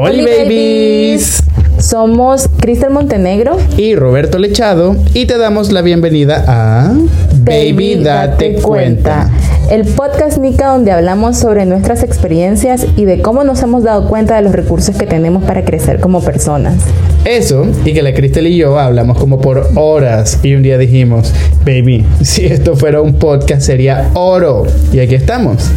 Hola 0.00 0.22
babies. 0.22 1.42
Somos 1.80 2.48
Cristel 2.60 2.90
Montenegro 2.90 3.56
y 3.76 3.96
Roberto 3.96 4.38
Lechado 4.38 4.94
y 5.12 5.26
te 5.26 5.38
damos 5.38 5.72
la 5.72 5.82
bienvenida 5.82 6.44
a 6.46 6.92
Baby, 7.40 7.96
date 7.96 8.60
cuenta. 8.62 9.28
El 9.72 9.84
podcast 9.84 10.38
Nica 10.38 10.68
donde 10.68 10.92
hablamos 10.92 11.36
sobre 11.36 11.66
nuestras 11.66 12.04
experiencias 12.04 12.86
y 12.96 13.06
de 13.06 13.20
cómo 13.22 13.42
nos 13.42 13.60
hemos 13.64 13.82
dado 13.82 14.08
cuenta 14.08 14.36
de 14.36 14.42
los 14.42 14.52
recursos 14.52 14.96
que 14.96 15.06
tenemos 15.06 15.42
para 15.42 15.64
crecer 15.64 15.98
como 15.98 16.22
personas. 16.22 16.76
Eso, 17.24 17.66
y 17.84 17.92
que 17.92 18.02
la 18.02 18.14
Cristel 18.14 18.46
y 18.46 18.56
yo 18.56 18.78
hablamos 18.78 19.18
como 19.18 19.40
por 19.40 19.68
horas 19.74 20.38
y 20.44 20.54
un 20.54 20.62
día 20.62 20.78
dijimos, 20.78 21.34
baby, 21.66 22.06
si 22.22 22.46
esto 22.46 22.76
fuera 22.76 23.00
un 23.00 23.14
podcast 23.14 23.62
sería 23.62 24.12
oro. 24.14 24.64
Y 24.92 25.00
aquí 25.00 25.16
estamos. 25.16 25.72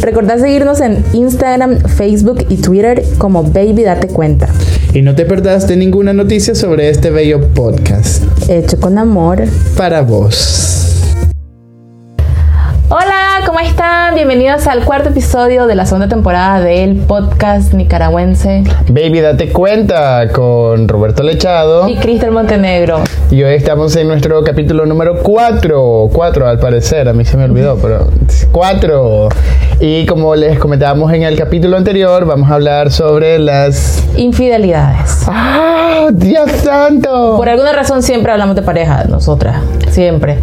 Recordad 0.00 0.38
seguirnos 0.38 0.80
en 0.80 1.04
Instagram, 1.12 1.80
Facebook 1.80 2.46
y 2.48 2.56
Twitter 2.56 3.02
como 3.18 3.42
Baby 3.42 3.82
Date 3.82 4.08
Cuenta. 4.08 4.48
Y 4.94 5.02
no 5.02 5.14
te 5.14 5.24
perdás 5.24 5.68
de 5.68 5.76
ninguna 5.76 6.12
noticia 6.12 6.54
sobre 6.54 6.88
este 6.88 7.10
bello 7.10 7.48
podcast. 7.48 8.24
Hecho 8.48 8.80
con 8.80 8.98
amor. 8.98 9.44
Para 9.76 10.02
vos. 10.02 10.86
Hola, 12.88 13.42
¿cómo 13.46 13.60
están? 13.60 14.16
Bienvenidos 14.16 14.66
al 14.66 14.84
cuarto 14.84 15.10
episodio 15.10 15.68
de 15.68 15.76
la 15.76 15.86
segunda 15.86 16.08
temporada 16.08 16.60
del 16.60 16.96
podcast 16.96 17.72
nicaragüense. 17.72 18.64
Baby, 18.88 19.20
date 19.20 19.52
cuenta 19.52 20.26
con 20.32 20.88
Roberto 20.88 21.22
Lechado 21.22 21.88
y 21.88 21.94
Cristel 21.96 22.32
Montenegro. 22.32 23.04
Y 23.30 23.44
hoy 23.44 23.54
estamos 23.54 23.94
en 23.94 24.08
nuestro 24.08 24.42
capítulo 24.42 24.86
número 24.86 25.22
4. 25.22 26.10
4 26.12 26.48
al 26.48 26.58
parecer, 26.58 27.08
a 27.08 27.12
mí 27.12 27.24
se 27.24 27.36
me 27.36 27.44
olvidó, 27.44 27.76
pero 27.76 28.08
4. 28.50 29.28
Y 29.82 30.04
como 30.04 30.36
les 30.36 30.58
comentábamos 30.58 31.10
en 31.14 31.22
el 31.22 31.38
capítulo 31.38 31.78
anterior, 31.78 32.26
vamos 32.26 32.50
a 32.50 32.54
hablar 32.54 32.90
sobre 32.90 33.38
las 33.38 34.04
infidelidades. 34.14 35.22
¡Ah! 35.26 36.08
¡Dios 36.12 36.50
santo! 36.62 37.38
Por 37.38 37.48
alguna 37.48 37.72
razón 37.72 38.02
siempre 38.02 38.30
hablamos 38.30 38.56
de 38.56 38.62
pareja, 38.62 39.04
nosotras, 39.04 39.62
siempre 39.90 40.38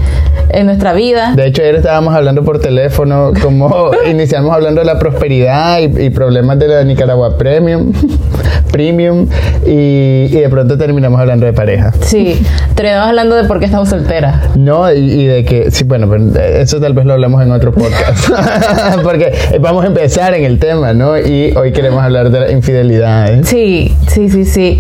en 0.58 0.66
nuestra 0.66 0.94
vida. 0.94 1.34
De 1.36 1.46
hecho, 1.46 1.62
ayer 1.62 1.76
estábamos 1.76 2.16
hablando 2.16 2.44
por 2.44 2.60
teléfono, 2.60 3.32
como 3.42 3.92
iniciamos 4.10 4.52
hablando 4.52 4.82
de 4.82 4.86
la 4.86 4.98
prosperidad 4.98 5.80
y, 5.80 6.10
problemas 6.10 6.58
de 6.58 6.68
la 6.68 6.84
Nicaragua 6.84 7.38
Premium, 7.38 7.94
Premium, 8.72 9.28
y, 9.68 10.30
de 10.30 10.50
pronto 10.50 10.76
terminamos 10.76 11.20
hablando 11.20 11.46
de 11.46 11.54
pareja. 11.54 11.94
Sí, 12.02 12.42
terminamos 12.74 13.10
hablando 13.10 13.36
de 13.36 13.44
por 13.44 13.60
qué 13.60 13.66
estamos 13.66 13.90
solteras. 13.90 14.56
No, 14.58 14.92
y, 14.92 15.26
de 15.26 15.46
que, 15.46 15.70
sí, 15.70 15.84
bueno, 15.84 16.08
pues, 16.08 16.36
eso 16.36 16.80
tal 16.80 16.94
vez 16.94 17.06
lo 17.06 17.14
hablamos 17.14 17.44
en 17.44 17.52
otro 17.52 17.72
podcast, 17.72 18.30
porque 19.04 19.32
vamos 19.60 19.84
a 19.84 19.88
empezar 19.88 20.34
en 20.34 20.44
el 20.44 20.58
tema, 20.58 20.94
¿no? 20.94 21.20
Y 21.20 21.54
hoy 21.56 21.72
queremos 21.72 22.02
hablar 22.02 22.32
de 22.32 22.40
la 22.40 22.52
infidelidad. 22.52 23.32
¿eh? 23.32 23.42
Sí, 23.44 23.96
sí, 24.08 24.28
sí, 24.30 24.44
sí. 24.44 24.80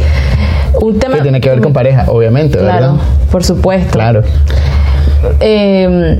Un 0.81 0.97
tema 0.97 1.17
que 1.17 1.21
tiene 1.21 1.39
que 1.39 1.49
ver 1.49 1.61
con 1.61 1.71
pareja, 1.71 2.05
obviamente, 2.07 2.57
claro, 2.57 2.93
¿verdad? 2.93 3.03
Por 3.31 3.43
supuesto. 3.43 3.91
Claro. 3.91 4.23
Eh, 5.39 6.19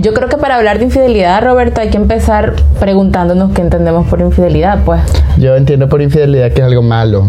yo 0.00 0.12
creo 0.12 0.28
que 0.28 0.36
para 0.36 0.56
hablar 0.56 0.78
de 0.78 0.84
infidelidad, 0.84 1.42
Roberto, 1.42 1.80
hay 1.80 1.88
que 1.88 1.96
empezar 1.96 2.54
preguntándonos 2.78 3.52
qué 3.52 3.62
entendemos 3.62 4.06
por 4.06 4.20
infidelidad, 4.20 4.80
pues. 4.84 5.00
Yo 5.38 5.56
entiendo 5.56 5.88
por 5.88 6.02
infidelidad 6.02 6.52
que 6.52 6.60
es 6.60 6.66
algo 6.66 6.82
malo. 6.82 7.28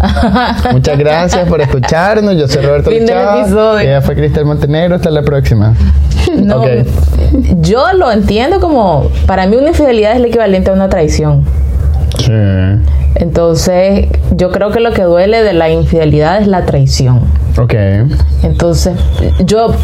Muchas 0.72 0.98
gracias 0.98 1.48
por 1.48 1.60
escucharnos. 1.60 2.36
Yo 2.36 2.48
soy 2.48 2.62
Roberto 2.62 2.90
Lechado. 2.90 3.78
Ella 3.78 4.00
fue 4.00 4.16
Cristel 4.16 4.44
Montenegro. 4.44 4.96
Hasta 4.96 5.10
la 5.10 5.22
próxima. 5.22 5.74
No, 6.34 6.62
Yo 7.60 7.92
lo 7.94 8.10
entiendo 8.10 8.60
como, 8.60 9.08
para 9.26 9.46
mí 9.46 9.56
una 9.56 9.68
infidelidad 9.68 10.12
es 10.12 10.18
el 10.18 10.26
equivalente 10.26 10.70
a 10.70 10.72
una 10.74 10.88
traición. 10.88 11.44
Sí. 12.18 12.32
Entonces, 13.14 14.06
yo 14.32 14.50
creo 14.50 14.70
que 14.70 14.80
lo 14.80 14.92
que 14.92 15.02
duele 15.02 15.42
de 15.42 15.52
la 15.52 15.70
infidelidad 15.70 16.40
es 16.40 16.48
la 16.48 16.64
traición. 16.64 17.20
Ok. 17.58 17.74
Entonces, 18.42 18.94
yo 19.44 19.74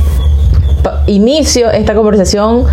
inicio 1.06 1.70
esta 1.70 1.94
conversación 1.94 2.64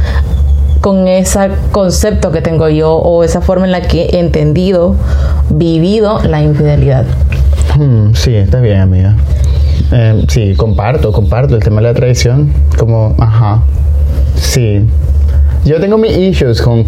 con 0.82 1.08
ese 1.08 1.52
concepto 1.72 2.32
que 2.32 2.42
tengo 2.42 2.68
yo 2.68 2.96
o 2.96 3.24
esa 3.24 3.42
forma 3.42 3.66
en 3.66 3.72
la 3.72 3.82
que 3.82 4.08
he 4.08 4.20
entendido, 4.20 4.96
vivido 5.50 6.20
la 6.24 6.42
infidelidad. 6.42 7.06
Hmm, 7.78 8.14
sí, 8.14 8.36
está 8.36 8.60
bien, 8.60 8.82
amiga. 8.82 9.16
Eh, 9.92 10.26
sí, 10.28 10.56
comparto, 10.56 11.12
comparto 11.12 11.56
el 11.56 11.64
tema 11.64 11.82
de 11.82 11.88
la 11.88 11.94
traición. 11.94 12.52
Como, 12.78 13.16
ajá. 13.20 13.62
Sí. 14.36 14.86
Yo 15.64 15.80
tengo 15.80 16.00
mis 16.00 16.18
issues 16.18 16.60
con, 16.62 16.84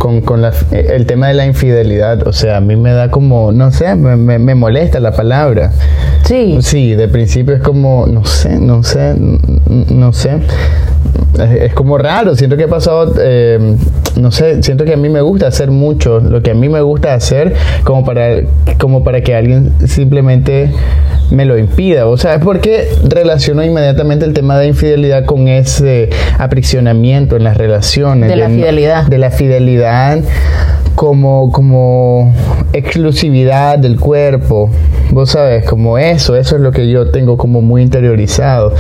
el 0.72 1.06
tema 1.06 1.28
de 1.28 1.36
la 1.36 1.46
infidelidad. 1.46 2.28
O 2.28 2.34
sea, 2.34 2.58
a 2.58 2.62
mí 2.62 2.76
me 2.76 2.92
da 2.92 3.12
como, 3.12 3.52
no 3.52 3.72
sé, 3.72 3.94
me, 3.96 4.40
me 4.40 4.56
molesta 4.56 5.00
la 5.00 5.12
palabra. 5.12 5.72
Sí. 6.26 6.58
Sí, 6.62 6.96
de 6.96 7.08
principio 7.08 7.54
es 7.54 7.62
como, 7.62 8.08
no 8.08 8.26
sé, 8.26 8.58
no 8.60 8.82
sé, 8.82 9.16
no 9.70 10.14
sé 10.14 10.40
es, 11.40 11.74
como 11.74 11.98
raro, 11.98 12.36
siento 12.36 12.58
que 12.58 12.64
he 12.64 12.68
pasado, 12.68 13.14
eh, 13.20 13.76
no 14.20 14.32
sé, 14.32 14.62
siento 14.62 14.86
que 14.86 14.94
a 14.94 14.98
mí 14.98 15.10
me 15.10 15.22
gusta 15.22 15.48
hacer 15.48 15.72
mucho, 15.72 16.20
lo 16.20 16.42
que 16.42 16.52
a 16.52 16.54
mí 16.54 16.70
me 16.70 16.82
gusta 16.82 17.14
hacer 17.14 17.56
como 17.84 18.06
para, 18.06 18.42
como 18.80 19.04
para 19.04 19.22
que 19.22 19.36
alguien 19.36 19.74
simplemente 19.88 20.72
me 21.32 21.46
lo 21.46 21.58
impida. 21.58 22.08
O 22.08 22.18
sea, 22.18 22.36
es 22.36 22.44
porque 22.44 22.88
relaciono 23.04 23.64
inmediatamente 23.64 24.26
el 24.26 24.34
tema 24.34 24.58
de 24.60 24.68
infidelidad 24.68 25.26
con 25.26 25.48
ese 25.48 26.10
aprisionamiento 26.38 27.36
en 27.36 27.44
las 27.44 27.58
relaciones. 27.58 28.30
De 28.30 28.36
la 28.36 28.50
fidelidad. 28.50 29.08
De 29.08 29.18
la 29.18 29.32
fidelidad 29.32 30.20
como, 30.96 31.52
como 31.52 32.34
exclusividad 32.74 33.78
del 33.80 34.00
cuerpo. 34.00 34.70
Vos 35.12 35.32
sabes, 35.32 35.66
como 35.66 35.98
eso, 35.98 36.36
eso 36.36 36.56
es 36.56 36.62
lo 36.62 36.72
que 36.72 36.90
yo 36.90 37.12
tengo 37.12 37.38
como 37.38 37.62
muy 37.62 37.82
interiorizado 37.82 38.74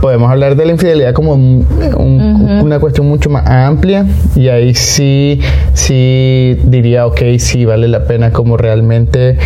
podemos 0.00 0.30
hablar 0.30 0.56
de 0.56 0.64
la 0.64 0.72
infidelidad 0.72 1.12
como 1.12 1.34
una 1.34 2.78
cuestión 2.78 3.08
mucho 3.08 3.30
más 3.30 3.46
amplia 3.46 4.06
y 4.36 4.48
ahí 4.48 4.74
sí, 4.74 5.40
sí 5.74 6.58
diría, 6.64 7.06
ok, 7.06 7.20
sí 7.38 7.64
vale 7.64 7.88
la 7.88 8.04
pena 8.04 8.32
como 8.32 8.56
realmente 8.56 9.38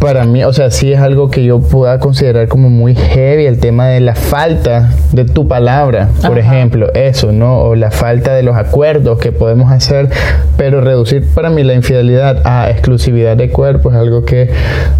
para 0.00 0.24
mí, 0.24 0.42
o 0.44 0.52
sea, 0.52 0.70
sí 0.70 0.92
es 0.92 0.98
algo 0.98 1.30
que 1.30 1.44
yo 1.44 1.60
pueda 1.60 1.98
considerar 1.98 2.48
como 2.48 2.70
muy 2.70 2.94
heavy, 2.94 3.44
el 3.44 3.60
tema 3.60 3.88
de 3.88 4.00
la 4.00 4.14
falta 4.14 4.90
de 5.12 5.26
tu 5.26 5.46
palabra, 5.46 6.08
por 6.26 6.38
ejemplo, 6.38 6.90
eso, 6.94 7.32
¿no? 7.32 7.58
O 7.58 7.74
la 7.74 7.90
falta 7.90 8.34
de 8.34 8.42
los 8.42 8.56
acuerdos 8.56 9.18
que 9.18 9.30
podemos 9.30 9.70
hacer, 9.70 10.08
pero 10.56 10.80
reducir 10.80 11.26
para 11.34 11.50
mí 11.50 11.62
la 11.62 11.74
infidelidad 11.74 12.40
a 12.44 12.70
exclusividad 12.70 13.36
de 13.36 13.50
cuerpo 13.50 13.90
es 13.90 13.96
algo 13.96 14.24
que 14.24 14.50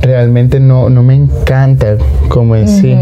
realmente 0.02 0.60
no, 0.60 0.90
no 0.90 1.02
me 1.02 1.14
encanta 1.14 1.96
como 2.28 2.54
en 2.54 2.68
sí. 2.68 2.94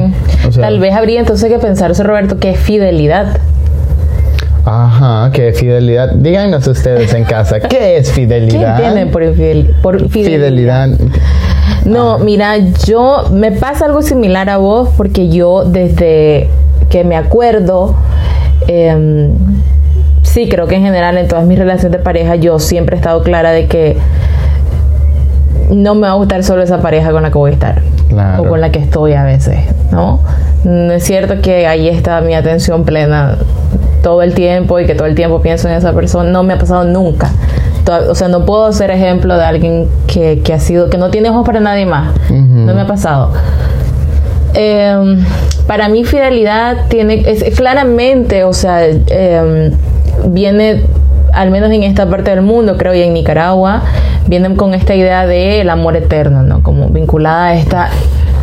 Tal 0.55 0.79
vez 0.79 0.95
habría 0.95 1.19
entonces 1.19 1.51
que 1.51 1.59
pensarse, 1.59 2.05
Roberto, 2.05 2.39
que 2.39 2.51
es 2.51 2.61
fidelidad. 2.61 3.41
Ajá, 4.71 5.31
¿qué 5.33 5.49
es 5.49 5.59
fidelidad? 5.59 6.13
Díganos 6.13 6.67
ustedes 6.67 7.15
en 7.15 7.25
casa, 7.25 7.59
¿qué 7.59 7.97
es 7.97 8.13
fidelidad? 8.13 8.77
¿Qué 8.77 8.85
entienden 8.87 9.11
por, 9.11 9.23
por 9.81 10.11
fidelidad? 10.11 10.91
No, 11.87 12.19
mira, 12.19 12.59
yo 12.85 13.31
me 13.33 13.51
pasa 13.53 13.87
algo 13.87 14.03
similar 14.03 14.51
a 14.51 14.59
vos 14.59 14.91
porque 14.95 15.31
yo 15.31 15.65
desde 15.65 16.51
que 16.91 17.03
me 17.03 17.17
acuerdo, 17.17 17.95
em, 18.67 19.31
sí, 20.23 20.51
creo 20.51 20.67
que 20.67 20.75
en 20.75 20.83
general 20.83 21.17
en 21.17 21.29
todas 21.29 21.47
mis 21.47 21.59
relaciones 21.59 21.93
de 21.93 22.05
pareja 22.05 22.37
yo 22.37 22.59
siempre 22.59 22.97
he 22.97 22.99
estado 22.99 23.23
clara 23.23 23.53
de 23.53 23.69
que 23.69 23.97
no 25.71 25.95
me 25.95 26.03
va 26.03 26.11
a 26.11 26.15
gustar 26.15 26.43
solo 26.45 26.63
esa 26.63 26.79
pareja 26.79 27.11
con 27.11 27.23
la 27.23 27.31
que 27.31 27.39
voy 27.39 27.51
a 27.51 27.55
estar 27.55 27.83
o 28.39 28.45
con 28.45 28.61
la 28.61 28.71
que 28.71 28.79
estoy 28.79 29.13
a 29.13 29.25
veces, 29.25 29.59
¿no? 29.93 30.21
No 30.65 30.93
es 30.93 31.05
cierto 31.05 31.41
que 31.41 31.67
ahí 31.67 31.89
está 31.89 32.21
mi 32.21 32.35
atención 32.35 32.85
plena 32.85 33.37
todo 34.03 34.23
el 34.23 34.35
tiempo 34.35 34.79
y 34.81 34.87
que 34.87 34.95
todo 34.95 35.07
el 35.07 35.15
tiempo 35.15 35.41
pienso 35.41 35.69
en 35.69 35.75
esa 35.75 35.93
persona, 35.93 36.31
no 36.31 36.43
me 36.43 36.55
ha 36.55 36.59
pasado 36.59 36.85
nunca 36.85 37.31
o 38.09 38.15
sea, 38.15 38.29
no 38.29 38.45
puedo 38.45 38.73
ser 38.73 38.91
ejemplo 38.91 39.37
de 39.37 39.45
alguien 39.45 39.89
que, 40.07 40.43
ha 40.53 40.59
sido, 40.59 40.91
que 40.91 40.99
no 40.99 41.11
tiene 41.11 41.31
ojos 41.31 41.47
para 41.47 41.61
nadie 41.61 41.87
más. 41.87 42.15
No 42.31 42.75
me 42.75 42.83
ha 42.83 42.87
pasado. 42.87 43.33
Em, 44.55 45.25
para 45.67 45.89
mí 45.89 46.05
fidelidad 46.05 46.89
tiene, 46.89 47.23
es, 47.27 47.57
claramente, 47.57 48.45
o 48.45 48.53
sea, 48.53 48.85
em, 48.87 49.73
viene, 50.27 50.83
al 51.39 51.53
menos 51.53 51.71
en 51.71 51.85
esta 51.85 52.11
parte 52.11 52.33
del 52.33 52.43
mundo, 52.43 52.77
creo, 52.77 52.95
y 52.95 53.03
en 53.03 53.15
Nicaragua, 53.15 53.83
vienen 54.27 54.57
con 54.57 54.75
esta 54.75 54.97
idea 54.97 55.25
del 55.25 55.71
amor 55.71 55.95
eterno, 55.97 56.43
¿no? 56.43 56.65
Como 56.65 56.89
vinculada 56.89 57.47
a 57.47 57.55
esta, 57.55 57.91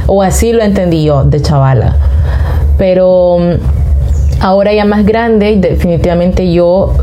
o 0.08 0.24
así 0.24 0.54
lo 0.54 0.64
entendí 0.64 1.04
yo, 1.04 1.26
de 1.26 1.42
chavala. 1.42 1.98
Pero 2.78 3.38
ahora 4.40 4.72
ya 4.72 4.86
más 4.86 5.06
grande, 5.06 5.58
definitivamente 5.58 6.54
yo 6.54 6.94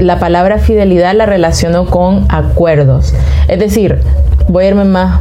la 0.00 0.18
palabra 0.18 0.58
fidelidad 0.58 1.14
la 1.14 1.26
relaciono 1.26 1.86
con 1.86 2.26
acuerdos. 2.28 3.14
Es 3.46 3.60
decir, 3.60 4.00
voy 4.48 4.64
a 4.64 4.68
irme 4.68 4.84
más, 4.84 5.20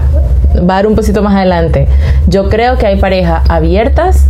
va 0.57 0.73
a 0.73 0.77
dar 0.77 0.87
un 0.87 0.95
poquito 0.95 1.21
más 1.21 1.35
adelante. 1.35 1.87
Yo 2.25 2.49
creo 2.49 2.79
que 2.79 2.87
hay 2.87 2.95
parejas 2.95 3.43
abiertas 3.49 4.25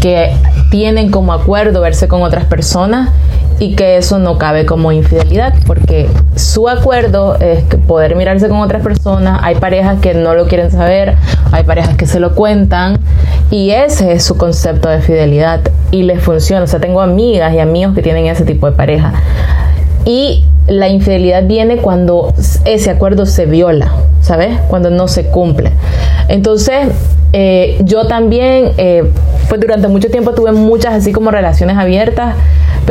que 0.00 0.32
tienen 0.70 1.10
como 1.10 1.34
acuerdo 1.34 1.82
verse 1.82 2.08
con 2.08 2.22
otras 2.22 2.46
personas 2.46 3.10
y 3.62 3.76
que 3.76 3.96
eso 3.96 4.18
no 4.18 4.38
cabe 4.38 4.66
como 4.66 4.90
infidelidad 4.90 5.54
porque 5.68 6.08
su 6.34 6.68
acuerdo 6.68 7.36
es 7.38 7.62
poder 7.86 8.16
mirarse 8.16 8.48
con 8.48 8.58
otras 8.58 8.82
personas. 8.82 9.38
Hay 9.44 9.54
parejas 9.54 10.00
que 10.00 10.14
no 10.14 10.34
lo 10.34 10.48
quieren 10.48 10.72
saber, 10.72 11.14
hay 11.52 11.62
parejas 11.62 11.96
que 11.96 12.06
se 12.06 12.18
lo 12.18 12.34
cuentan 12.34 12.98
y 13.52 13.70
ese 13.70 14.14
es 14.14 14.24
su 14.24 14.36
concepto 14.36 14.88
de 14.88 15.00
fidelidad 15.00 15.60
y 15.92 16.02
les 16.02 16.20
funciona. 16.20 16.64
O 16.64 16.66
sea, 16.66 16.80
tengo 16.80 17.00
amigas 17.00 17.54
y 17.54 17.60
amigos 17.60 17.94
que 17.94 18.02
tienen 18.02 18.26
ese 18.26 18.44
tipo 18.44 18.66
de 18.66 18.72
pareja. 18.72 19.12
Y 20.04 20.44
la 20.66 20.88
infidelidad 20.88 21.44
viene 21.44 21.76
cuando 21.76 22.34
ese 22.64 22.90
acuerdo 22.90 23.26
se 23.26 23.46
viola, 23.46 23.92
¿sabes? 24.22 24.58
Cuando 24.66 24.90
no 24.90 25.06
se 25.06 25.26
cumple. 25.26 25.70
Entonces, 26.26 26.88
eh, 27.32 27.78
yo 27.84 28.08
también, 28.08 28.72
eh, 28.76 29.04
pues 29.48 29.60
durante 29.60 29.86
mucho 29.86 30.10
tiempo 30.10 30.32
tuve 30.32 30.50
muchas 30.50 30.94
así 30.94 31.12
como 31.12 31.30
relaciones 31.30 31.76
abiertas 31.78 32.34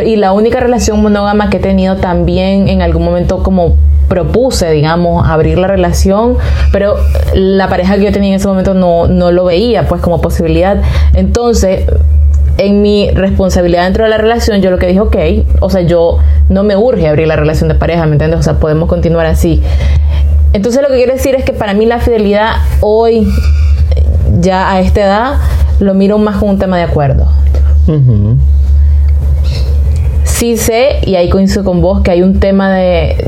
y 0.06 0.16
la 0.16 0.32
única 0.32 0.60
relación 0.60 1.02
monógama 1.02 1.50
que 1.50 1.58
he 1.58 1.60
tenido 1.60 1.98
también 1.98 2.68
en 2.68 2.82
algún 2.82 3.04
momento 3.04 3.44
como 3.44 3.76
propuse, 4.08 4.70
digamos, 4.72 5.28
abrir 5.28 5.58
la 5.58 5.68
relación, 5.68 6.38
pero 6.72 6.96
la 7.34 7.70
pareja 7.70 7.96
que 7.96 8.04
yo 8.04 8.12
tenía 8.12 8.30
en 8.32 8.36
ese 8.36 8.48
momento 8.48 8.74
no, 8.74 9.08
no 9.08 9.32
lo 9.32 9.46
veía 9.46 9.88
pues 9.88 10.02
como 10.02 10.20
posibilidad. 10.20 10.82
Entonces, 11.14 11.86
en 12.58 12.82
mi 12.82 13.10
responsabilidad 13.12 13.86
dentro 13.86 14.04
de 14.04 14.10
la 14.10 14.18
relación, 14.18 14.62
yo 14.62 14.70
lo 14.70 14.78
que 14.78 14.88
dije, 14.88 15.00
ok, 15.00 15.16
o 15.62 15.70
sea, 15.70 15.82
yo 15.82 16.18
no 16.50 16.64
me 16.64 16.76
urge 16.76 17.08
abrir 17.08 17.28
la 17.28 17.36
relación 17.36 17.70
de 17.70 17.76
pareja, 17.76 18.06
¿me 18.06 18.14
entiendes? 18.14 18.40
O 18.40 18.44
sea, 18.44 18.56
podemos 18.56 18.90
continuar 18.90 19.26
así. 19.26 19.64
Entonces 20.54 20.82
lo 20.82 20.90
que 20.90 20.96
quiero 20.96 21.14
decir 21.14 21.34
es 21.36 21.46
que 21.46 21.54
para 21.54 21.74
mí 21.74 21.86
la 21.86 22.00
fidelidad 22.00 22.56
hoy, 22.82 23.28
ya 24.42 24.72
a 24.72 24.82
esta 24.82 25.02
edad, 25.02 25.34
lo 25.80 25.94
miro 25.94 26.18
más 26.18 26.36
como 26.36 26.52
un 26.52 26.60
tema 26.60 26.78
de 26.78 26.84
acuerdo. 26.84 27.28
Sí 30.42 30.58
sé, 30.58 31.02
y 31.06 31.18
ahí 31.18 31.30
coincido 31.30 31.64
con 31.64 31.82
vos, 31.82 32.02
que 32.02 32.10
hay 32.10 32.24
un 32.24 32.40
tema 32.40 32.74
de 32.74 33.28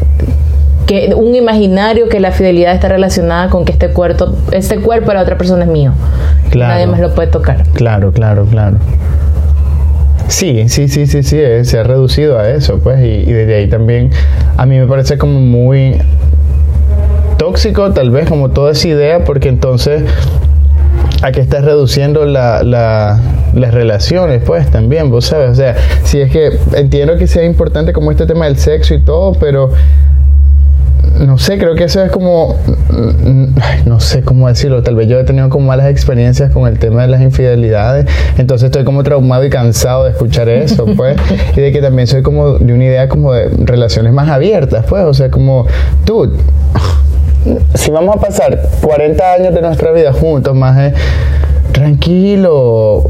que 0.88 1.14
un 1.16 1.36
imaginario 1.36 2.10
que 2.10 2.20
la 2.20 2.32
fidelidad 2.32 2.74
está 2.74 2.90
relacionada 2.90 3.52
con 3.52 3.66
que 3.66 3.72
este 3.72 3.90
cuerpo, 3.90 4.30
este 4.52 4.80
cuerpo 4.80 5.10
de 5.10 5.14
la 5.14 5.22
otra 5.22 5.38
persona 5.38 5.66
es 5.66 5.70
mío. 5.70 5.94
Nadie 6.56 6.88
más 6.88 7.00
lo 7.00 7.14
puede 7.14 7.28
tocar. 7.28 7.68
Claro, 7.74 8.12
claro, 8.14 8.46
claro. 8.46 8.78
Sí, 10.28 10.68
sí, 10.70 10.88
sí, 10.88 11.06
sí, 11.06 11.22
sí, 11.22 11.38
eh, 11.40 11.64
se 11.66 11.78
ha 11.78 11.84
reducido 11.84 12.40
a 12.40 12.50
eso, 12.50 12.80
pues, 12.80 13.00
y, 13.02 13.32
desde 13.32 13.58
ahí 13.58 13.68
también 13.68 14.10
a 14.58 14.66
mí 14.66 14.80
me 14.80 14.88
parece 14.88 15.20
como 15.20 15.40
muy 15.40 16.00
tóxico, 17.38 17.92
tal 17.92 18.10
vez, 18.10 18.28
como 18.28 18.50
toda 18.50 18.72
esa 18.72 18.88
idea, 18.88 19.24
porque 19.24 19.50
entonces 19.50 20.02
a 21.24 21.32
que 21.32 21.40
estás 21.40 21.64
reduciendo 21.64 22.26
la, 22.26 22.64
las 22.64 23.74
relaciones, 23.74 24.44
pues 24.46 24.70
también, 24.70 25.10
vos 25.10 25.26
sabes, 25.26 25.52
o 25.52 25.56
sea, 25.56 25.74
si 26.04 26.20
es 26.20 26.30
que 26.30 26.52
entiendo 26.76 27.18
que 27.18 27.28
sea 27.28 27.46
importante 27.46 27.94
como 27.94 28.12
este 28.12 28.26
tema 28.26 28.44
del 28.44 28.58
sexo 28.58 28.94
y 28.94 29.00
todo, 29.00 29.32
pero 29.40 29.70
no 31.20 31.38
sé, 31.38 31.58
creo 31.58 31.76
que 31.76 31.86
eso 31.86 32.04
es 32.04 32.12
como, 32.12 32.58
no 33.86 34.00
sé 34.02 34.22
cómo 34.24 34.50
decirlo, 34.50 34.84
tal 34.84 34.96
vez 34.96 35.08
yo 35.08 35.18
he 35.18 35.24
tenido 35.24 35.48
como 35.48 35.68
malas 35.68 35.90
experiencias 35.90 36.52
con 36.52 36.68
el 36.68 36.78
tema 36.78 37.04
de 37.04 37.08
las 37.08 37.22
infidelidades, 37.22 38.06
entonces 38.38 38.66
estoy 38.66 38.84
como 38.84 39.02
traumado 39.04 39.46
y 39.46 39.50
cansado 39.50 40.04
de 40.04 40.12
escuchar 40.12 40.50
eso, 40.50 40.86
pues, 40.98 41.16
y 41.56 41.62
de 41.62 41.72
que 41.72 41.82
también 41.82 42.06
soy 42.06 42.22
como 42.22 42.58
de 42.60 42.74
una 42.74 42.84
idea 42.84 43.08
como 43.08 43.32
de 43.32 43.48
relaciones 43.64 44.12
más 44.12 44.28
abiertas, 44.28 44.86
pues, 44.90 45.06
o 45.06 45.14
sea, 45.14 45.32
como 45.32 45.68
tú, 46.04 46.34
si 47.76 47.92
vamos 47.92 48.16
a 48.16 48.20
pasar 48.20 48.60
40 48.82 49.34
años 49.34 49.54
de 49.54 49.62
nuestra 49.62 49.92
vida 49.92 50.14
juntos, 50.14 50.56
más 50.56 50.94
tranquilo, 51.72 53.10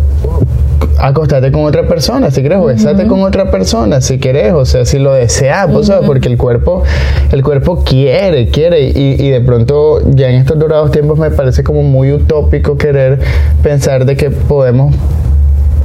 acostarte 1.00 1.52
con 1.52 1.66
otra 1.66 1.88
persona, 1.88 2.32
si 2.32 2.42
quieres, 2.42 2.60
o 2.60 3.08
con 3.08 3.22
otra 3.22 3.52
persona, 3.52 4.02
si 4.02 4.20
quieres, 4.20 4.54
o 4.54 4.66
sea, 4.66 4.86
si 4.86 5.00
lo 5.00 5.14
deseas, 5.14 5.68
pues, 5.72 5.92
porque 6.06 6.30
el 6.30 6.38
cuerpo, 6.38 6.84
el 7.32 7.44
cuerpo 7.44 7.84
quiere, 7.84 8.48
quiere, 8.50 8.90
y, 8.90 9.16
y, 9.20 9.30
de 9.30 9.42
pronto 9.42 10.00
ya 10.12 10.30
en 10.30 10.36
estos 10.36 10.58
dorados 10.58 10.92
tiempos 10.92 11.20
me 11.20 11.30
parece 11.32 11.64
como 11.64 11.84
muy 11.84 12.12
utópico 12.12 12.78
querer 12.78 13.20
pensar 13.62 14.06
de 14.06 14.16
que 14.16 14.30
podemos 14.32 14.96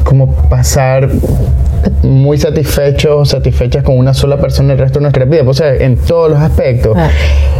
como 0.05 0.33
pasar 0.49 1.11
muy 2.03 2.39
satisfechos 2.39 3.13
o 3.15 3.25
satisfechas 3.25 3.83
con 3.83 3.99
una 3.99 4.15
sola 4.15 4.39
persona 4.39 4.73
el 4.73 4.79
resto 4.79 4.99
de 4.99 5.03
nuestra 5.03 5.25
vida, 5.25 5.45
pues, 5.45 5.61
en 5.61 5.97
todos 5.97 6.31
los 6.31 6.39
aspectos. 6.39 6.97
Ah. 6.97 7.11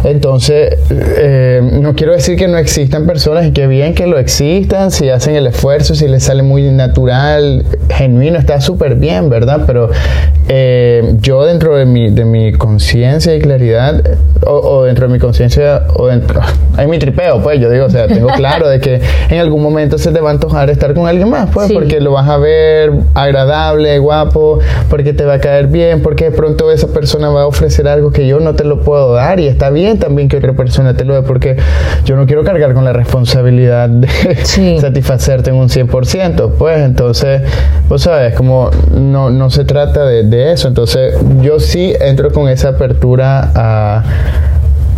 Entonces, 0.03 0.77
eh, 0.89 1.61
no 1.81 1.93
quiero 1.93 2.13
decir 2.13 2.37
que 2.37 2.47
no 2.47 2.57
existan 2.57 3.05
personas 3.05 3.45
y 3.45 3.51
que 3.51 3.67
bien 3.67 3.93
que 3.93 4.07
lo 4.07 4.17
existan, 4.17 4.91
si 4.91 5.09
hacen 5.09 5.35
el 5.35 5.47
esfuerzo, 5.47 5.95
si 5.95 6.07
les 6.07 6.23
sale 6.23 6.43
muy 6.43 6.63
natural, 6.63 7.65
genuino, 7.89 8.39
está 8.39 8.61
súper 8.61 8.95
bien, 8.95 9.29
¿verdad? 9.29 9.63
Pero 9.67 9.89
eh, 10.47 11.15
yo 11.21 11.45
dentro 11.45 11.75
de 11.75 11.85
mi, 11.85 12.09
de 12.09 12.25
mi 12.25 12.53
conciencia 12.53 13.35
y 13.35 13.39
claridad, 13.39 14.01
o, 14.45 14.83
dentro 14.83 15.07
de 15.07 15.13
mi 15.13 15.19
conciencia, 15.19 15.83
o 15.95 16.07
dentro, 16.07 16.41
hay 16.77 16.87
mi 16.87 16.97
tripeo, 16.97 17.41
pues 17.41 17.59
yo 17.59 17.69
digo, 17.69 17.85
o 17.85 17.89
sea, 17.89 18.07
tengo 18.07 18.27
claro 18.29 18.69
de 18.69 18.79
que 18.79 19.01
en 19.29 19.39
algún 19.39 19.61
momento 19.61 19.97
se 19.97 20.11
te 20.11 20.21
va 20.21 20.29
a 20.29 20.33
antojar 20.33 20.69
estar 20.69 20.93
con 20.93 21.07
alguien 21.07 21.29
más, 21.29 21.49
pues, 21.51 21.71
porque 21.71 21.99
lo 21.99 22.13
vas 22.13 22.29
a 22.29 22.37
ver 22.37 22.91
agradable, 23.13 23.99
guapo, 24.09 24.57
porque 24.89 25.13
te 25.13 25.23
va 25.23 25.35
a 25.35 25.39
caer 25.39 25.67
bien, 25.67 26.01
porque 26.01 26.25
de 26.25 26.31
pronto 26.31 26.71
esa 26.71 26.87
persona 26.87 27.29
va 27.29 27.43
a 27.43 27.45
ofrecer 27.45 27.87
algo 27.87 28.11
que 28.11 28.25
yo 28.25 28.39
no 28.39 28.55
te 28.55 28.63
lo 28.63 28.81
puedo 28.81 29.13
dar 29.13 29.39
y 29.39 29.45
está 29.45 29.69
bien 29.69 29.99
también 29.99 30.27
que 30.27 30.37
otra 30.37 30.53
persona 30.53 30.95
te 30.95 31.05
lo 31.05 31.13
dé, 31.13 31.21
porque 31.21 31.57
yo 32.05 32.15
no 32.15 32.25
quiero 32.25 32.43
cargar 32.43 32.73
con 32.73 32.85
la 32.85 32.91
responsabilidad 32.91 33.87
de 33.87 34.07
satisfacerte 34.81 35.51
en 35.51 35.57
un 35.57 35.69
100%, 35.69 36.53
pues 36.57 36.79
entonces, 36.79 37.43
vos 37.87 38.01
sabes, 38.01 38.33
como 38.33 38.71
no, 38.95 39.29
no 39.29 39.51
se 39.51 39.63
trata 39.63 40.05
de 40.05 40.51
eso, 40.51 40.67
entonces 40.67 41.13
yo 41.41 41.59
sí 41.59 41.93
entro 42.01 42.31
con 42.31 42.49
esa 42.49 42.69
apertura 42.69 43.51
a 43.53 44.03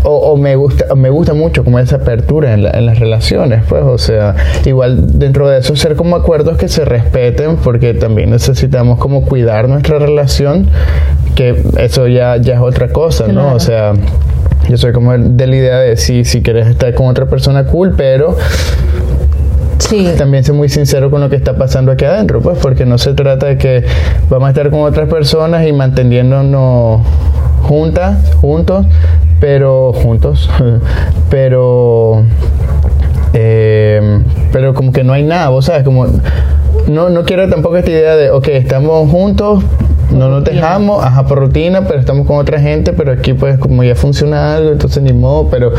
o, 0.04 0.38
me 0.38 0.56
gusta 0.56 0.96
me 0.96 1.10
gusta 1.10 1.34
mucho 1.34 1.64
como 1.64 1.80
esa 1.80 1.98
apertura 1.98 2.54
en, 2.54 2.64
las 2.64 3.00
relaciones 3.00 3.64
pues 3.68 3.84
o 3.84 3.98
sea 3.98 4.36
igual 4.66 5.20
dentro 5.20 5.48
de 5.48 5.60
eso 5.60 5.76
ser 5.76 5.96
como 5.96 6.16
acuerdos 6.16 6.58
que 6.58 6.68
se 6.68 6.86
respeten 6.86 7.58
porque 7.58 7.94
también 7.94 8.32
necesitamos 8.32 9.00
como 9.00 9.24
cuidar 9.24 9.70
nuestra 9.70 10.00
relación 10.00 10.68
que 11.36 11.62
eso 11.78 12.08
ya 12.08 12.38
ya 12.38 12.56
es 12.56 12.60
otra 12.62 12.90
cosa 12.90 13.28
no 13.28 13.54
o 13.54 13.60
sea 13.60 13.94
yo 14.70 14.78
soy 14.78 14.94
como 14.94 15.18
de 15.18 15.48
la 15.48 15.56
idea 15.56 15.78
de 15.80 15.98
si 15.98 16.26
si 16.26 16.42
quieres 16.42 16.68
estar 16.68 16.94
con 16.94 17.08
otra 17.08 17.26
persona 17.28 17.66
cool 17.66 17.94
pero 17.96 18.36
Sí. 19.78 20.08
también 20.18 20.44
ser 20.44 20.56
muy 20.56 20.70
sincero 20.70 21.12
con 21.12 21.20
lo 21.22 21.30
que 21.30 21.36
está 21.36 21.58
pasando 21.58 21.92
aquí 21.92 22.06
adentro, 22.06 22.40
pues, 22.40 22.58
porque 22.60 22.86
no 22.86 22.98
se 22.98 23.14
trata 23.14 23.48
de 23.48 23.58
que 23.58 23.84
vamos 24.30 24.48
a 24.48 24.50
estar 24.52 24.70
con 24.70 24.82
otras 24.82 25.10
personas 25.10 25.68
y 25.68 25.74
manteniéndonos 25.74 27.02
juntas, 27.64 28.34
juntos, 28.36 28.86
pero 29.42 29.92
juntos, 29.92 30.50
pero 31.30 32.24
eh, 33.34 34.22
pero 34.54 34.74
como 34.74 34.94
que 34.94 35.04
no 35.04 35.12
hay 35.12 35.24
nada, 35.24 35.50
vos 35.50 35.66
sabes, 35.66 35.84
como 35.84 36.06
no, 36.88 37.10
no 37.10 37.24
quiero 37.24 37.50
tampoco 37.50 37.76
esta 37.78 37.90
idea 37.92 38.16
de, 38.16 38.30
ok, 38.30 38.48
estamos 38.50 39.10
juntos, 39.10 39.64
no 40.12 40.30
nos 40.30 40.44
dejamos, 40.44 41.04
ajá, 41.04 41.26
por 41.26 41.40
rutina, 41.40 41.82
pero 41.88 42.00
estamos 42.00 42.28
con 42.28 42.38
otra 42.38 42.60
gente, 42.60 42.94
pero 42.94 43.12
aquí 43.12 43.34
pues 43.34 43.58
como 43.58 43.84
ya 43.84 43.96
funciona 43.96 44.56
algo, 44.56 44.72
entonces 44.72 45.02
ni 45.04 45.14
modo, 45.14 45.48
pero 45.50 45.72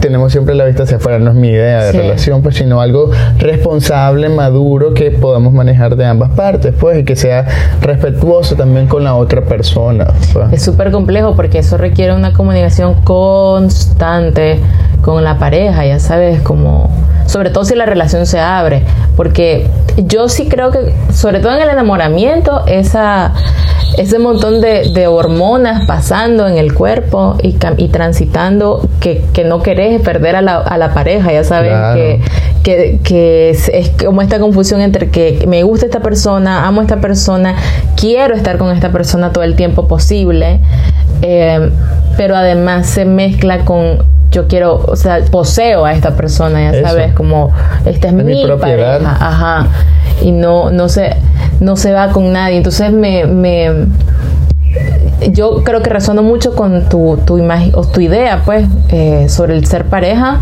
tenemos 0.00 0.32
siempre 0.32 0.54
la 0.54 0.64
vista 0.64 0.84
hacia 0.84 0.96
afuera, 0.96 1.18
no 1.18 1.30
es 1.30 1.36
mi 1.36 1.48
idea 1.48 1.84
de 1.84 1.92
relación, 1.92 2.42
pues 2.42 2.56
sino 2.56 2.80
algo 2.80 3.10
responsable, 3.38 4.28
maduro, 4.28 4.94
que 4.94 5.10
podamos 5.10 5.52
manejar 5.52 5.96
de 5.96 6.06
ambas 6.06 6.30
partes, 6.30 6.74
pues, 6.78 6.98
y 6.98 7.04
que 7.04 7.16
sea 7.16 7.46
respetuoso 7.80 8.56
también 8.56 8.86
con 8.86 9.04
la 9.04 9.14
otra 9.14 9.42
persona. 9.42 10.06
Pues. 10.32 10.52
Es 10.52 10.62
súper 10.62 10.90
complejo 10.90 11.34
porque 11.34 11.58
eso 11.58 11.76
requiere 11.76 12.14
una 12.14 12.32
comunicación 12.32 12.94
constante 13.04 14.60
con 15.02 15.24
la 15.24 15.38
pareja, 15.38 15.84
ya 15.86 15.98
sabes, 15.98 16.40
como 16.40 16.90
sobre 17.30 17.50
todo 17.50 17.64
si 17.64 17.76
la 17.76 17.86
relación 17.86 18.26
se 18.26 18.40
abre, 18.40 18.82
porque 19.16 19.68
yo 19.96 20.28
sí 20.28 20.48
creo 20.48 20.72
que, 20.72 20.92
sobre 21.12 21.38
todo 21.38 21.54
en 21.54 21.62
el 21.62 21.68
enamoramiento, 21.68 22.64
esa, 22.66 23.34
ese 23.96 24.18
montón 24.18 24.60
de, 24.60 25.06
hormonas 25.06 25.86
pasando 25.86 26.48
en 26.48 26.58
el 26.58 26.74
cuerpo 26.74 27.36
y, 27.40 27.56
y 27.76 27.88
transitando 27.88 28.88
que, 28.98 29.24
que, 29.32 29.44
no 29.44 29.62
querés 29.62 30.00
perder 30.00 30.34
a 30.34 30.42
la, 30.42 30.56
a 30.56 30.76
la 30.76 30.92
pareja, 30.92 31.32
ya 31.32 31.44
sabes 31.44 31.72
que, 32.64 32.98
que, 33.04 33.50
es, 33.50 33.70
como 34.04 34.22
esta 34.22 34.40
confusión 34.40 34.80
entre 34.80 35.10
que 35.10 35.44
me 35.46 35.62
gusta 35.62 35.86
esta 35.86 36.00
persona, 36.00 36.66
amo 36.66 36.80
a 36.80 36.84
esta 36.84 37.00
persona, 37.00 37.54
quiero 37.96 38.34
estar 38.34 38.58
con 38.58 38.74
esta 38.74 38.90
persona 38.90 39.32
todo 39.32 39.44
el 39.44 39.54
tiempo 39.54 39.86
posible, 39.86 40.58
eh, 41.22 41.70
pero 42.16 42.34
además 42.34 42.88
se 42.88 43.04
mezcla 43.04 43.64
con 43.64 44.02
yo 44.30 44.46
quiero, 44.46 44.76
o 44.86 44.96
sea, 44.96 45.20
poseo 45.30 45.84
a 45.84 45.92
esta 45.92 46.16
persona, 46.16 46.72
ya 46.72 46.82
sabes, 46.82 47.12
como 47.14 47.50
esta 47.84 48.08
es, 48.08 48.14
mi, 48.14 48.44
propiedad. 48.44 48.98
pareja, 49.00 49.16
ajá, 49.20 49.66
y 50.22 50.30
no, 50.30 50.70
no 50.70 50.88
se, 50.88 51.16
no 51.60 51.76
se 51.76 51.92
va 51.92 52.08
con 52.08 52.32
nadie. 52.32 52.56
Entonces 52.56 52.92
me, 52.92 53.26
me 53.26 53.86
yo 55.32 55.62
creo 55.64 55.82
que 55.82 55.90
resono 55.90 56.22
mucho 56.22 56.54
con 56.54 56.88
tu, 56.88 57.18
tu 57.24 57.38
imagen 57.38 57.72
o 57.74 57.84
tu 57.84 58.00
idea, 58.00 58.42
pues, 58.44 58.66
eh, 58.90 59.28
sobre 59.28 59.56
el 59.56 59.66
ser 59.66 59.86
pareja, 59.86 60.38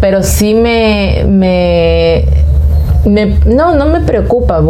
pero 0.00 0.22
sí 0.22 0.54
me, 0.54 1.24
me, 1.28 2.24
me 3.04 3.38
no, 3.46 3.74
no 3.76 3.86
me 3.86 4.00
preocupa, 4.00 4.60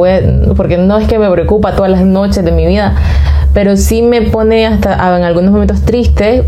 porque 0.56 0.76
no 0.76 0.98
es 0.98 1.08
que 1.08 1.18
me 1.18 1.30
preocupa 1.30 1.74
todas 1.74 1.90
las 1.90 2.02
noches 2.02 2.44
de 2.44 2.52
mi 2.52 2.66
vida, 2.66 2.94
pero 3.54 3.76
sí 3.76 4.02
me 4.02 4.22
pone 4.22 4.66
hasta 4.66 5.16
en 5.16 5.24
algunos 5.24 5.50
momentos 5.50 5.82
triste 5.82 6.44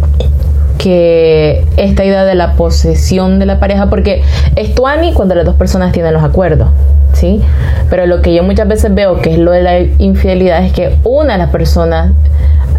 que 0.79 1.67
esta 1.77 2.05
idea 2.05 2.25
de 2.25 2.35
la 2.35 2.55
posesión 2.55 3.39
de 3.39 3.47
la 3.47 3.59
pareja, 3.59 3.91
porque 3.91 4.23
es 4.57 4.75
tuani 4.75 5.13
cuando 5.13 5.35
las 5.35 5.45
dos 5.45 5.57
personas 5.57 5.93
tienen 5.93 6.15
los 6.15 6.23
acuerdos, 6.23 6.71
¿sí? 7.13 7.43
Pero 7.91 8.07
lo 8.07 8.23
que 8.23 8.33
yo 8.33 8.43
muchas 8.43 8.69
veces 8.69 8.95
veo 8.95 9.21
que 9.21 9.33
es 9.33 9.39
lo 9.39 9.51
de 9.51 9.63
la 9.63 9.81
infidelidad 9.81 10.65
es 10.65 10.73
que 10.73 10.97
una 11.05 11.35
de 11.35 11.39
las 11.39 11.51
personas, 11.51 12.13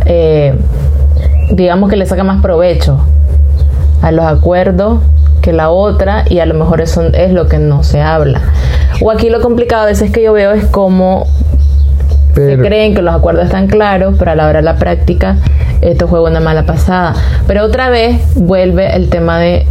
eh, 0.06 0.56
digamos 1.52 1.90
que 1.90 1.98
le 1.98 2.06
saca 2.06 2.24
más 2.24 2.42
provecho 2.42 3.00
a 4.02 4.12
los 4.12 4.26
acuerdos 4.26 5.00
que 5.42 5.54
la 5.54 5.70
otra 5.70 6.24
y 6.30 6.40
a 6.40 6.46
lo 6.46 6.54
mejor 6.54 6.82
eso 6.82 7.04
es 7.14 7.32
lo 7.32 7.48
que 7.48 7.60
no 7.60 7.84
se 7.84 8.02
habla. 8.02 8.42
O 9.02 9.12
aquí 9.12 9.30
lo 9.30 9.42
complicado 9.42 9.84
a 9.84 9.86
veces 9.86 10.12
que 10.12 10.22
yo 10.22 10.34
veo 10.34 10.52
es 10.52 10.66
como 10.66 11.28
se 12.48 12.58
creen 12.58 12.96
que 12.96 13.02
los 13.02 13.14
acuerdos 13.14 13.46
están 13.46 13.68
claros, 13.68 14.16
pero 14.18 14.32
a 14.32 14.36
la 14.36 14.48
hora 14.48 14.60
de 14.60 14.66
la 14.66 14.78
práctica 14.78 15.38
esto 15.82 16.08
juega 16.08 16.30
una 16.30 16.40
mala 16.40 16.66
pasada. 16.66 17.14
Pero 17.48 17.64
otra 17.64 17.90
vez 17.90 18.22
vuelve 18.36 18.96
el 18.96 19.10
tema 19.10 19.40
de 19.40 19.66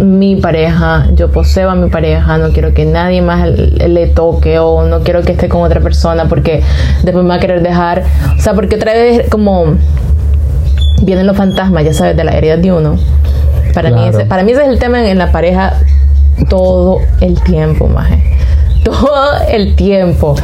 mi 0.00 0.36
pareja, 0.36 1.06
yo 1.14 1.30
poseo 1.30 1.70
a 1.70 1.74
mi 1.74 1.90
pareja, 1.90 2.38
no 2.38 2.50
quiero 2.50 2.72
que 2.72 2.84
nadie 2.86 3.20
más 3.20 3.48
le 3.48 4.06
toque 4.06 4.58
o 4.58 4.84
no 4.84 5.00
quiero 5.00 5.22
que 5.22 5.32
esté 5.32 5.48
con 5.48 5.62
otra 5.62 5.80
persona 5.80 6.26
porque 6.26 6.62
después 7.02 7.22
me 7.22 7.30
va 7.30 7.34
a 7.36 7.40
querer 7.40 7.62
dejar. 7.62 8.02
O 8.36 8.40
sea, 8.40 8.54
porque 8.54 8.76
otra 8.76 8.94
vez 8.94 9.28
como 9.28 9.76
vienen 11.02 11.26
los 11.26 11.36
fantasmas, 11.36 11.84
ya 11.84 11.92
sabes, 11.92 12.16
de 12.16 12.24
la 12.24 12.32
herida 12.32 12.56
de 12.56 12.72
uno. 12.72 12.96
Para, 13.74 13.90
mí, 13.90 14.06
ese, 14.06 14.26
para 14.26 14.42
mí 14.42 14.52
ese 14.52 14.62
es 14.62 14.68
el 14.68 14.78
tema 14.78 15.06
en, 15.08 15.18
la 15.18 15.32
pareja 15.32 15.74
todo 16.48 16.98
el 17.20 17.40
tiempo, 17.42 17.86
maje. 17.88 18.22
Todo 18.84 19.34
el 19.48 19.76
tiempo. 19.76 20.34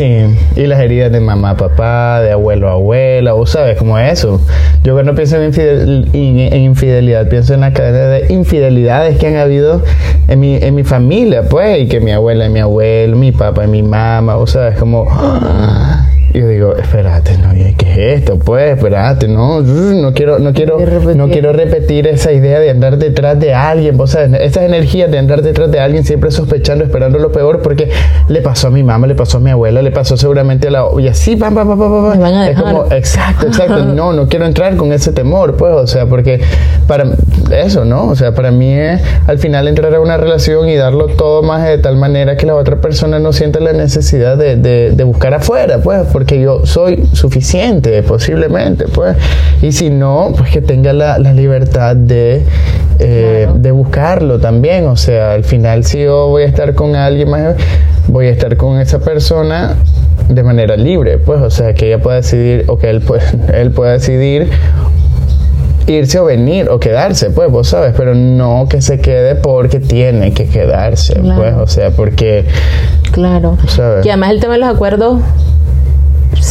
Sí, 0.00 0.24
y 0.56 0.66
las 0.66 0.80
heridas 0.80 1.12
de 1.12 1.20
mamá, 1.20 1.58
papá, 1.58 2.22
de 2.22 2.32
abuelo, 2.32 2.70
abuela, 2.70 3.34
o 3.34 3.44
sabes, 3.44 3.76
como 3.76 3.98
eso. 3.98 4.40
Yo 4.82 4.94
cuando 4.94 5.14
pienso 5.14 5.36
en, 5.36 6.14
infidelidad, 6.14 7.28
pienso 7.28 7.52
en 7.52 7.60
la 7.60 7.74
cadena 7.74 8.06
de 8.06 8.32
infidelidades 8.32 9.18
que 9.18 9.26
han 9.26 9.36
habido 9.36 9.82
en 10.26 10.40
mi, 10.40 10.56
en 10.56 10.74
mi 10.74 10.84
familia, 10.84 11.42
pues, 11.42 11.82
y 11.82 11.86
que 11.86 12.00
mi 12.00 12.12
abuela 12.12 12.46
y 12.46 12.48
mi 12.48 12.60
abuelo, 12.60 13.14
mi 13.14 13.30
papá 13.30 13.64
y 13.64 13.68
mi 13.68 13.82
mamá, 13.82 14.38
o 14.38 14.46
sabes, 14.46 14.78
como... 14.78 15.06
Y 16.32 16.38
yo 16.38 16.48
digo, 16.48 16.76
espérate, 16.76 17.36
no, 17.36 17.50
¿qué 17.76 17.89
es 17.90 18.20
esto? 18.20 18.38
Pues, 18.38 18.76
espérate, 18.76 19.28
no, 19.28 19.60
no 19.60 20.12
quiero, 20.12 20.38
no 20.38 20.52
quiero, 20.52 20.78
no 21.14 21.28
quiero 21.28 21.52
repetir 21.52 22.06
esa 22.06 22.32
idea 22.32 22.60
de 22.60 22.70
andar 22.70 22.98
detrás 22.98 23.38
de 23.38 23.54
alguien, 23.54 23.96
vos 23.96 24.10
sabes, 24.10 24.40
esas 24.40 24.64
energías 24.64 25.10
de 25.10 25.18
andar 25.18 25.42
detrás 25.42 25.70
de 25.70 25.80
alguien 25.80 26.04
siempre 26.04 26.30
sospechando, 26.30 26.84
esperando 26.84 27.18
lo 27.18 27.32
peor, 27.32 27.62
porque 27.62 27.90
le 28.28 28.42
pasó 28.42 28.68
a 28.68 28.70
mi 28.70 28.82
mamá, 28.82 29.06
le 29.06 29.14
pasó 29.14 29.38
a 29.38 29.40
mi 29.40 29.50
abuela, 29.50 29.82
le 29.82 29.90
pasó 29.90 30.16
seguramente 30.16 30.68
a 30.68 30.70
la, 30.70 30.84
y 30.98 31.08
así, 31.08 31.36
pam, 31.36 31.54
pam, 31.54 31.68
pam, 31.68 31.78
pam, 31.78 32.20
pam. 32.20 32.48
Es 32.48 32.60
como, 32.60 32.86
exacto, 32.90 33.46
exacto, 33.46 33.84
no, 33.94 34.12
no 34.12 34.28
quiero 34.28 34.46
entrar 34.46 34.76
con 34.76 34.92
ese 34.92 35.12
temor, 35.12 35.56
pues, 35.56 35.72
o 35.74 35.86
sea, 35.86 36.06
porque 36.06 36.40
para 36.86 37.04
eso, 37.52 37.84
¿no? 37.84 38.08
O 38.08 38.16
sea, 38.16 38.34
para 38.34 38.50
mí 38.50 38.72
es 38.72 39.00
al 39.26 39.38
final 39.38 39.68
entrar 39.68 39.94
a 39.94 40.00
una 40.00 40.16
relación 40.16 40.68
y 40.68 40.76
darlo 40.76 41.06
todo 41.08 41.42
más 41.42 41.66
de 41.66 41.78
tal 41.78 41.96
manera 41.96 42.36
que 42.36 42.46
la 42.46 42.54
otra 42.54 42.80
persona 42.80 43.18
no 43.18 43.32
sienta 43.32 43.60
la 43.60 43.72
necesidad 43.72 44.36
de, 44.36 44.56
de, 44.56 44.90
de 44.92 45.04
buscar 45.04 45.34
afuera, 45.34 45.78
pues, 45.82 46.06
porque 46.12 46.40
yo 46.40 46.66
soy 46.66 47.08
suficiente, 47.12 47.79
posiblemente, 48.06 48.86
pues. 48.86 49.16
Y 49.62 49.72
si 49.72 49.90
no, 49.90 50.32
pues 50.36 50.50
que 50.50 50.60
tenga 50.60 50.92
la, 50.92 51.18
libertad 51.18 51.96
de, 51.96 52.42
eh, 52.98 53.48
de 53.54 53.70
buscarlo 53.70 54.38
también. 54.38 54.86
O 54.86 54.96
sea, 54.96 55.32
al 55.32 55.44
final 55.44 55.84
si 55.84 56.02
yo 56.02 56.28
voy 56.28 56.42
a 56.42 56.46
estar 56.46 56.74
con 56.74 56.94
alguien 56.96 57.30
más, 57.30 57.56
voy 58.08 58.26
a 58.26 58.30
estar 58.30 58.56
con 58.56 58.80
esa 58.80 58.98
persona 59.00 59.76
de 60.28 60.42
manera 60.42 60.76
libre, 60.76 61.18
pues, 61.18 61.40
o 61.40 61.50
sea, 61.50 61.74
que 61.74 61.88
ella 61.88 62.02
pueda 62.02 62.16
decidir 62.16 62.64
o 62.68 62.78
que 62.78 62.90
él, 62.90 63.00
puede, 63.00 63.22
él 63.60 63.70
pueda 63.70 63.92
decidir 63.92 64.50
irse 65.86 66.18
o 66.20 66.24
venir 66.24 66.68
o 66.68 66.78
quedarse, 66.78 67.30
pues 67.30 67.50
vos 67.50 67.68
sabes, 67.68 67.94
pero 67.96 68.14
no 68.14 68.66
que 68.68 68.80
se 68.80 69.00
quede 69.00 69.34
porque 69.34 69.80
tiene 69.80 70.32
que 70.32 70.46
quedarse, 70.46 71.18
pues, 71.20 71.54
o 71.54 71.66
sea, 71.66 71.90
porque... 71.90 72.44
Claro. 73.12 73.56
Y 74.04 74.08
además 74.08 74.30
el 74.30 74.40
tema 74.40 74.52
de 74.54 74.60
los 74.60 74.68
acuerdos 74.68 75.20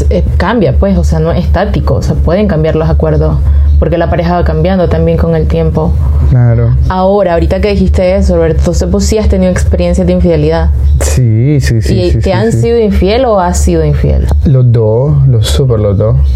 eh, 0.09 0.23
cambia, 0.37 0.75
pues, 0.77 0.97
o 0.97 1.03
sea, 1.03 1.19
no 1.19 1.31
es 1.31 1.45
estático, 1.45 1.95
o 1.95 2.01
sea, 2.01 2.15
pueden 2.15 2.47
cambiar 2.47 2.75
los 2.75 2.89
acuerdos, 2.89 3.37
porque 3.79 3.97
la 3.97 4.09
pareja 4.09 4.35
va 4.35 4.43
cambiando 4.43 4.89
también 4.89 5.17
con 5.17 5.35
el 5.35 5.47
tiempo. 5.47 5.93
Claro. 6.29 6.75
Ahora, 6.89 7.33
ahorita 7.33 7.59
que 7.61 7.69
dijiste 7.69 8.15
eso, 8.15 8.35
Roberto, 8.35 8.59
entonces 8.59 8.89
vos 8.89 9.03
sí 9.03 9.17
has 9.17 9.29
tenido 9.29 9.51
experiencias 9.51 10.05
de 10.05 10.13
infidelidad. 10.13 10.69
Sí, 11.01 11.59
sí, 11.61 11.81
sí. 11.81 12.01
¿Y 12.01 12.19
te 12.19 12.33
han 12.33 12.51
sido 12.51 12.77
infiel 12.79 13.25
o 13.25 13.39
has 13.39 13.59
sido 13.59 13.83
infiel? 13.83 14.27
Los 14.45 14.71
dos, 14.71 15.27
los 15.27 15.47
super 15.47 15.79
los 15.79 15.97
dos. 15.97 16.17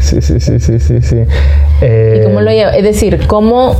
Sí, 0.00 0.20
sí, 0.20 0.40
sí, 0.40 0.58
sí, 0.58 0.80
sí, 0.80 1.02
sí. 1.02 1.16
¿Y 1.82 2.24
cómo 2.24 2.40
lo 2.40 2.50
llevas? 2.50 2.76
Es 2.76 2.82
decir, 2.82 3.26
¿cómo 3.26 3.76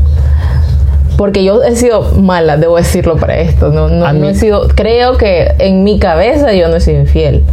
porque 1.21 1.45
yo 1.45 1.63
he 1.63 1.77
sido 1.77 2.01
mala, 2.13 2.57
debo 2.57 2.79
decirlo 2.79 3.19
para 3.19 3.39
esto. 3.41 3.69
No, 3.69 3.91
no, 3.91 4.27
he 4.27 4.35
sido, 4.35 4.69
creo 4.69 5.19
que 5.19 5.53
en 5.59 5.85
mi 5.85 5.99
cabeza 5.99 6.55
yo 6.55 6.69
no 6.69 6.77
he 6.77 6.81
sido 6.81 6.99
infiel. 6.99 7.45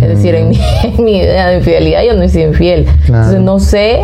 Es 0.00 0.08
decir, 0.08 0.34
en 0.36 0.50
mi, 1.02 1.18
idea 1.18 1.48
de 1.48 1.56
infidelidad 1.56 2.04
yo 2.04 2.14
no 2.14 2.22
he 2.22 2.28
sido 2.28 2.46
infiel. 2.46 2.86
Entonces 3.06 3.40
no 3.40 3.58
sé 3.58 4.02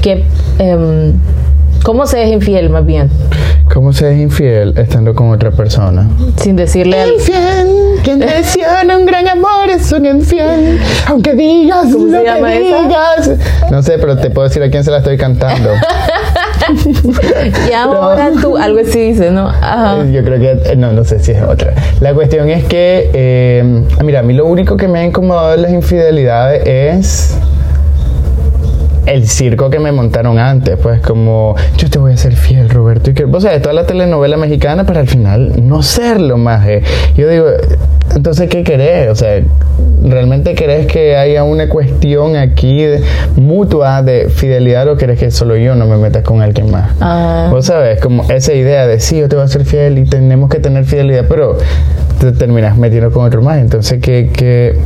qué, 0.00 0.22
em, 0.60 1.14
cómo 1.82 2.06
se 2.06 2.22
es 2.22 2.30
infiel 2.30 2.70
más 2.70 2.86
bien. 2.86 3.10
¿Cómo 3.74 3.92
se 3.92 4.12
es 4.12 4.18
infiel 4.20 4.74
estando 4.78 5.12
con 5.16 5.30
otra 5.30 5.50
persona? 5.50 6.08
Sin 6.36 6.54
decirle 6.54 7.00
al... 7.00 7.14
Infiel, 7.14 7.68
quien 8.04 8.20
traiciona 8.20 8.96
un 8.96 9.06
gran 9.06 9.26
amor 9.26 9.70
es 9.70 9.90
un 9.90 10.06
infiel. 10.06 10.78
Aunque 11.08 11.34
digas 11.34 11.88
¿Cómo 11.92 12.06
lo 12.06 12.22
que 12.22 12.60
digas. 12.60 13.30
No 13.72 13.82
sé, 13.82 13.98
pero 13.98 14.16
te 14.16 14.30
puedo 14.30 14.46
decir 14.46 14.62
a 14.62 14.70
quién 14.70 14.84
se 14.84 14.92
la 14.92 14.98
estoy 14.98 15.16
cantando. 15.16 15.70
y 17.68 17.72
ahora 17.72 18.30
tú, 18.40 18.56
algo 18.56 18.80
así 18.80 19.00
dices, 19.00 19.32
¿no? 19.32 19.50
Eh, 19.50 20.12
yo 20.12 20.24
creo 20.24 20.38
que, 20.38 20.72
eh, 20.72 20.76
no, 20.76 20.92
no 20.92 21.04
sé 21.04 21.18
si 21.20 21.32
es 21.32 21.42
otra. 21.42 21.74
La 22.00 22.14
cuestión 22.14 22.48
es 22.48 22.64
que, 22.64 23.10
eh, 23.12 23.84
mira, 24.04 24.20
a 24.20 24.22
mí 24.22 24.34
lo 24.34 24.46
único 24.46 24.76
que 24.76 24.88
me 24.88 25.00
ha 25.00 25.04
incomodado 25.04 25.52
de 25.52 25.58
las 25.58 25.72
infidelidades 25.72 26.62
es 26.66 27.38
el 29.08 29.26
circo 29.26 29.70
que 29.70 29.78
me 29.78 29.90
montaron 29.90 30.38
antes, 30.38 30.76
pues 30.82 31.00
como 31.00 31.54
yo 31.76 31.88
te 31.88 31.98
voy 31.98 32.12
a 32.12 32.16
ser 32.16 32.36
fiel, 32.36 32.68
Roberto. 32.68 33.10
Y 33.10 33.14
que, 33.14 33.24
o 33.24 33.40
sea, 33.40 33.60
toda 33.60 33.72
la 33.72 33.86
telenovela 33.86 34.36
mexicana, 34.36 34.84
pero 34.84 35.00
al 35.00 35.08
final 35.08 35.66
no 35.66 35.82
serlo 35.82 36.36
más. 36.36 36.66
Yo 37.16 37.28
digo, 37.28 37.46
entonces, 38.14 38.48
¿qué 38.48 38.64
querés? 38.64 39.10
O 39.10 39.14
sea, 39.14 39.42
¿realmente 40.02 40.54
querés 40.54 40.86
que 40.86 41.16
haya 41.16 41.44
una 41.44 41.68
cuestión 41.68 42.36
aquí 42.36 42.84
mutua 43.36 44.02
de 44.02 44.28
fidelidad 44.28 44.88
o 44.88 44.96
querés 44.96 45.18
que 45.18 45.30
solo 45.30 45.56
yo 45.56 45.74
no 45.74 45.86
me 45.86 45.96
meta 45.96 46.22
con 46.22 46.42
alguien 46.42 46.70
más? 46.70 46.90
Ah. 47.00 47.48
Vos 47.50 47.66
sabes, 47.66 48.00
como 48.00 48.24
esa 48.30 48.52
idea 48.52 48.86
de 48.86 49.00
sí, 49.00 49.18
yo 49.18 49.28
te 49.28 49.36
voy 49.36 49.44
a 49.44 49.48
ser 49.48 49.64
fiel 49.64 49.98
y 49.98 50.04
tenemos 50.04 50.50
que 50.50 50.58
tener 50.58 50.84
fidelidad, 50.84 51.24
pero 51.28 51.56
te 52.20 52.32
terminas 52.32 52.76
metiendo 52.76 53.10
con 53.10 53.24
otro 53.24 53.40
más. 53.42 53.58
Entonces, 53.58 54.00
¿qué, 54.00 54.30
qué, 54.32 54.76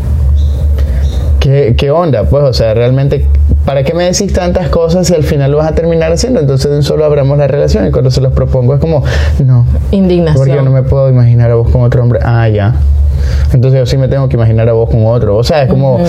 qué, 1.42 1.74
qué 1.76 1.90
onda? 1.90 2.24
Pues, 2.24 2.44
o 2.44 2.52
sea, 2.52 2.72
realmente 2.72 3.26
¿para 3.66 3.82
qué 3.82 3.94
me 3.94 4.04
decís 4.04 4.32
tantas 4.32 4.68
cosas 4.68 5.08
si 5.08 5.14
al 5.14 5.24
final 5.24 5.50
lo 5.50 5.58
vas 5.58 5.70
a 5.70 5.74
terminar 5.74 6.12
haciendo? 6.12 6.40
Entonces 6.40 6.84
solo 6.84 7.04
abramos 7.04 7.36
la 7.36 7.48
relación 7.48 7.86
y 7.86 7.90
cuando 7.90 8.10
se 8.10 8.20
los 8.20 8.32
propongo 8.32 8.74
es 8.74 8.80
como, 8.80 9.02
no. 9.44 9.66
Indignación. 9.90 10.36
Porque 10.36 10.54
yo 10.54 10.62
no 10.62 10.70
me 10.70 10.82
puedo 10.82 11.10
imaginar 11.10 11.50
a 11.50 11.56
vos 11.56 11.68
con 11.70 11.82
otro 11.82 12.02
hombre. 12.02 12.20
Ah, 12.22 12.48
ya. 12.48 12.76
Entonces 13.52 13.78
yo 13.80 13.86
sí 13.86 13.96
me 13.96 14.08
tengo 14.08 14.28
que 14.28 14.36
imaginar 14.36 14.68
a 14.68 14.72
vos 14.72 14.90
con 14.90 15.06
otro. 15.06 15.36
O 15.36 15.44
sea, 15.44 15.62
es 15.62 15.70
como 15.70 16.00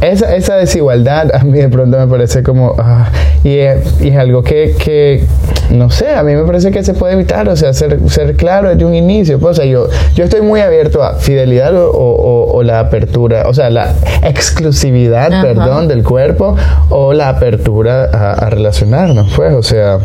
esa, 0.00 0.34
esa, 0.34 0.56
desigualdad 0.56 1.34
a 1.34 1.44
mí 1.44 1.58
de 1.58 1.68
pronto 1.68 1.98
me 1.98 2.06
parece 2.06 2.42
como... 2.42 2.74
Ah, 2.78 3.10
y, 3.44 3.56
es, 3.58 4.00
y, 4.00 4.08
es, 4.08 4.16
algo 4.16 4.42
que, 4.42 4.74
que, 4.78 5.24
no 5.70 5.90
sé, 5.90 6.14
a 6.14 6.22
mí 6.22 6.34
me 6.34 6.42
parece 6.42 6.70
que 6.70 6.82
se 6.82 6.94
puede 6.94 7.14
evitar. 7.14 7.48
O 7.48 7.56
sea, 7.56 7.72
ser, 7.72 7.98
ser 8.08 8.36
claro 8.36 8.68
desde 8.68 8.84
un 8.84 8.94
inicio. 8.94 9.38
Pues, 9.38 9.58
o 9.58 9.62
sea, 9.62 9.70
yo, 9.70 9.88
yo 10.14 10.24
estoy 10.24 10.42
muy 10.42 10.60
abierto 10.60 11.02
a 11.02 11.14
fidelidad 11.14 11.74
o, 11.76 11.90
o, 11.90 12.62
la 12.62 12.80
apertura, 12.80 13.44
o 13.46 13.54
sea, 13.54 13.70
la 13.70 13.94
exclusividad, 14.22 15.42
perdón, 15.42 15.88
del 15.88 16.02
cuerpo 16.02 16.56
o 16.90 17.12
la 17.12 17.28
apertura 17.28 18.10
a, 18.12 18.32
a 18.32 18.50
relacionarnos. 18.50 19.32
Pues, 19.36 19.54
o 19.54 19.62
sea 19.62 19.98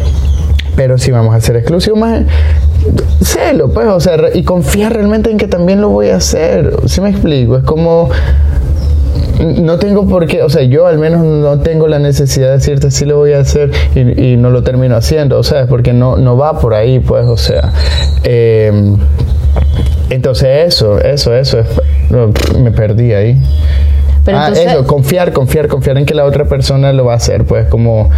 pero 0.76 0.98
si 0.98 1.12
vamos 1.12 1.36
a 1.36 1.42
ser 1.42 1.56
exclusivos 1.58 2.00
más 2.00 2.22
sélo, 3.22 3.72
pues, 3.72 3.88
o 3.88 4.00
sea, 4.00 4.18
y 4.34 4.44
confiar 4.44 4.94
realmente 4.94 5.32
en 5.32 5.38
que 5.38 5.48
también 5.48 5.82
lo 5.82 5.90
voy 5.90 6.10
a 6.10 6.18
hacer. 6.18 6.76
Si 6.86 7.02
me 7.02 7.10
explico? 7.10 7.58
Es 7.58 7.64
como 7.64 8.10
no 9.44 9.78
tengo 9.78 10.08
por 10.08 10.28
qué, 10.28 10.44
o 10.44 10.50
sea, 10.50 10.64
yo 10.64 10.88
al 10.88 10.98
menos 10.98 11.24
no 11.24 11.60
tengo 11.60 11.88
la 11.88 12.00
necesidad 12.00 12.48
de 12.48 12.54
decirte 12.54 12.92
si 12.92 13.06
lo 13.06 13.18
voy 13.18 13.34
a 13.34 13.40
hacer 13.40 13.72
y, 13.96 14.38
no 14.38 14.50
lo 14.50 14.64
termino 14.64 14.96
haciendo, 14.96 15.40
o 15.40 15.44
sea, 15.44 15.68
porque 15.68 15.94
no, 15.94 16.18
no 16.18 16.38
va 16.38 16.60
por 16.60 16.74
ahí, 16.74 17.00
pues, 17.00 17.26
o 17.26 17.38
sea. 17.38 17.72
Em, 18.24 18.98
entonces 20.10 20.68
eso, 20.68 21.00
eso, 21.00 21.36
eso, 21.36 21.58
me 22.60 22.72
perdí 22.72 23.14
ahí. 23.14 23.42
ah, 24.28 24.52
eso, 24.54 24.86
confiar, 24.86 25.34
confiar, 25.34 25.68
confiar 25.68 25.98
en 25.98 26.06
que 26.06 26.14
la 26.14 26.26
otra 26.26 26.46
persona 26.46 26.94
lo 26.94 27.06
va 27.06 27.14
a 27.14 27.18
hacer, 27.18 27.46
pues 27.46 27.68
como 27.68 28.10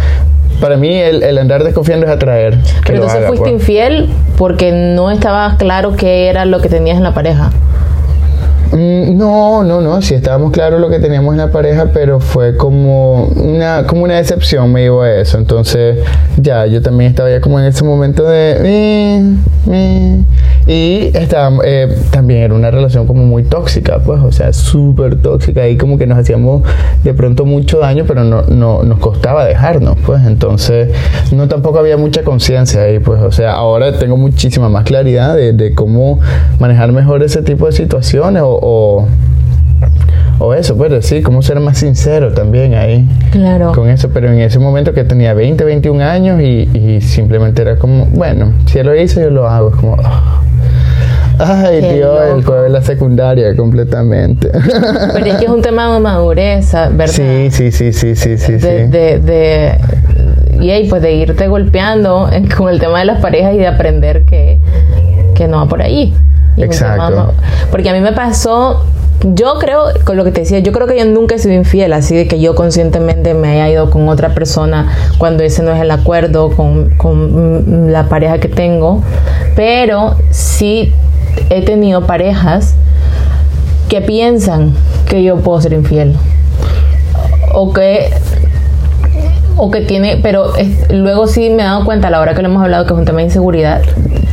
para 0.60 0.76
mí 0.76 0.94
el, 0.94 1.38
andar 1.38 1.64
desconfiando 1.64 2.06
es 2.06 2.12
atraer. 2.12 2.58
Pero 2.84 3.02
entonces 3.02 3.26
fuiste 3.26 3.50
pues. 3.50 3.52
infiel 3.52 4.08
porque 4.36 4.72
no 4.72 5.10
estaba 5.10 5.56
claro 5.56 5.94
qué 5.96 6.28
era 6.28 6.44
lo 6.44 6.60
que 6.60 6.68
tenías 6.68 6.96
en 6.96 7.02
la 7.02 7.14
pareja. 7.14 7.50
Mm, 8.72 9.16
No, 9.16 9.62
no, 9.64 9.80
no, 9.80 10.02
sí 10.02 10.14
estábamos 10.14 10.50
claros 10.52 10.80
lo 10.80 10.88
que 10.90 10.98
teníamos 10.98 11.32
en 11.32 11.38
la 11.38 11.50
pareja, 11.50 11.90
pero 11.92 12.20
fue 12.20 12.56
como 12.56 13.24
una, 13.26 13.86
como 13.86 14.02
una 14.04 14.14
decepción 14.16 14.72
me 14.72 14.82
llevó 14.82 15.02
a 15.02 15.10
eso. 15.12 15.38
Entonces, 15.38 15.98
ya, 16.36 16.66
yo 16.66 16.82
también 16.82 17.10
estaba 17.10 17.30
ya 17.30 17.40
como 17.40 17.58
en 17.60 17.66
ese 17.66 17.84
momento 17.84 18.24
de... 18.24 18.56
eh, 18.64 19.34
eh, 19.70 20.20
y 20.66 21.16
estaba, 21.16 21.58
eh, 21.64 21.88
también 22.10 22.40
era 22.42 22.54
una 22.54 22.70
relación 22.72 23.06
como 23.06 23.24
muy 23.24 23.44
tóxica, 23.44 24.00
pues, 24.04 24.20
o 24.20 24.32
sea, 24.32 24.52
súper 24.52 25.16
tóxica. 25.22 25.68
Y 25.68 25.76
como 25.76 25.96
que 25.96 26.06
nos 26.06 26.18
hacíamos 26.18 26.62
de 27.04 27.14
pronto 27.14 27.44
mucho 27.44 27.78
daño, 27.78 28.04
pero 28.06 28.24
no, 28.24 28.42
no 28.42 28.82
nos 28.82 28.98
costaba 28.98 29.44
dejarnos, 29.44 29.96
pues. 30.04 30.24
Entonces, 30.26 30.88
no 31.32 31.46
tampoco 31.46 31.78
había 31.78 31.96
mucha 31.96 32.22
conciencia 32.24 32.82
ahí, 32.82 32.98
pues. 32.98 33.22
O 33.22 33.30
sea, 33.30 33.52
ahora 33.52 33.96
tengo 33.98 34.16
muchísima 34.16 34.68
más 34.68 34.84
claridad 34.84 35.36
de, 35.36 35.52
de 35.52 35.72
cómo 35.74 36.18
manejar 36.58 36.90
mejor 36.90 37.22
ese 37.22 37.42
tipo 37.42 37.66
de 37.66 37.72
situaciones 37.72 38.42
o, 38.62 39.06
o 40.38 40.54
eso, 40.54 40.76
pues 40.76 40.90
decir, 40.90 41.22
cómo 41.22 41.42
ser 41.42 41.60
más 41.60 41.78
sincero 41.78 42.32
también 42.32 42.74
ahí 42.74 43.08
Claro. 43.32 43.72
con 43.72 43.88
eso, 43.88 44.10
pero 44.12 44.28
en 44.30 44.40
ese 44.40 44.58
momento 44.58 44.92
que 44.92 45.04
tenía 45.04 45.32
20, 45.34 45.64
21 45.64 46.02
años 46.04 46.40
y, 46.40 46.68
y 46.76 47.00
simplemente 47.00 47.62
era 47.62 47.76
como, 47.76 48.06
bueno, 48.06 48.52
si 48.66 48.78
él 48.78 48.86
lo 48.86 48.94
hizo, 49.00 49.20
yo 49.20 49.30
lo 49.30 49.48
hago, 49.48 49.70
es 49.70 49.76
como, 49.76 49.96
ah. 50.02 50.40
ay 51.38 51.80
Qué 51.80 51.94
Dios, 51.94 52.18
el 52.34 52.44
juego 52.44 52.62
de 52.62 52.70
la 52.70 52.82
secundaria 52.82 53.54
completamente. 53.56 54.50
Pero 55.12 55.26
es 55.26 55.34
que 55.36 55.44
es 55.44 55.50
un 55.50 55.62
tema 55.62 55.92
de 55.92 56.00
madurez, 56.00 56.72
¿verdad? 56.92 57.06
sí, 57.08 57.48
sí, 57.50 57.70
sí, 57.72 57.92
sí, 57.92 58.16
sí, 58.16 58.38
sí, 58.38 58.52
de, 58.52 58.58
sí. 58.60 58.90
de, 58.90 59.18
de- 59.20 59.78
y 60.60 60.70
ahí, 60.70 60.88
pues 60.88 61.02
de 61.02 61.12
irte 61.12 61.48
golpeando 61.48 62.30
con 62.56 62.70
el 62.70 62.80
tema 62.80 63.00
de 63.00 63.04
las 63.04 63.20
parejas 63.20 63.52
y 63.54 63.58
de 63.58 63.66
aprender 63.66 64.24
que, 64.24 64.58
que 65.34 65.48
no 65.48 65.58
va 65.58 65.66
por 65.66 65.82
ahí. 65.82 66.14
Y 66.56 66.62
Exacto. 66.62 67.34
porque 67.70 67.90
a 67.90 67.92
mí 67.92 68.00
me 68.00 68.12
pasó, 68.12 68.84
yo 69.22 69.54
creo, 69.58 69.84
con 70.04 70.16
lo 70.16 70.24
que 70.24 70.32
te 70.32 70.40
decía, 70.40 70.58
yo 70.60 70.72
creo 70.72 70.86
que 70.86 70.98
yo 70.98 71.04
nunca 71.04 71.34
he 71.34 71.38
sido 71.38 71.54
infiel, 71.54 71.92
así 71.92 72.16
de 72.16 72.26
que 72.26 72.40
yo 72.40 72.54
conscientemente 72.54 73.34
me 73.34 73.48
haya 73.48 73.68
ido 73.68 73.90
con 73.90 74.08
otra 74.08 74.34
persona 74.34 74.92
cuando 75.18 75.42
ese 75.42 75.62
no 75.62 75.72
es 75.72 75.80
el 75.80 75.90
acuerdo 75.90 76.50
con, 76.50 76.90
con 76.96 77.92
la 77.92 78.08
pareja 78.08 78.38
que 78.38 78.48
tengo, 78.48 79.02
pero 79.54 80.16
sí 80.30 80.92
he 81.50 81.62
tenido 81.62 82.06
parejas 82.06 82.74
que 83.88 84.00
piensan 84.00 84.74
que 85.08 85.22
yo 85.22 85.36
puedo 85.36 85.60
ser 85.60 85.72
infiel. 85.72 86.16
O 87.54 87.72
que 87.72 88.10
o 89.56 89.70
que 89.70 89.80
tiene 89.80 90.18
pero 90.22 90.54
es- 90.56 90.90
luego 90.92 91.26
sí 91.26 91.50
me 91.50 91.62
he 91.62 91.66
dado 91.66 91.84
cuenta 91.84 92.08
a 92.08 92.10
la 92.10 92.20
hora 92.20 92.34
que 92.34 92.42
lo 92.42 92.48
hemos 92.48 92.62
hablado 92.62 92.84
que 92.86 92.92
es 92.92 92.98
un 92.98 93.04
tema 93.04 93.18
de 93.18 93.24
inseguridad 93.24 93.82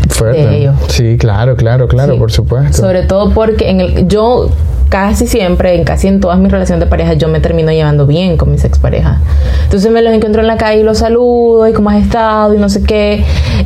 Fuerte. 0.09 0.45
de 0.45 0.57
ellos. 0.57 0.75
Sí, 0.89 1.17
claro, 1.17 1.55
claro, 1.55 1.87
claro, 1.87 2.13
Sí. 2.13 2.19
por 2.19 2.31
supuesto. 2.31 2.77
sobre 2.77 3.03
todo 3.03 3.31
porque 3.31 3.69
en 3.69 3.81
el 3.81 4.07
yo 4.07 4.49
casi 4.89 5.25
siempre 5.25 5.73
en 5.75 5.85
casi 5.85 6.07
en 6.07 6.19
todas 6.19 6.37
mis 6.37 6.51
relaciones 6.51 6.81
de 6.85 6.89
pareja 6.89 7.13
yo 7.13 7.27
me 7.27 7.39
termino 7.39 7.71
llevando 7.71 8.05
bien 8.05 8.37
con 8.37 8.51
mis 8.51 8.63
exparejas 8.63 9.17
entonces 9.63 9.91
me 9.91 10.03
los 10.03 10.13
encuentro 10.13 10.41
en 10.41 10.47
la 10.47 10.57
calle 10.57 10.81
y 10.81 10.83
los 10.83 10.99
saludo 10.99 11.67
y 11.67 11.73
cómo 11.73 11.89
has 11.89 11.95
estado 12.03 12.53
y 12.53 12.57
no 12.59 12.69
sé 12.69 12.83
qué 12.83 13.23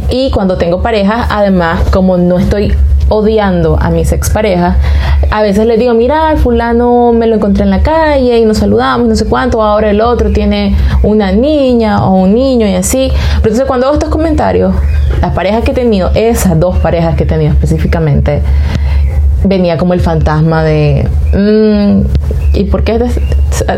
y 0.10 0.32
cuando 0.32 0.56
tengo 0.58 0.82
parejas 0.82 1.28
además 1.30 1.82
como 1.92 2.18
no 2.18 2.40
estoy 2.40 2.74
odiando 3.10 3.78
a 3.80 3.90
mis 3.90 4.12
exparejas 4.12 4.76
a 5.32 5.42
veces 5.42 5.66
les 5.66 5.80
digo 5.80 5.94
mira 5.94 6.36
fulano 6.38 7.14
me 7.14 7.28
lo 7.28 7.36
encontré 7.36 7.64
en 7.64 7.70
la 7.70 7.82
calle 7.82 8.38
y 8.38 8.46
nos 8.46 8.58
saludamos 8.58 9.08
no 9.08 9.16
sé 9.16 9.26
cuánto 9.26 9.62
ahora 9.62 9.90
el 9.90 10.02
otro 10.02 10.32
tiene 10.32 10.76
una 11.04 11.32
niña 11.32 12.06
o 12.06 12.16
un 12.16 12.34
niño 12.34 12.68
y 12.68 12.76
así 12.76 13.10
pero 13.12 13.54
entonces 13.54 13.66
cuando 13.66 13.88
hago 13.88 13.96
estos 13.96 14.10
comentarios 14.10 14.74
las 15.22 15.34
parejas 15.34 15.64
que 15.64 15.72
he 15.72 15.76
tenido 15.76 16.12
esas 16.16 16.60
dos 16.60 16.78
parejas 16.78 17.16
que 17.16 17.24
he 17.24 17.28
tenido 17.28 17.52
específicamente 17.52 18.42
venía 19.44 19.78
como 19.78 19.94
el 19.94 20.02
fantasma 20.02 20.64
de 20.64 21.08
mm, 21.34 22.58
¿y 22.58 22.64
por 22.66 22.84
qué 22.84 23.00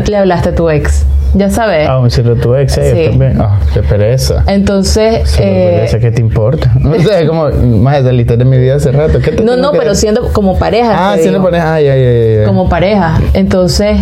le 0.06 0.16
hablaste 0.16 0.50
a 0.50 0.54
tu 0.54 0.68
ex? 0.70 1.04
Ya 1.34 1.48
sabes. 1.48 1.88
Aún 1.88 2.10
si 2.10 2.22
lo 2.22 2.34
tuve 2.36 2.62
ex 2.62 2.76
ellos 2.78 2.98
Sí. 2.98 3.08
también. 3.10 3.40
Ah, 3.40 3.58
qué 3.72 3.82
pereza. 3.82 4.42
Entonces, 4.48 5.30
Solo 5.30 5.46
eh, 5.46 5.72
pereza, 5.76 5.98
¿qué 6.00 6.10
te 6.10 6.20
importa? 6.20 6.72
O 6.84 6.98
sea, 7.00 7.26
como, 7.26 7.48
más 7.50 8.02
saliste 8.02 8.36
de 8.36 8.44
mi 8.44 8.58
vida 8.58 8.74
hace 8.76 8.90
rato. 8.90 9.20
¿Qué 9.20 9.32
te 9.32 9.44
no, 9.44 9.56
no, 9.56 9.70
que 9.72 9.78
pero 9.78 9.94
siendo 9.94 10.32
como 10.32 10.58
pareja. 10.58 11.12
Ah, 11.12 11.16
si 11.16 11.26
no 11.26 11.32
digo. 11.32 11.44
pones. 11.44 11.62
Ay, 11.62 11.86
ay, 11.88 12.00
ay, 12.02 12.38
ay. 12.40 12.46
como 12.46 12.68
pareja. 12.68 13.20
Entonces, 13.34 13.96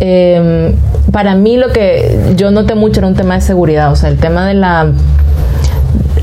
eh, 0.00 0.74
para 1.12 1.34
mí 1.34 1.56
lo 1.58 1.68
que 1.72 2.18
yo 2.36 2.50
noté 2.50 2.74
mucho 2.74 3.00
era 3.00 3.08
un 3.08 3.14
tema 3.16 3.34
de 3.34 3.40
seguridad, 3.42 3.92
o 3.92 3.96
sea, 3.96 4.08
el 4.08 4.16
tema 4.18 4.46
de 4.46 4.54
la 4.54 4.86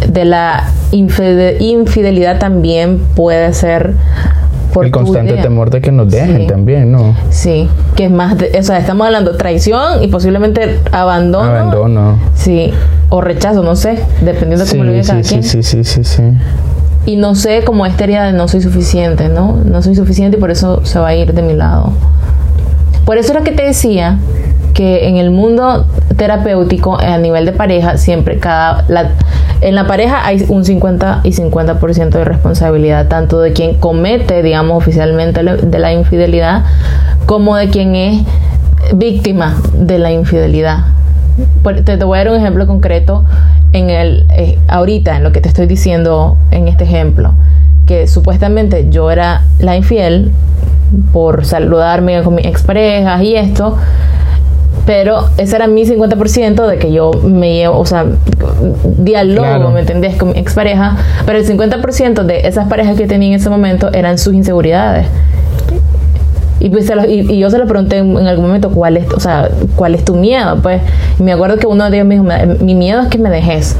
de 0.10 0.26
la 0.26 0.64
infide- 0.92 1.58
infidelidad 1.60 2.40
también 2.40 3.00
puede 3.16 3.54
ser 3.54 3.94
por 4.78 4.86
el 4.86 4.92
constante 4.92 5.32
idea. 5.34 5.42
temor 5.44 5.70
de 5.72 5.82
que 5.82 5.92
nos 5.92 6.10
dejen 6.12 6.42
Sí. 6.42 6.48
también, 6.48 6.92
¿no? 6.92 7.16
Sí, 7.32 7.68
que 7.96 8.06
es 8.06 8.12
más, 8.12 8.38
de, 8.38 8.52
o 8.60 8.64
sea, 8.64 8.78
estamos 8.78 9.08
hablando 9.08 9.32
de 9.32 9.38
traición 9.38 10.04
y 10.04 10.08
posiblemente 10.08 10.80
abandono. 10.92 11.50
Abandono. 11.50 12.20
Sí, 12.36 12.72
o 13.10 13.22
rechazo, 13.22 13.64
no 13.64 13.76
sé, 13.76 13.98
dependiendo 14.22 14.66
de 14.66 14.66
Sí, 14.70 14.78
cómo 14.78 14.84
lo 14.84 14.92
vive 14.92 15.04
sí, 15.04 15.24
sí, 15.24 15.42
sí, 15.42 15.64
sí, 15.64 15.84
sí, 15.84 16.04
sí. 16.04 16.24
Y 17.08 17.16
no 17.16 17.36
sé 17.36 17.64
como 17.64 17.86
esta 17.86 18.04
herida 18.04 18.26
de 18.26 18.34
no 18.34 18.48
soy 18.48 18.62
suficiente, 18.62 19.30
¿no? 19.30 19.58
No 19.66 19.82
soy 19.82 19.96
suficiente 19.96 20.38
y 20.38 20.40
por 20.40 20.52
eso 20.52 20.86
se 20.86 21.00
va 21.00 21.08
a 21.08 21.16
ir 21.16 21.34
de 21.34 21.42
mi 21.42 21.54
lado. 21.54 21.92
Por 23.06 23.18
eso 23.18 23.32
era 23.32 23.42
que 23.44 23.52
te 23.52 23.64
decía 23.64 24.18
que 24.78 25.08
en 25.08 25.18
el 25.18 25.32
mundo 25.32 25.88
terapéutico, 26.18 27.00
a 27.00 27.18
nivel 27.18 27.48
de 27.48 27.52
pareja, 27.52 27.98
siempre 27.98 28.38
cada... 28.38 28.86
En 29.60 29.74
la 29.74 29.88
pareja 29.88 30.24
hay 30.24 30.46
un 30.50 30.64
50 30.64 31.22
y 31.24 31.32
50% 31.32 32.10
de 32.10 32.24
responsabilidad, 32.24 33.08
tanto 33.08 33.42
de 33.42 33.54
quien 33.54 33.74
comete, 33.80 34.44
digamos, 34.44 34.78
oficialmente 34.78 35.42
de 35.44 35.80
la 35.80 35.94
infidelidad, 35.94 36.64
como 37.26 37.56
de 37.56 37.70
quien 37.70 37.96
es 37.96 38.22
víctima 38.94 39.58
de 39.74 39.98
la 39.98 40.12
infidelidad. 40.12 40.86
Te 41.84 41.96
voy 42.04 42.20
a 42.20 42.24
dar 42.24 42.34
un 42.34 42.38
ejemplo 42.38 42.68
concreto 42.68 43.26
en 43.74 43.90
el 43.90 44.28
eh, 44.36 44.60
ahorita 44.68 45.18
en 45.18 45.24
lo 45.24 45.32
que 45.32 45.42
te 45.42 45.50
estoy 45.50 45.66
diciendo 45.66 46.38
en 46.52 46.68
este 46.68 46.84
ejemplo 46.84 47.34
que 47.86 48.08
supuestamente 48.08 48.88
yo 48.90 49.12
era 49.12 49.44
la 49.60 49.76
infiel 49.76 50.32
por 51.12 51.46
saludarme 51.46 52.24
con 52.24 52.36
mis 52.36 52.46
exparejas 52.46 53.22
y 53.22 53.36
esto 53.36 53.78
pero 54.86 55.28
ese 55.38 55.56
era 55.56 55.68
mi 55.68 55.86
50% 55.86 56.66
de 56.68 56.78
que 56.78 56.92
yo 56.94 57.12
me 57.24 57.54
llevo, 57.56 57.78
o 57.80 57.86
sea, 57.86 58.06
diálogo, 58.98 59.42
Claro. 59.48 59.70
¿me 59.72 59.82
entendés? 59.82 60.16
Con 60.16 60.32
mi 60.32 60.40
expareja, 60.40 60.98
pero 61.26 61.38
el 61.40 61.46
50% 61.46 62.24
de 62.24 62.48
esas 62.48 62.68
parejas 62.68 62.96
que 62.98 63.06
tenía 63.08 63.30
en 63.30 63.36
ese 63.36 63.50
momento 63.50 63.92
eran 63.94 64.18
sus 64.18 64.34
inseguridades. 64.34 65.08
Y, 66.60 66.70
pues 66.70 66.88
se 66.88 66.94
y, 67.12 67.20
y 67.34 67.40
yo 67.40 67.50
se 67.52 67.58
lo 67.60 67.68
pregunté 67.68 67.98
en, 67.98 68.18
en 68.18 68.28
algún 68.28 68.48
momento 68.48 68.72
cuál 68.72 68.98
es, 68.98 69.06
o 69.14 69.20
sea, 69.20 69.50
cuál 69.76 69.94
es 69.94 70.04
tu 70.04 70.16
miedo, 70.16 70.58
pues. 70.62 70.82
Y 71.20 71.24
me 71.24 71.32
acuerdo 71.34 71.58
que 71.58 71.68
uno 71.68 71.90
de 71.90 71.98
ellos 71.98 72.08
me 72.08 72.16
dijo, 72.16 72.24
"Me- 72.26 72.46
mi 72.64 72.74
miedo 72.74 73.02
es 73.02 73.08
que 73.10 73.20
me 73.20 73.30
dejes. 73.30 73.76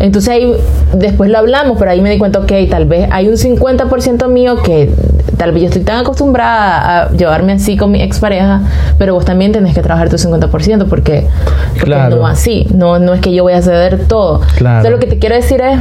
Entonces 0.00 0.30
ahí 0.30 0.52
después 0.94 1.30
lo 1.30 1.38
hablamos, 1.38 1.76
pero 1.78 1.90
ahí 1.90 2.00
me 2.00 2.10
di 2.10 2.18
cuenta, 2.18 2.38
ok, 2.38 2.52
tal 2.70 2.86
vez 2.86 3.08
hay 3.10 3.28
un 3.28 3.34
50% 3.36 4.28
mío 4.28 4.62
que 4.62 4.90
tal 5.36 5.52
vez 5.52 5.62
yo 5.62 5.68
estoy 5.68 5.82
tan 5.82 5.98
acostumbrada 5.98 7.02
a 7.04 7.10
llevarme 7.12 7.52
así 7.52 7.76
con 7.76 7.90
mi 7.90 8.02
expareja, 8.02 8.60
pero 8.98 9.14
vos 9.14 9.24
también 9.24 9.52
tenés 9.52 9.74
que 9.74 9.82
trabajar 9.82 10.08
tu 10.08 10.16
50% 10.16 10.86
porque, 10.88 11.26
porque 11.72 11.84
Claro. 11.84 12.16
no 12.16 12.26
así, 12.26 12.66
no, 12.74 12.98
no 12.98 13.14
es 13.14 13.20
que 13.20 13.32
yo 13.32 13.42
voy 13.42 13.52
a 13.54 13.62
ceder 13.62 14.06
todo. 14.06 14.40
Claro. 14.56 14.78
Entonces 14.78 14.90
lo 14.92 14.98
que 14.98 15.06
te 15.06 15.18
quiero 15.18 15.34
decir 15.34 15.60
es, 15.60 15.78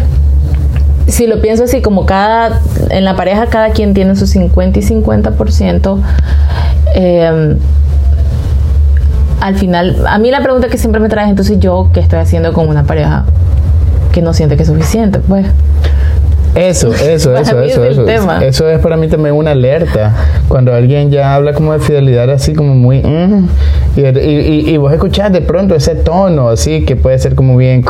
si 1.08 1.26
lo 1.28 1.40
pienso 1.42 1.64
así, 1.64 1.82
como 1.82 2.06
cada, 2.06 2.60
en 2.90 3.06
la 3.06 3.16
pareja 3.16 3.46
cada 3.48 3.70
quien 3.70 3.94
tiene 3.94 4.16
su 4.16 4.28
50 4.28 4.80
y 4.80 4.82
50%, 4.84 6.00
eh, 6.96 7.58
al 9.40 9.56
final, 9.56 9.96
a 10.08 10.18
mí 10.18 10.32
la 10.32 10.42
pregunta 10.42 10.68
que 10.68 10.78
siempre 10.78 11.00
me 11.00 11.10
traes, 11.10 11.30
entonces 11.30 11.60
yo, 11.60 11.90
¿qué 11.94 12.00
estoy 12.00 12.20
haciendo 12.20 12.54
con 12.54 12.68
una 12.68 12.84
pareja 12.84 13.26
que 14.12 14.22
no 14.22 14.34
siente 14.34 14.56
que 14.56 14.64
es 14.64 14.70
suficiente? 14.70 15.20
Pues, 15.20 15.46
Eso, 16.58 16.92
eso, 16.94 17.36
eso, 17.36 17.62
eso, 17.62 17.84
es 17.84 17.92
eso. 17.92 18.04
tema. 18.06 18.44
Eso 18.44 18.68
es 18.70 18.80
para 18.80 18.98
mí 18.98 19.08
también 19.08 19.36
una 19.36 19.52
alerta. 19.52 20.14
Cuando 20.48 20.74
alguien 20.74 21.12
ya 21.12 21.36
habla 21.36 21.54
como 21.54 21.74
de 21.74 21.80
fidelidad 21.80 22.30
así 22.32 22.54
como 22.54 22.74
muy... 22.74 23.02
mm, 23.04 23.48
y, 23.96 24.02
y- 24.02 24.70
y 24.72 24.78
vos 24.78 24.92
escuchás 24.92 25.32
de 25.32 25.42
pronto 25.42 25.76
ese 25.76 25.96
tono 25.96 26.50
así 26.50 26.84
que 26.86 26.96
puede 26.96 27.20
ser 27.20 27.36
como 27.36 27.56
bien... 27.58 27.84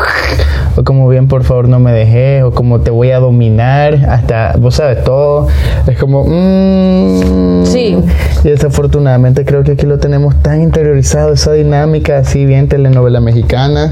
O 0.75 0.83
como 0.83 1.09
bien, 1.09 1.27
por 1.27 1.43
favor, 1.43 1.67
no 1.67 1.79
me 1.79 1.91
dejes. 1.91 2.43
O 2.43 2.51
como 2.51 2.81
te 2.81 2.91
voy 2.91 3.09
a 3.11 3.19
dominar. 3.19 3.95
Hasta, 4.09 4.53
vos 4.59 4.75
sabes, 4.75 5.03
todo. 5.03 5.47
Es 5.87 5.97
como... 5.97 6.23
mm, 6.25 7.65
Sí. 7.65 7.97
Y 8.43 8.47
desafortunadamente 8.49 9.43
creo 9.45 9.63
que 9.63 9.71
aquí 9.73 9.85
lo 9.85 9.97
tenemos 9.99 10.35
tan 10.41 10.61
interiorizado, 10.61 11.33
esa 11.33 11.51
dinámica 11.53 12.19
así 12.19 12.45
bien 12.45 12.67
telenovela 12.69 13.19
mexicana, 13.19 13.91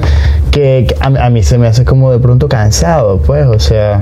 que, 0.52 0.86
que 0.88 0.96
a, 1.02 1.26
a 1.26 1.30
mí 1.30 1.44
se 1.44 1.58
me 1.58 1.68
hace 1.68 1.84
como 1.86 2.12
de 2.12 2.20
pronto 2.20 2.48
cansado, 2.48 3.20
pues, 3.26 3.46
o 3.48 3.60
sea... 3.60 4.02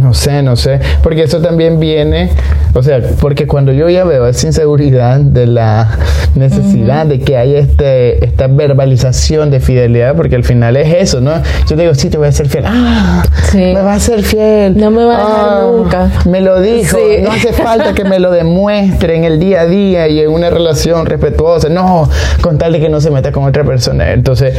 No 0.00 0.14
sé, 0.14 0.42
no 0.42 0.56
sé, 0.56 0.80
porque 1.02 1.24
eso 1.24 1.40
también 1.40 1.78
viene, 1.80 2.30
o 2.74 2.82
sea, 2.82 3.00
porque 3.20 3.46
cuando 3.46 3.72
yo 3.72 3.88
ya 3.90 4.04
veo 4.04 4.26
esa 4.26 4.46
inseguridad 4.46 5.20
de 5.20 5.46
la 5.46 5.88
necesidad 6.34 7.06
de 7.06 7.20
que 7.20 7.36
haya 7.36 7.58
este, 7.58 8.24
esta 8.24 8.46
verbalización 8.46 9.50
de 9.50 9.60
fidelidad, 9.60 10.14
porque 10.14 10.36
al 10.36 10.44
final 10.44 10.76
es 10.76 10.94
eso, 10.94 11.20
¿no? 11.20 11.32
Yo 11.68 11.76
digo, 11.76 11.94
sí, 11.94 12.08
te 12.08 12.18
voy 12.18 12.28
a 12.28 12.32
ser 12.32 12.48
fiel. 12.48 12.64
Ah, 12.66 13.22
Sí. 13.50 13.58
me 13.58 13.82
va 13.82 13.94
a 13.94 14.00
ser 14.00 14.22
fiel. 14.22 14.76
No 14.78 14.90
me 14.90 15.04
va 15.04 15.14
a 15.16 15.18
dejar 15.18 15.40
Ah, 15.40 15.68
nunca. 15.70 16.10
Me 16.24 16.40
lo 16.40 16.60
dijo, 16.60 16.96
Sí. 16.96 17.22
no 17.22 17.32
hace 17.32 17.52
falta 17.52 17.92
que 17.92 18.04
me 18.04 18.20
lo 18.20 18.30
demuestre 18.30 19.16
en 19.16 19.24
el 19.24 19.40
día 19.40 19.62
a 19.62 19.66
día 19.66 20.08
y 20.08 20.20
en 20.20 20.30
una 20.30 20.50
relación 20.50 21.04
respetuosa, 21.06 21.68
no, 21.68 22.08
con 22.40 22.58
tal 22.58 22.72
de 22.72 22.80
que 22.80 22.88
no 22.88 23.00
se 23.00 23.10
meta 23.10 23.32
con 23.32 23.44
otra 23.44 23.64
persona. 23.64 24.12
Entonces, 24.12 24.54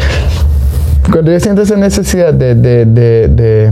cuando 1.12 1.32
yo 1.32 1.39
siento 1.39 1.62
esa 1.62 1.78
necesidad 1.78 2.34
de, 2.34 2.54
de, 2.56 2.86
de, 2.86 3.28
de- 3.30 3.71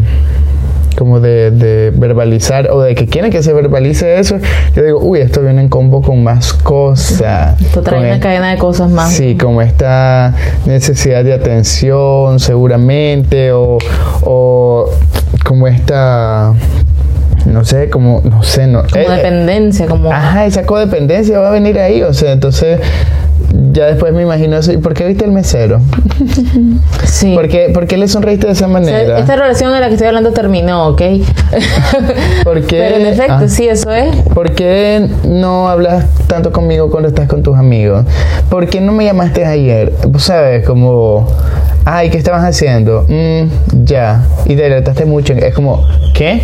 como 0.98 1.20
de, 1.20 1.52
de 1.52 1.92
verbalizar 1.96 2.70
o 2.72 2.82
de 2.82 2.96
que 2.96 3.08
quieren 3.08 3.32
que 3.32 3.42
se 3.44 3.54
verbalice 3.54 4.20
eso, 4.20 4.38
yo 4.76 4.84
digo, 4.84 5.00
uy, 5.00 5.20
esto 5.20 5.42
viene 5.42 5.62
en 5.62 5.70
combo 5.70 6.02
con 6.02 6.24
más 6.24 6.54
cosas. 6.54 7.60
Esto 7.62 7.82
trae 7.82 8.08
una 8.08 8.20
cadena 8.20 8.52
de 8.52 8.58
cosas 8.58 8.90
más. 8.90 9.12
Sí, 9.12 9.38
como 9.38 9.62
esta 9.62 10.34
necesidad 10.66 11.24
de 11.24 11.34
atención, 11.34 12.40
seguramente, 12.40 13.52
o, 13.52 13.78
o 14.24 14.90
como 15.46 15.68
esta, 15.68 16.54
no 17.46 17.66
sé, 17.66 17.90
como, 17.90 18.22
no 18.24 18.44
sé, 18.44 18.68
no. 18.68 18.84
Como 18.84 19.02
eh, 19.02 19.08
eh, 19.08 19.16
dependencia, 19.16 19.88
como... 19.88 20.12
Ajá, 20.12 20.46
esa 20.46 20.66
codependencia 20.66 21.40
va 21.40 21.50
a 21.50 21.52
venir 21.52 21.80
ahí, 21.80 22.04
o 22.04 22.14
sea, 22.14 22.32
entonces 22.32 22.80
ya 23.72 23.86
después 23.88 24.14
me 24.14 24.22
imagino 24.24 24.58
eso. 24.58 24.72
¿Y 24.72 24.78
por 24.78 24.94
qué 24.94 25.06
viste 25.08 25.26
el 25.26 25.32
mesero? 25.32 25.80
sí. 27.06 27.34
¿Por 27.34 27.48
qué, 27.48 27.70
por 27.74 27.88
qué 27.88 27.98
le 27.98 28.08
sonreíste 28.08 28.48
de 28.48 28.54
esa 28.54 28.66
O 28.66 28.70
sea, 28.70 28.74
manera? 28.80 29.20
esta 29.20 29.36
relación 29.36 29.74
de 29.74 29.80
la 29.80 29.88
que 29.88 29.94
estoy 29.94 30.08
hablando 30.08 30.32
terminó, 30.32 30.88
¿ok? 30.90 31.02
¿Por 32.44 32.62
qué? 32.64 32.78
Pero 32.80 32.96
en 32.98 33.06
efecto, 33.08 33.34
Ah. 33.40 33.48
sí, 33.48 33.68
eso 33.68 33.92
es. 33.92 34.16
¿Por 34.34 34.52
qué 34.52 35.08
no 35.26 35.68
hablas 35.70 36.06
tanto 36.28 36.52
conmigo 36.52 36.90
cuando 36.90 37.10
estás 37.10 37.28
con 37.28 37.44
tus 37.44 37.58
amigos? 37.58 38.06
¿Por 38.50 38.68
qué 38.68 38.82
no 38.82 38.92
me 38.92 39.06
llamaste 39.06 39.46
ayer? 39.46 39.94
Sabes, 40.18 40.66
como, 40.66 41.28
ay, 41.86 42.10
¿qué 42.10 42.18
estabas 42.18 42.44
haciendo? 42.44 43.06
"Mm, 43.08 43.84
ya. 43.86 44.24
Y 44.46 44.56
te 44.56 44.70
mucho. 45.06 45.34
Es 45.34 45.54
como, 45.54 45.86
¿qué? 46.14 46.44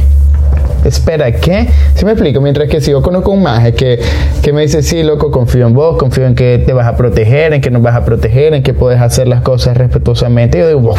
Espera, 0.83 1.31
¿qué? 1.31 1.67
Si 1.95 2.05
me 2.05 2.11
explico, 2.11 2.41
mientras 2.41 2.69
que 2.69 2.81
si 2.81 2.91
yo 2.91 3.01
conozco 3.01 3.31
un 3.31 3.43
maje 3.43 3.73
que, 3.73 3.99
que 4.41 4.53
me 4.53 4.61
dice, 4.61 4.83
sí, 4.83 5.03
loco, 5.03 5.31
confío 5.31 5.67
en 5.67 5.73
vos, 5.73 5.97
confío 5.97 6.25
en 6.25 6.35
que 6.35 6.61
te 6.65 6.73
vas 6.73 6.87
a 6.87 6.95
proteger, 6.95 7.53
en 7.53 7.61
que 7.61 7.71
nos 7.71 7.81
vas 7.81 7.95
a 7.95 8.05
proteger, 8.05 8.53
en 8.53 8.63
que 8.63 8.73
puedes 8.73 9.01
hacer 9.01 9.27
las 9.27 9.41
cosas 9.41 9.77
respetuosamente, 9.77 10.59
yo 10.59 10.67
digo, 10.67 10.95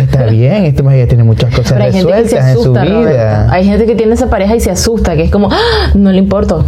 está 0.00 0.26
bien, 0.26 0.64
este 0.64 0.82
maje 0.82 0.98
ya 0.98 1.06
tiene 1.08 1.24
muchas 1.24 1.54
cosas 1.54 1.72
Pero 1.72 1.84
hay 1.84 1.92
gente 1.92 2.12
que 2.12 2.28
se 2.28 2.36
resueltas 2.36 2.56
en 2.56 2.62
su 2.62 2.72
vida. 2.72 3.52
Hay 3.52 3.64
gente 3.64 3.86
que 3.86 3.94
tiene 3.94 4.14
esa 4.14 4.28
pareja 4.28 4.56
y 4.56 4.60
se 4.60 4.70
asusta, 4.70 5.16
que 5.16 5.24
es 5.24 5.30
como, 5.30 5.50
"Ah, 5.50 5.90
no 5.94 6.10
le 6.12 6.18
importo. 6.18 6.64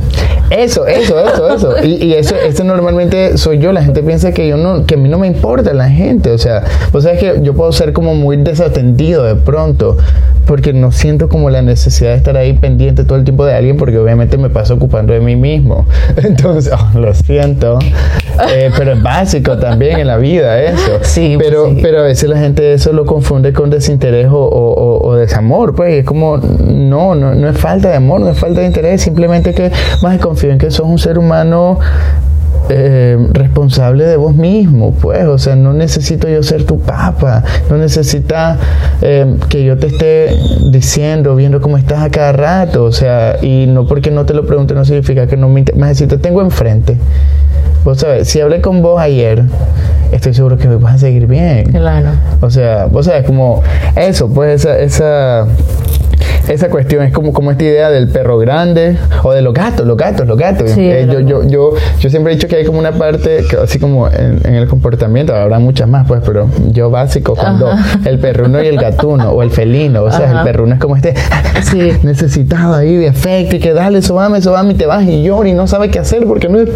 Eso, 0.50 0.86
eso, 0.86 1.18
eso, 1.20 1.54
eso. 1.54 1.84
Y, 1.84 2.04
y 2.04 2.14
eso, 2.14 2.36
eso 2.36 2.62
normalmente 2.62 3.36
soy 3.36 3.58
yo. 3.58 3.72
La 3.72 3.82
gente 3.82 4.02
piensa 4.02 4.32
que 4.32 4.46
yo 4.46 4.56
no, 4.56 4.86
que 4.86 4.94
a 4.94 4.98
mí 4.98 5.08
no 5.08 5.18
me 5.18 5.26
importa 5.26 5.74
la 5.74 5.88
gente. 5.90 6.30
O 6.30 6.38
sea, 6.38 6.62
vos 6.92 7.02
sabes 7.02 7.18
que 7.18 7.40
yo 7.42 7.54
puedo 7.54 7.72
ser 7.72 7.92
como 7.92 8.14
muy 8.14 8.36
desatendido 8.36 9.24
de 9.24 9.34
pronto. 9.34 9.96
Porque 10.46 10.72
no 10.72 10.92
siento 10.92 11.28
como 11.28 11.50
la 11.50 11.62
necesidad 11.62 12.10
de 12.10 12.16
estar 12.16 12.36
ahí 12.36 12.52
pendiente 12.52 13.02
todo 13.02 13.18
el 13.18 13.24
tiempo 13.24 13.44
de 13.44 13.54
alguien, 13.54 13.76
porque 13.76 13.98
obviamente 13.98 14.38
me 14.38 14.48
paso 14.48 14.74
ocupando 14.74 15.12
de 15.12 15.20
mí 15.20 15.34
mismo. 15.34 15.86
Entonces, 16.16 16.72
oh, 16.72 16.98
lo 16.98 17.12
siento. 17.14 17.80
Eh, 18.50 18.70
pero 18.76 18.92
es 18.92 19.02
básico 19.02 19.56
también 19.58 19.98
en 20.00 20.06
la 20.06 20.16
vida 20.16 20.60
eso. 20.62 20.98
Sí, 21.02 21.34
pues 21.36 21.48
pero, 21.48 21.66
sí. 21.70 21.78
pero 21.82 22.00
a 22.00 22.02
veces 22.02 22.28
la 22.28 22.38
gente 22.38 22.72
eso 22.72 22.92
lo 22.92 23.06
confunde 23.06 23.52
con 23.52 23.70
desinterés 23.70 24.28
o, 24.30 24.36
o- 25.02 25.16
desamor, 25.16 25.74
pues 25.74 25.94
y 25.94 25.98
es 25.98 26.04
como, 26.04 26.36
no, 26.36 27.14
no, 27.14 27.34
no 27.34 27.48
es 27.48 27.56
falta 27.58 27.88
de 27.88 27.96
amor, 27.96 28.20
no 28.20 28.30
es 28.30 28.38
falta 28.38 28.60
de 28.60 28.66
interés, 28.66 29.00
simplemente 29.02 29.54
que 29.54 29.70
más 30.02 30.18
confío 30.18 30.50
en 30.50 30.58
que 30.58 30.70
sos 30.70 30.86
un 30.86 30.98
ser 30.98 31.18
humano 31.18 31.78
eh, 32.68 33.16
responsable 33.32 34.04
de 34.04 34.16
vos 34.16 34.34
mismo, 34.34 34.92
pues, 35.00 35.24
o 35.24 35.38
sea, 35.38 35.54
no 35.56 35.72
necesito 35.72 36.28
yo 36.28 36.42
ser 36.42 36.64
tu 36.64 36.80
papa, 36.80 37.44
no 37.70 37.76
necesita 37.78 38.58
eh, 39.02 39.36
que 39.48 39.64
yo 39.64 39.78
te 39.78 39.86
esté 39.86 40.36
diciendo, 40.70 41.36
viendo 41.36 41.60
cómo 41.60 41.78
estás 41.78 42.02
a 42.02 42.10
cada 42.10 42.32
rato, 42.32 42.84
o 42.84 42.92
sea, 42.92 43.36
y 43.40 43.66
no 43.66 43.86
porque 43.86 44.10
no 44.10 44.26
te 44.26 44.34
lo 44.34 44.44
pregunte 44.46 44.74
no 44.74 44.84
significa 44.84 45.26
que 45.28 45.36
no 45.36 45.48
me 45.48 45.60
interesa, 45.60 45.80
más 45.86 45.96
si 45.96 46.06
te 46.06 46.18
tengo 46.18 46.42
enfrente. 46.42 46.96
Vos 47.86 47.98
sabés, 47.98 48.26
si 48.26 48.40
hablé 48.40 48.60
con 48.60 48.82
vos 48.82 49.00
ayer, 49.00 49.44
estoy 50.10 50.34
seguro 50.34 50.58
que 50.58 50.66
hoy 50.66 50.74
vas 50.74 50.96
a 50.96 50.98
seguir 50.98 51.28
bien. 51.28 51.70
Claro. 51.70 52.08
O 52.40 52.50
sea, 52.50 52.86
vos 52.86 53.06
sabes, 53.06 53.24
como 53.24 53.62
eso, 53.94 54.28
pues 54.28 54.64
esa, 54.64 54.76
esa, 54.80 55.46
esa 56.48 56.68
cuestión 56.70 57.02
es 57.04 57.12
como, 57.12 57.32
como 57.32 57.50
esta 57.50 57.64
idea 57.64 57.90
del 57.90 58.08
perro 58.08 58.38
grande 58.38 58.96
o 59.22 59.32
de 59.32 59.42
los 59.42 59.52
gatos, 59.54 59.86
los 59.86 59.96
gatos, 59.96 60.26
los 60.26 60.38
gatos. 60.38 60.70
Sí, 60.70 60.80
Eh, 60.82 61.08
yo, 61.10 61.20
yo, 61.20 61.44
yo, 61.44 61.70
yo 62.00 62.10
siempre 62.10 62.32
he 62.32 62.36
dicho 62.36 62.48
que 62.48 62.56
hay 62.56 62.64
como 62.64 62.78
una 62.78 62.92
parte, 62.92 63.44
que 63.48 63.56
así 63.56 63.78
como 63.78 64.08
en, 64.08 64.40
en 64.44 64.54
el 64.54 64.68
comportamiento, 64.68 65.34
habrá 65.34 65.58
muchas 65.58 65.88
más, 65.88 66.06
pues, 66.06 66.22
pero 66.24 66.48
yo 66.72 66.90
básico, 66.90 67.34
cuando 67.34 67.70
el 68.04 68.18
perruno 68.18 68.62
y 68.62 68.66
el 68.66 68.76
gatuno 68.78 69.30
o 69.30 69.42
el 69.42 69.50
felino, 69.50 70.04
o 70.04 70.10
sea, 70.10 70.26
Ajá. 70.26 70.38
el 70.38 70.44
perruno 70.44 70.74
es 70.74 70.80
como 70.80 70.96
este 70.96 71.14
Sí. 71.62 71.92
necesitado 72.02 72.74
ahí 72.74 72.96
de 72.96 73.08
afecto 73.08 73.56
y 73.56 73.58
que 73.58 73.72
dale, 73.72 74.02
sobame, 74.02 74.40
sobame 74.40 74.72
y 74.72 74.76
te 74.76 74.86
vas 74.86 75.04
y 75.04 75.22
llora 75.22 75.48
y 75.48 75.52
no 75.54 75.66
sabe 75.66 75.90
qué 75.90 75.98
hacer 75.98 76.24
porque 76.26 76.48
no 76.48 76.60
es... 76.60 76.68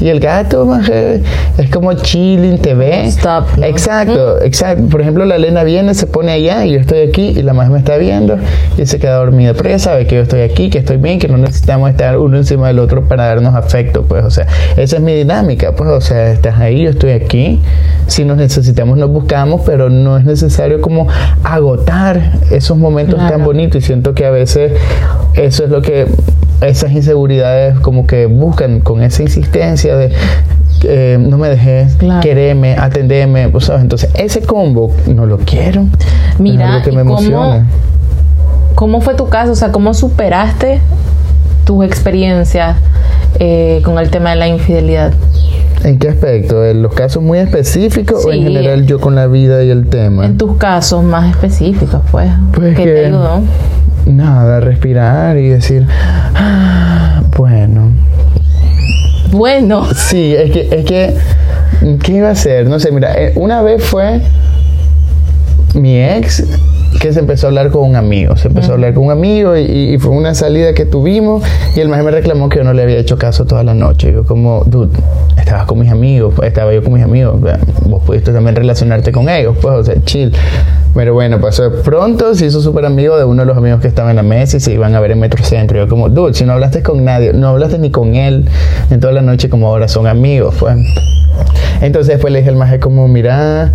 Y 0.00 0.08
el 0.08 0.20
gato, 0.20 0.66
maje, 0.66 1.22
es 1.56 1.70
como 1.70 1.92
chilling, 1.94 2.58
te 2.58 2.74
ve. 2.74 3.06
Stop, 3.06 3.44
¿no? 3.56 3.64
Exacto, 3.64 4.42
exacto. 4.42 4.84
Por 4.90 5.00
ejemplo, 5.00 5.24
la 5.24 5.36
Elena 5.36 5.62
viene, 5.64 5.94
se 5.94 6.06
pone 6.06 6.32
allá 6.32 6.64
y 6.66 6.72
yo 6.72 6.80
estoy 6.80 7.00
aquí 7.08 7.28
y 7.28 7.42
la 7.42 7.54
más 7.54 7.70
me 7.70 7.78
está 7.78 7.96
viendo 7.96 8.36
y 8.76 8.86
se 8.86 8.98
queda 8.98 9.16
dormida. 9.16 9.54
Pero 9.54 9.68
ella 9.68 9.78
sabe 9.78 10.06
que 10.06 10.16
yo 10.16 10.22
estoy 10.22 10.40
aquí, 10.42 10.70
que 10.70 10.78
estoy 10.78 10.96
bien, 10.98 11.18
que 11.18 11.28
no 11.28 11.36
necesitamos 11.38 11.90
estar 11.90 12.18
uno 12.18 12.36
encima 12.36 12.68
del 12.68 12.78
otro 12.78 13.02
para 13.08 13.26
darnos 13.26 13.54
afecto, 13.54 14.02
pues, 14.04 14.24
o 14.24 14.30
sea, 14.30 14.46
esa 14.76 14.96
es 14.96 15.02
mi 15.02 15.14
dinámica, 15.14 15.72
pues, 15.72 15.90
o 15.90 16.00
sea, 16.00 16.30
estás 16.32 16.58
ahí, 16.58 16.82
yo 16.84 16.90
estoy 16.90 17.10
aquí. 17.10 17.60
Si 18.06 18.24
nos 18.24 18.36
necesitamos, 18.36 18.98
nos 18.98 19.10
buscamos, 19.10 19.62
pero 19.66 19.88
no 19.90 20.16
es 20.18 20.24
necesario 20.24 20.80
como 20.80 21.08
agotar 21.44 22.32
esos 22.50 22.76
momentos 22.76 23.18
tan 23.28 23.44
bonitos 23.44 23.82
y 23.82 23.86
siento 23.86 24.14
que 24.14 24.26
a 24.26 24.30
veces 24.30 24.72
eso 25.34 25.64
es 25.64 25.70
lo 25.70 25.82
que 25.82 26.06
esas 26.60 26.92
inseguridades 26.92 27.78
como 27.80 28.06
que 28.06 28.26
buscan 28.26 28.80
con 28.80 29.02
esa 29.02 29.22
insistencia 29.22 29.96
de 29.96 30.12
eh, 30.84 31.16
no 31.20 31.38
me 31.38 31.48
dejes, 31.48 31.94
Claro. 31.96 32.20
quereme, 32.20 32.76
atendeme, 32.78 33.50
¿sabes? 33.60 33.82
Entonces, 33.82 34.10
ese 34.14 34.42
combo 34.42 34.92
no 35.06 35.24
lo 35.26 35.38
quiero. 35.38 35.86
es 36.32 36.40
Mira, 36.40 36.74
algo 36.74 36.84
que 36.84 36.90
¿y 36.90 36.96
me 36.96 37.02
cómo- 37.02 37.18
emociona. 37.18 37.66
¿Cómo 38.76 39.00
fue 39.00 39.14
tu 39.14 39.28
caso? 39.28 39.52
O 39.52 39.56
sea, 39.56 39.72
¿cómo 39.72 39.92
superaste 39.94 40.80
tus 41.64 41.84
experiencias 41.84 42.76
eh, 43.40 43.80
con 43.84 43.98
el 43.98 44.10
tema 44.10 44.30
de 44.30 44.36
la 44.36 44.48
infidelidad? 44.48 45.12
¿En 45.82 45.98
qué 45.98 46.10
aspecto? 46.10 46.64
¿En 46.64 46.82
los 46.82 46.92
casos 46.94 47.22
muy 47.22 47.38
específicos 47.38 48.24
o 48.24 48.32
en 48.32 48.42
general 48.42 48.86
yo 48.86 49.00
con 49.00 49.14
la 49.14 49.26
vida 49.28 49.64
y 49.64 49.70
el 49.70 49.86
tema? 49.88 50.26
En 50.26 50.36
tus 50.36 50.56
casos 50.58 51.02
más 51.02 51.30
específicos, 51.30 52.00
pues. 52.10 52.30
Pues 52.52 52.76
¿Qué 52.76 52.84
que- 52.84 52.92
te 52.92 53.06
ayudó? 53.06 53.40
Nada, 54.06 54.60
respirar 54.60 55.36
y 55.38 55.48
decir, 55.48 55.86
"Ah, 56.34 57.22
bueno, 57.36 57.90
Bueno, 59.32 59.86
Sí, 59.94 60.34
es 60.34 60.50
que, 60.52 60.68
es 60.70 60.84
que, 60.84 61.14
¿qué 62.02 62.12
iba 62.12 62.28
a 62.28 62.32
hacer? 62.32 62.68
No 62.68 62.78
sé, 62.78 62.92
mira, 62.92 63.12
eh, 63.14 63.32
una 63.34 63.60
vez 63.62 63.82
fue 63.82 64.20
mi 65.74 66.00
ex 66.00 66.44
que 67.00 67.12
se 67.12 67.20
empezó 67.20 67.46
a 67.46 67.48
hablar 67.48 67.70
con 67.70 67.88
un 67.90 67.96
amigo, 67.96 68.36
se 68.36 68.48
empezó 68.48 68.72
a 68.72 68.74
hablar 68.74 68.94
con 68.94 69.04
un 69.04 69.10
amigo 69.10 69.56
y, 69.56 69.94
y 69.94 69.98
fue 69.98 70.12
una 70.12 70.34
salida 70.34 70.72
que 70.74 70.86
tuvimos 70.86 71.42
y 71.74 71.80
el 71.80 71.88
más 71.88 72.02
me 72.02 72.10
reclamó 72.10 72.48
que 72.48 72.58
yo 72.58 72.64
no 72.64 72.72
le 72.72 72.82
había 72.82 72.98
hecho 72.98 73.18
caso 73.18 73.44
toda 73.44 73.62
la 73.62 73.74
noche. 73.74 74.12
Yo 74.12 74.24
como, 74.24 74.64
dude, 74.64 74.96
estabas 75.36 75.66
con 75.66 75.78
mis 75.78 75.90
amigos, 75.90 76.32
pues, 76.34 76.48
estaba 76.48 76.72
yo 76.72 76.82
con 76.82 76.92
mis 76.92 77.02
amigos, 77.02 77.40
vos 77.84 78.02
pudiste 78.02 78.32
también 78.32 78.56
relacionarte 78.56 79.12
con 79.12 79.28
ellos, 79.28 79.56
pues, 79.60 79.74
o 79.74 79.84
sea, 79.84 79.94
chill. 80.04 80.32
Pero 80.94 81.12
bueno, 81.12 81.38
pasó 81.40 81.68
de 81.68 81.82
pronto, 81.82 82.34
se 82.34 82.46
hizo 82.46 82.62
súper 82.62 82.86
amigo 82.86 83.18
de 83.18 83.24
uno 83.24 83.42
de 83.42 83.46
los 83.46 83.56
amigos 83.56 83.80
que 83.80 83.88
estaba 83.88 84.10
en 84.10 84.16
la 84.16 84.22
mesa 84.22 84.56
y 84.56 84.60
se 84.60 84.72
iban 84.72 84.94
a 84.94 85.00
ver 85.00 85.10
en 85.10 85.20
Metrocentro. 85.20 85.76
Yo 85.78 85.88
como, 85.88 86.08
dude, 86.08 86.32
si 86.32 86.44
no 86.44 86.54
hablaste 86.54 86.82
con 86.82 87.04
nadie, 87.04 87.34
no 87.34 87.48
hablaste 87.48 87.78
ni 87.78 87.90
con 87.90 88.14
él 88.14 88.48
en 88.90 89.00
toda 89.00 89.12
la 89.12 89.20
noche 89.20 89.50
como 89.50 89.68
ahora 89.68 89.88
son 89.88 90.06
amigos, 90.06 90.54
pues. 90.58 90.76
Entonces 91.82 92.14
después 92.14 92.32
le 92.32 92.38
dije 92.38 92.50
al 92.50 92.56
maje 92.56 92.80
como, 92.80 93.06
mira, 93.08 93.70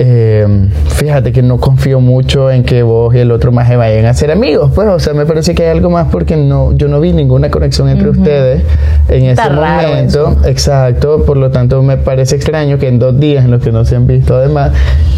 eh, 0.00 0.46
fíjate 0.90 1.32
que 1.32 1.42
no 1.42 1.58
confío 1.58 1.98
mucho 1.98 2.52
en 2.52 2.62
que 2.62 2.84
vos 2.84 3.12
y 3.16 3.18
el 3.18 3.32
otro 3.32 3.50
maje 3.50 3.74
vayan 3.74 4.06
a 4.06 4.14
ser 4.14 4.30
amigos, 4.30 4.70
pues, 4.72 4.86
o 4.86 5.00
sea, 5.00 5.12
me 5.12 5.26
parece 5.26 5.56
que 5.56 5.64
hay 5.64 5.70
algo 5.70 5.90
más 5.90 6.06
porque 6.12 6.36
no, 6.36 6.72
yo 6.72 6.86
no 6.86 7.00
vi 7.00 7.12
ninguna 7.12 7.50
conexión 7.50 7.88
entre 7.88 8.10
ustedes 8.10 8.62
en 9.08 9.24
Está 9.24 9.46
ese 9.46 9.52
raro 9.54 9.88
momento, 9.88 10.36
exacto, 10.44 11.24
por 11.24 11.36
lo 11.36 11.50
tanto 11.50 11.82
me 11.82 11.96
parece 11.96 12.36
extraño 12.36 12.78
que 12.78 12.86
en 12.86 13.00
dos 13.00 13.18
días 13.18 13.44
en 13.44 13.50
los 13.50 13.60
que 13.60 13.72
no 13.72 13.84
se 13.84 13.96
han 13.96 14.06
visto 14.06 14.36
además, 14.36 14.70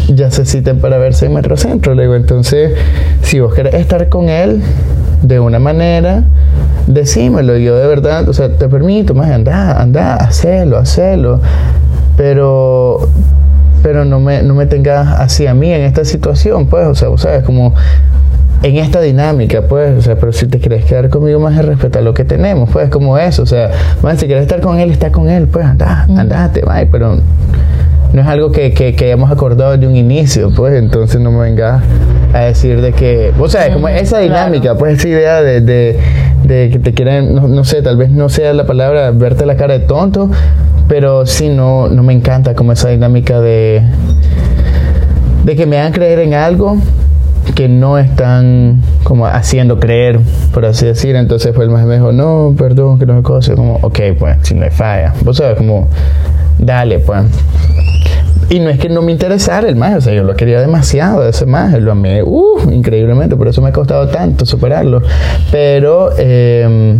ya 0.07 0.31
se 0.31 0.45
citen 0.45 0.79
para 0.79 0.97
verse 0.97 1.27
en 1.27 1.35
Metrocentro, 1.35 1.93
le 1.93 2.01
digo, 2.01 2.15
entonces, 2.15 2.73
si 3.21 3.39
vos 3.39 3.53
querés 3.53 3.75
estar 3.75 4.09
con 4.09 4.29
él 4.29 4.63
de 5.21 5.39
una 5.39 5.59
manera, 5.59 6.23
decímelo, 6.87 7.55
yo 7.57 7.77
de 7.77 7.85
verdad, 7.85 8.27
o 8.27 8.33
sea, 8.33 8.49
te 8.49 8.67
permito, 8.67 9.13
más 9.13 9.29
anda, 9.29 9.79
anda, 9.79 10.15
hacelo, 10.15 10.79
hacelo, 10.79 11.39
pero 12.17 13.07
pero 13.81 14.05
no 14.05 14.19
me, 14.19 14.43
no 14.43 14.53
me 14.53 14.65
tengas 14.65 15.07
así 15.19 15.47
a 15.47 15.53
mí 15.53 15.71
en 15.71 15.81
esta 15.81 16.05
situación, 16.05 16.67
pues, 16.67 16.87
o 16.87 16.95
sea, 16.95 17.09
vos 17.09 17.21
sabes, 17.21 17.43
como 17.43 17.73
en 18.63 18.77
esta 18.77 19.01
dinámica, 19.01 19.63
pues, 19.63 19.97
o 19.97 20.01
sea, 20.01 20.15
pero 20.15 20.31
si 20.31 20.47
te 20.47 20.59
quieres 20.59 20.85
quedar 20.85 21.09
conmigo, 21.09 21.39
más 21.39 21.55
de 21.55 21.63
respetar 21.63 22.03
lo 22.03 22.13
que 22.13 22.23
tenemos, 22.23 22.69
pues, 22.69 22.89
como 22.89 23.17
eso, 23.17 23.43
o 23.43 23.45
sea, 23.45 23.71
más 24.03 24.19
si 24.19 24.27
quieres 24.27 24.43
estar 24.43 24.61
con 24.61 24.79
él, 24.79 24.91
está 24.91 25.11
con 25.11 25.29
él, 25.29 25.47
pues, 25.47 25.65
anda, 25.65 26.05
andate, 26.15 26.61
bye, 26.61 26.85
pero 26.85 27.17
no 28.13 28.21
es 28.21 28.27
algo 28.27 28.51
que, 28.51 28.73
que, 28.73 28.93
que, 28.93 29.05
hayamos 29.05 29.31
acordado 29.31 29.77
de 29.77 29.87
un 29.87 29.95
inicio, 29.95 30.51
pues, 30.55 30.75
entonces 30.75 31.19
no 31.19 31.31
me 31.31 31.39
vengas 31.39 31.81
a 32.33 32.39
decir 32.41 32.81
de 32.81 32.93
que, 32.93 33.33
o 33.39 33.47
sea, 33.47 33.73
como 33.73 33.87
esa 33.87 34.19
dinámica, 34.19 34.75
pues, 34.75 34.99
esa 34.99 35.07
idea 35.07 35.41
de, 35.41 35.61
de, 35.61 35.99
de 36.43 36.69
que 36.71 36.77
te 36.77 36.93
quieren, 36.93 37.33
no, 37.33 37.47
no, 37.47 37.63
sé, 37.63 37.81
tal 37.81 37.97
vez 37.97 38.11
no 38.11 38.29
sea 38.29 38.53
la 38.53 38.65
palabra 38.65 39.09
verte 39.11 39.45
la 39.45 39.55
cara 39.55 39.79
de 39.79 39.85
tonto, 39.85 40.29
pero 40.91 41.25
sí, 41.25 41.47
no, 41.47 41.87
no 41.87 42.03
me 42.03 42.11
encanta 42.11 42.53
como 42.53 42.73
esa 42.73 42.89
dinámica 42.89 43.39
de, 43.39 43.81
de 45.45 45.55
que 45.55 45.65
me 45.65 45.77
hagan 45.79 45.93
creer 45.93 46.19
en 46.19 46.33
algo 46.33 46.75
que 47.55 47.69
no 47.69 47.97
están 47.97 48.81
como 49.05 49.25
haciendo 49.25 49.79
creer, 49.79 50.19
por 50.53 50.65
así 50.65 50.85
decir. 50.85 51.15
Entonces 51.15 51.55
fue 51.55 51.63
el 51.63 51.71
más 51.71 51.85
me 51.85 51.93
dijo, 51.93 52.11
no, 52.11 52.53
perdón, 52.57 52.99
que 52.99 53.05
no 53.05 53.13
me 53.13 53.23
cose. 53.23 53.55
Como, 53.55 53.75
ok, 53.81 53.99
pues, 54.19 54.39
si 54.41 54.53
no 54.53 54.65
hay 54.65 54.69
falla. 54.69 55.13
Vos 55.23 55.37
sabes, 55.37 55.55
como, 55.55 55.87
dale, 56.59 56.99
pues. 56.99 57.23
Y 58.49 58.59
no 58.59 58.69
es 58.69 58.77
que 58.77 58.89
no 58.89 59.01
me 59.01 59.13
interesara 59.13 59.69
el 59.69 59.77
más, 59.77 59.95
o 59.95 60.01
sea, 60.01 60.13
yo 60.13 60.23
lo 60.23 60.35
quería 60.35 60.59
demasiado, 60.59 61.25
ese 61.25 61.45
más, 61.45 61.71
lo 61.79 61.93
amé, 61.93 62.21
uh, 62.21 62.69
increíblemente, 62.69 63.37
por 63.37 63.47
eso 63.47 63.61
me 63.61 63.69
ha 63.69 63.71
costado 63.71 64.09
tanto 64.09 64.45
superarlo. 64.45 65.01
Pero, 65.53 66.09
eh, 66.17 66.97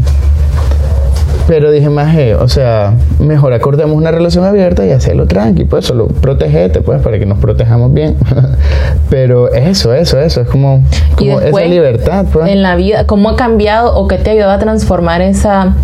pero 1.48 1.72
dije, 1.72 1.90
más, 1.90 2.16
o 2.40 2.48
sea, 2.48 2.94
mejor 3.20 3.54
acordemos 3.54 3.96
una 3.96 4.12
relación 4.12 4.46
abierta 4.46 4.86
y 4.86 4.92
hacerlo 4.92 5.28
tranqui, 5.28 5.66
pues 5.66 5.86
solo 5.86 6.08
protegete, 6.08 6.82
pues, 6.82 7.02
para 7.02 7.20
que 7.20 7.26
nos 7.26 7.40
protejamos 7.40 7.94
bien. 7.94 8.16
Pero 9.10 9.52
eso, 9.52 9.94
eso, 9.94 10.20
eso, 10.20 10.42
es 10.42 10.48
como, 10.48 10.84
como 11.16 11.40
después, 11.40 11.66
esa 11.66 11.74
libertad, 11.74 12.26
pues. 12.32 12.50
En 12.50 12.62
la 12.62 12.76
vida, 12.76 13.06
¿cómo 13.06 13.30
ha 13.30 13.36
cambiado 13.36 13.96
o 13.96 14.08
qué 14.08 14.18
te 14.18 14.30
ha 14.30 14.34
ayudado 14.34 14.52
a 14.52 14.60
transformar 14.60 15.22
esa... 15.22 15.76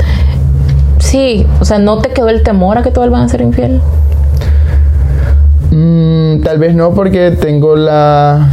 Sí, 1.00 1.46
o 1.60 1.66
sea, 1.66 1.80
¿no 1.80 2.00
te 2.00 2.10
quedó 2.10 2.30
el 2.30 2.44
temor 2.44 2.78
a 2.78 2.84
que 2.84 2.92
te 2.92 3.00
vuelvan 3.00 3.22
a 3.22 3.30
ser 3.30 3.42
infiel? 3.42 3.82
Mm, 5.72 6.42
tal 6.42 6.60
vez 6.60 6.74
no, 6.74 6.92
porque 6.94 7.32
tengo 7.32 7.76
la 7.76 8.50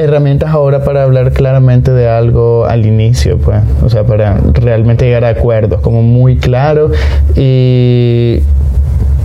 herramientas 0.00 0.50
ahora 0.50 0.84
para 0.84 1.02
hablar 1.02 1.32
claramente 1.32 1.92
de 1.92 2.08
algo 2.08 2.66
al 2.66 2.86
inicio, 2.86 3.38
pues, 3.38 3.60
o 3.84 3.88
sea, 3.90 4.04
para 4.04 4.38
realmente 4.54 5.04
llegar 5.04 5.24
a 5.24 5.28
acuerdos, 5.28 5.80
como 5.80 6.02
muy 6.02 6.36
claro 6.36 6.90
y, 7.36 8.40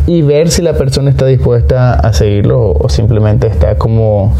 y 0.07 0.21
ver 0.21 0.49
si 0.49 0.61
la 0.61 0.73
persona 0.73 1.09
está 1.09 1.25
dispuesta 1.25 1.93
a 1.93 2.13
seguirlo 2.13 2.61
o, 2.61 2.85
o 2.85 2.89
simplemente 2.89 3.47
está 3.47 3.75
como 3.75 4.33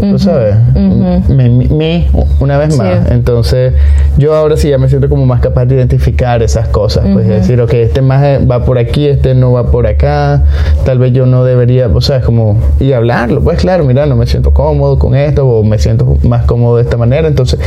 tú 0.00 0.18
sabes, 0.18 0.56
uh 0.74 0.78
-huh. 0.78 1.28
me, 1.28 1.48
me, 1.48 2.06
una 2.40 2.58
vez 2.58 2.76
más. 2.76 2.98
Sí. 3.06 3.14
Entonces, 3.14 3.72
yo 4.16 4.34
ahora 4.34 4.56
sí 4.56 4.68
ya 4.70 4.78
me 4.78 4.88
siento 4.88 5.08
como 5.08 5.26
más 5.26 5.40
capaz 5.40 5.66
de 5.66 5.74
identificar 5.76 6.42
esas 6.42 6.68
cosas, 6.68 7.04
pues 7.12 7.26
uh 7.26 7.30
-huh. 7.30 7.34
decir, 7.34 7.60
ok, 7.60 7.74
este 7.74 8.02
más 8.02 8.22
va 8.50 8.64
por 8.64 8.78
aquí, 8.78 9.06
este 9.06 9.34
no 9.34 9.52
va 9.52 9.70
por 9.70 9.86
acá, 9.86 10.42
tal 10.84 10.98
vez 10.98 11.12
yo 11.12 11.26
no 11.26 11.44
debería, 11.44 11.88
o 11.88 12.00
sea, 12.00 12.18
es 12.18 12.24
como, 12.24 12.58
y 12.80 12.92
hablarlo, 12.92 13.42
pues 13.42 13.58
claro, 13.58 13.84
mira, 13.84 14.06
no 14.06 14.16
me 14.16 14.26
siento 14.26 14.52
cómodo 14.52 14.98
con 14.98 15.14
esto, 15.14 15.46
o 15.46 15.64
me 15.64 15.78
siento 15.78 16.16
más 16.22 16.44
cómodo 16.46 16.76
de 16.76 16.82
esta 16.82 16.96
manera, 16.96 17.28
entonces, 17.28 17.60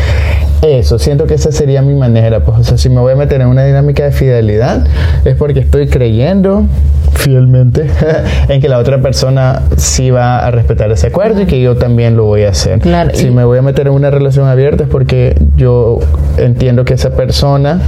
eso, 0.61 0.99
siento 0.99 1.25
que 1.25 1.35
esa 1.35 1.51
sería 1.51 1.81
mi 1.81 1.93
manera, 1.93 2.41
pues, 2.41 2.59
o 2.59 2.63
sea, 2.63 2.77
si 2.77 2.89
me 2.89 2.99
voy 2.99 3.13
a 3.13 3.15
meter 3.15 3.41
en 3.41 3.47
una 3.47 3.63
dinámica 3.63 4.03
de 4.03 4.11
fidelidad, 4.11 4.85
es 5.25 5.35
porque 5.35 5.59
estoy 5.61 5.87
creyendo 5.87 6.65
fielmente 7.13 7.87
en 8.49 8.61
que 8.61 8.69
la 8.69 8.77
otra 8.77 9.01
persona 9.01 9.61
sí 9.77 10.09
va 10.09 10.39
a 10.39 10.51
respetar 10.51 10.91
ese 10.91 11.07
acuerdo 11.07 11.41
y 11.41 11.45
que 11.45 11.61
yo 11.61 11.75
también 11.75 12.15
lo 12.15 12.25
voy 12.25 12.43
a 12.43 12.49
hacer. 12.49 12.79
Claro, 12.79 13.11
si 13.13 13.29
me 13.29 13.43
voy 13.43 13.57
a 13.57 13.61
meter 13.61 13.87
en 13.87 13.93
una 13.93 14.09
relación 14.09 14.47
abierta 14.47 14.83
es 14.83 14.89
porque 14.89 15.35
yo 15.55 15.99
entiendo 16.43 16.85
que 16.85 16.93
esa 16.93 17.11
persona 17.11 17.81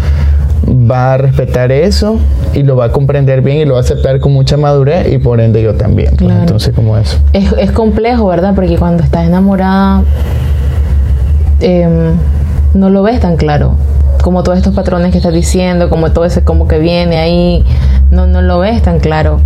va 0.68 1.14
a 1.14 1.18
respetar 1.18 1.72
eso 1.72 2.20
y 2.54 2.64
lo 2.64 2.76
va 2.76 2.86
a 2.86 2.92
comprender 2.92 3.42
bien 3.42 3.58
y 3.58 3.66
lo 3.66 3.74
va 3.74 3.80
a 3.80 3.84
aceptar 3.84 4.20
con 4.20 4.34
mucha 4.34 4.58
madurez 4.58 5.12
y 5.12 5.18
por 5.18 5.42
ende 5.42 5.62
yo 5.62 5.76
también. 5.76 6.10
Pues, 6.10 6.20
Claro. 6.20 6.42
Entonces, 6.42 6.74
como 6.74 6.98
eso. 6.98 7.18
Es, 7.34 7.52
es 7.54 7.72
complejo, 7.72 8.28
¿verdad? 8.28 8.54
Porque 8.56 8.78
cuando 8.78 9.04
estás 9.04 9.26
enamorada 9.26 10.04
em, 11.60 12.16
no 12.74 12.90
lo 12.90 13.04
ves 13.04 13.20
tan 13.20 13.38
claro. 13.38 13.76
Como 14.24 14.44
todos 14.44 14.58
estos 14.58 14.76
patrones 14.76 15.12
que 15.12 15.18
estás 15.18 15.34
diciendo, 15.34 15.90
como 15.90 16.12
todo 16.12 16.26
ese 16.26 16.44
como 16.44 16.68
que 16.68 16.78
viene 16.78 17.18
ahí, 17.18 17.66
no, 18.12 18.28
no 18.28 18.42
lo 18.42 18.60
ves 18.60 18.82
tan 18.82 19.00
claro. 19.00 19.40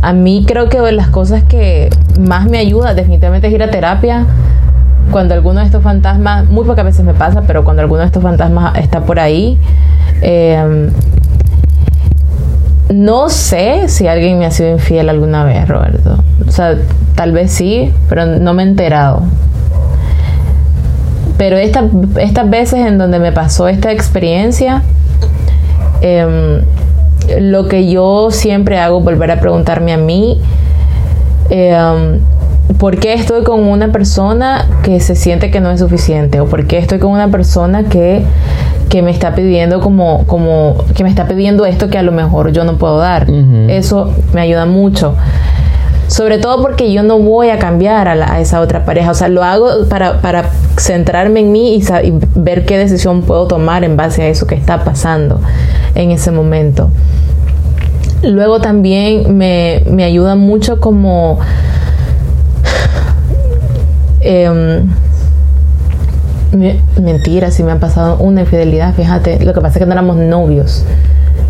A 0.00 0.12
mí 0.12 0.44
creo 0.46 0.68
que 0.68 0.80
de 0.80 0.92
las 0.92 1.08
cosas 1.08 1.44
que 1.44 1.90
más 2.18 2.48
me 2.48 2.58
ayuda 2.58 2.94
definitivamente 2.94 3.48
es 3.48 3.52
ir 3.52 3.62
a 3.62 3.70
terapia. 3.70 4.26
Cuando 5.10 5.34
alguno 5.34 5.60
de 5.60 5.66
estos 5.66 5.82
fantasmas, 5.82 6.48
muy 6.48 6.64
pocas 6.64 6.84
veces 6.84 7.04
me 7.04 7.14
pasa, 7.14 7.42
pero 7.46 7.62
cuando 7.64 7.82
alguno 7.82 8.00
de 8.00 8.06
estos 8.06 8.22
fantasmas 8.22 8.76
está 8.78 9.00
por 9.00 9.20
ahí, 9.20 9.58
em, 10.22 10.90
no 12.92 13.28
sé 13.28 13.88
si 13.88 14.06
alguien 14.08 14.38
me 14.38 14.46
ha 14.46 14.50
sido 14.50 14.70
infiel 14.70 15.08
alguna 15.08 15.44
vez, 15.44 15.68
Roberto. 15.68 16.18
O 16.46 16.50
sea, 16.50 16.76
tal 17.14 17.32
vez 17.32 17.52
sí, 17.52 17.92
pero 18.08 18.26
no 18.26 18.54
me 18.54 18.62
he 18.64 18.66
enterado. 18.66 19.22
Pero 21.38 21.56
esta- 21.56 21.84
estas 22.20 22.48
veces 22.50 22.86
en 22.86 22.98
donde 22.98 23.18
me 23.18 23.32
pasó 23.32 23.68
esta 23.68 23.90
experiencia, 23.92 24.82
em, 26.00 26.62
lo 27.40 27.66
que 27.68 27.90
yo 27.90 28.28
siempre 28.30 28.78
hago 28.78 28.98
es 28.98 29.04
volver 29.04 29.30
a 29.30 29.40
preguntarme 29.40 29.92
a 29.92 29.96
mí, 29.96 30.40
em, 31.50 32.20
¿por 32.78 32.98
qué 32.98 33.14
estoy 33.14 33.44
con 33.44 33.60
una 33.60 33.92
persona 33.92 34.66
que 34.82 35.00
se 35.00 35.14
siente 35.14 35.50
que 35.50 35.60
no 35.60 35.70
es 35.70 35.80
suficiente? 35.80 36.40
¿O 36.40 36.46
por 36.46 36.66
qué 36.66 36.78
estoy 36.78 36.98
con 36.98 37.10
una 37.12 37.28
persona 37.30 37.84
que, 37.84 38.24
que 38.88 39.02
me 39.02 39.10
está 39.10 39.34
pidiendo 39.34 39.80
como, 39.80 40.24
como, 40.26 40.76
que 40.94 41.02
me 41.04 41.10
está 41.10 41.26
pidiendo 41.26 41.66
esto 41.66 41.88
que 41.88 41.98
a 41.98 42.02
lo 42.02 42.12
mejor 42.12 42.52
yo 42.52 42.64
no 42.64 42.76
puedo 42.78 42.98
dar? 42.98 43.26
Eso 43.70 44.12
me 44.32 44.40
ayuda 44.40 44.66
mucho. 44.66 45.14
Sobre 46.06 46.36
todo 46.38 46.60
porque 46.60 46.92
yo 46.92 47.02
no 47.02 47.18
voy 47.18 47.48
a 47.48 47.58
cambiar 47.58 48.08
a, 48.08 48.14
la- 48.14 48.30
a 48.34 48.40
esa 48.40 48.60
otra 48.60 48.84
pareja. 48.84 49.10
O 49.10 49.14
sea, 49.14 49.28
lo 49.28 49.42
hago 49.42 49.86
para, 49.88 50.20
para 50.20 50.50
centrarme 50.76 51.40
en 51.40 51.50
mí 51.52 51.76
y, 51.76 51.78
y 52.06 52.12
ver 52.34 52.66
qué 52.66 52.76
decisión 52.76 53.22
puedo 53.22 53.46
tomar 53.46 53.84
en 53.84 53.96
base 53.96 54.22
a 54.22 54.28
eso 54.28 54.46
que 54.46 54.54
está 54.54 54.84
pasando 54.84 55.40
en 55.94 56.10
ese 56.10 56.30
momento. 56.30 56.90
Luego 58.22 58.60
también 58.60 59.36
me, 59.36 59.82
me 59.90 60.04
ayuda 60.04 60.34
mucho 60.34 60.80
como... 60.80 61.38
em, 64.24 64.88
me- 66.52 66.80
mentira, 67.00 67.50
si 67.50 67.62
me 67.62 67.72
ha 67.72 67.76
pasado 67.78 68.16
una 68.18 68.42
infidelidad, 68.42 68.94
fíjate. 68.94 69.44
Lo 69.44 69.52
que 69.52 69.60
pasa 69.60 69.74
es 69.74 69.78
que 69.80 69.86
no 69.86 69.92
éramos 69.92 70.16
novios. 70.16 70.84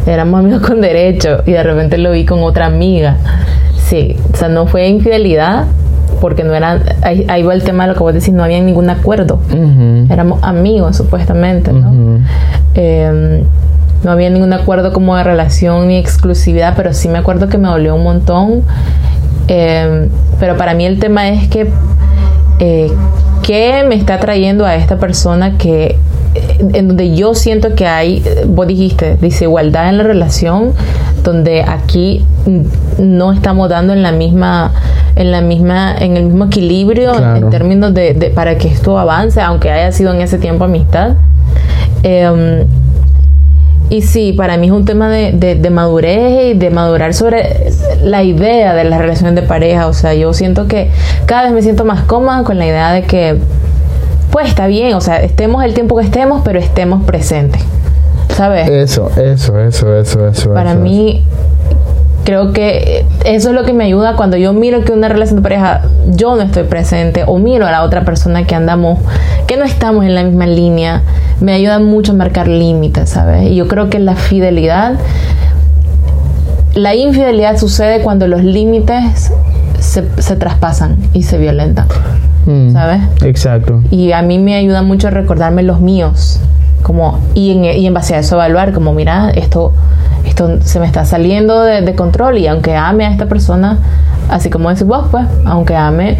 Éramos 0.06 0.40
amigos 0.40 0.62
con 0.62 0.80
derecho 0.80 1.42
y 1.46 1.52
de 1.52 1.62
repente 1.62 1.98
lo 1.98 2.10
vi 2.12 2.24
con 2.24 2.42
otra 2.42 2.66
amiga. 2.66 3.16
Sí, 3.87 4.16
o 4.32 4.37
sea, 4.37 4.48
no 4.48 4.66
fue 4.66 4.88
infidelidad 4.88 5.64
porque 6.20 6.42
no 6.44 6.54
eran. 6.54 6.82
Ahí, 7.02 7.24
ahí 7.28 7.42
va 7.42 7.54
el 7.54 7.62
tema 7.62 7.84
de 7.84 7.88
lo 7.92 7.94
que 7.94 8.00
vos 8.00 8.14
decís, 8.14 8.32
no 8.32 8.42
había 8.44 8.60
ningún 8.60 8.88
acuerdo. 8.90 9.40
Éramos 10.10 10.42
amigos, 10.42 10.96
supuestamente, 10.96 11.72
¿no? 11.72 11.90
Eh, 12.74 13.44
no 14.04 14.10
había 14.10 14.28
ningún 14.30 14.52
acuerdo 14.52 14.92
como 14.92 15.16
de 15.16 15.24
relación 15.24 15.88
ni 15.88 15.96
exclusividad, 15.96 16.74
pero 16.76 16.92
sí 16.92 17.08
me 17.08 17.18
acuerdo 17.18 17.48
que 17.48 17.56
me 17.58 17.68
dolió 17.68 17.94
un 17.94 18.02
montón. 18.04 18.62
Eh, 19.48 20.08
pero 20.40 20.56
para 20.56 20.74
mí 20.74 20.84
el 20.87 20.98
tema 20.98 21.28
es 21.28 21.48
que 21.48 21.68
eh, 22.60 22.90
qué 23.42 23.84
me 23.88 23.94
está 23.94 24.18
trayendo 24.20 24.64
a 24.64 24.74
esta 24.76 24.96
persona 24.98 25.56
que 25.58 25.96
eh, 26.34 26.58
en 26.74 26.88
donde 26.88 27.14
yo 27.14 27.34
siento 27.34 27.74
que 27.74 27.86
hay, 27.86 28.22
eh, 28.24 28.44
vos 28.46 28.66
dijiste, 28.66 29.16
desigualdad 29.20 29.88
en 29.88 29.98
la 29.98 30.04
relación, 30.04 30.72
donde 31.22 31.62
aquí 31.62 32.24
no 32.98 33.32
estamos 33.32 33.68
dando 33.68 33.92
en 33.92 34.02
la 34.02 34.12
misma, 34.12 34.72
en 35.16 35.30
la 35.32 35.40
misma, 35.40 35.94
en 35.98 36.16
el 36.16 36.24
mismo 36.24 36.44
equilibrio 36.46 37.12
Claro. 37.14 37.36
en 37.36 37.50
términos 37.50 37.94
de, 37.94 38.14
de- 38.14 38.30
para 38.30 38.56
que 38.58 38.68
esto 38.68 38.98
avance, 38.98 39.40
aunque 39.40 39.70
haya 39.70 39.90
sido 39.92 40.12
en 40.12 40.20
ese 40.20 40.38
tiempo 40.38 40.64
amistad. 40.64 41.12
Em, 42.02 42.66
y 43.96 44.02
sí, 44.02 44.33
para 44.33 44.57
mí 44.57 44.66
es 44.66 44.72
un 44.72 44.85
tema 44.85 45.09
de, 45.09 45.33
de- 45.33 45.54
de 45.54 45.70
madurez 45.70 46.54
y 46.54 46.59
de 46.59 46.70
madurar 46.70 47.14
sobre 47.14 47.70
la 48.02 48.22
idea 48.22 48.74
de 48.74 48.85
las 48.85 48.98
relaciones 49.00 49.35
de 49.35 49.42
pareja. 49.42 49.87
O 49.87 49.92
sea, 49.92 50.14
yo 50.14 50.33
siento 50.35 50.66
que 50.66 50.90
cada 51.26 51.44
vez 51.44 51.52
me 51.52 51.62
siento 51.62 51.85
más 51.85 52.02
cómoda 52.04 52.42
con 52.44 52.59
la 52.59 52.66
idea 52.66 52.92
de 52.92 53.02
que, 53.02 53.37
pues 54.30 54.48
está 54.48 54.66
bien, 54.66 54.94
o 54.94 55.00
sea, 55.00 55.22
estemos 55.22 55.62
el 55.64 55.74
tiempo 55.74 55.96
que 55.96 56.04
estemos, 56.04 56.42
pero 56.44 56.59
estemos 56.59 57.04
presentes. 57.04 57.62
¿Sabes? 58.37 58.68
Eso, 58.68 59.11
eso, 59.16 59.61
eso, 59.61 59.96
eso, 59.96 60.26
eso. 60.28 60.52
Para 60.54 60.72
eso, 60.72 60.80
mí, 60.80 61.22
creo 62.24 62.52
que 62.52 63.04
eso 63.24 63.50
es 63.50 63.54
lo 63.54 63.64
que 63.64 63.72
me 63.72 63.84
ayuda 63.84 64.16
cuando 64.16 64.37
yo 64.37 64.52
miro 64.52 64.82
que 64.84 64.92
una 64.92 65.08
relación 65.08 65.37
de 65.37 65.42
pareja 65.42 65.82
yo 66.08 66.34
no 66.37 66.42
estoy 66.42 66.64
presente 66.64 67.24
o 67.26 67.38
miro 67.38 67.66
a 67.66 67.70
la 67.70 67.82
otra 67.82 68.04
persona 68.04 68.46
que 68.46 68.54
andamos, 68.54 68.98
que 69.46 69.56
no 69.56 69.64
estamos 69.64 70.04
en 70.04 70.14
la 70.14 70.24
misma 70.24 70.46
línea, 70.46 71.02
me 71.40 71.52
ayuda 71.52 71.78
mucho 71.78 72.12
a 72.12 72.14
marcar 72.14 72.48
límites, 72.48 73.10
¿sabes? 73.10 73.50
Y 73.50 73.56
yo 73.56 73.68
creo 73.68 73.90
que 73.90 73.98
la 73.98 74.16
fidelidad, 74.16 74.94
la 76.74 76.94
infidelidad 76.94 77.58
sucede 77.58 78.00
cuando 78.00 78.26
los 78.26 78.42
límites 78.42 79.30
se, 79.78 80.04
se 80.20 80.37
traspasan 80.37 80.96
y 81.12 81.22
se 81.24 81.38
violentan. 81.38 81.87
Mm, 82.46 82.72
¿Sabes? 82.72 83.00
Exacto. 83.22 83.82
Y 83.90 84.12
a 84.12 84.22
mí 84.22 84.38
me 84.38 84.54
ayuda 84.54 84.82
mucho 84.82 85.08
a 85.08 85.10
recordarme 85.10 85.62
los 85.62 85.80
míos. 85.80 86.40
Como, 86.82 87.18
y, 87.34 87.52
en, 87.52 87.64
y 87.64 87.87
en 87.87 87.94
base 87.94 88.14
a 88.14 88.18
eso 88.18 88.34
evaluar, 88.34 88.72
como, 88.72 88.92
mira, 88.92 89.30
esto, 89.30 89.72
esto 90.24 90.60
se 90.62 90.80
me 90.80 90.87
está 90.87 91.04
saliendo 91.04 91.62
de, 91.62 91.82
de 91.82 91.94
control. 91.94 92.38
Y 92.38 92.46
aunque 92.46 92.76
ame 92.76 93.06
a 93.06 93.10
esta 93.10 93.26
persona, 93.26 93.78
así 94.28 94.50
como 94.50 94.68
decís 94.70 94.87
vos, 94.87 95.06
pues, 95.10 95.26
aunque 95.44 95.76
ame, 95.76 96.16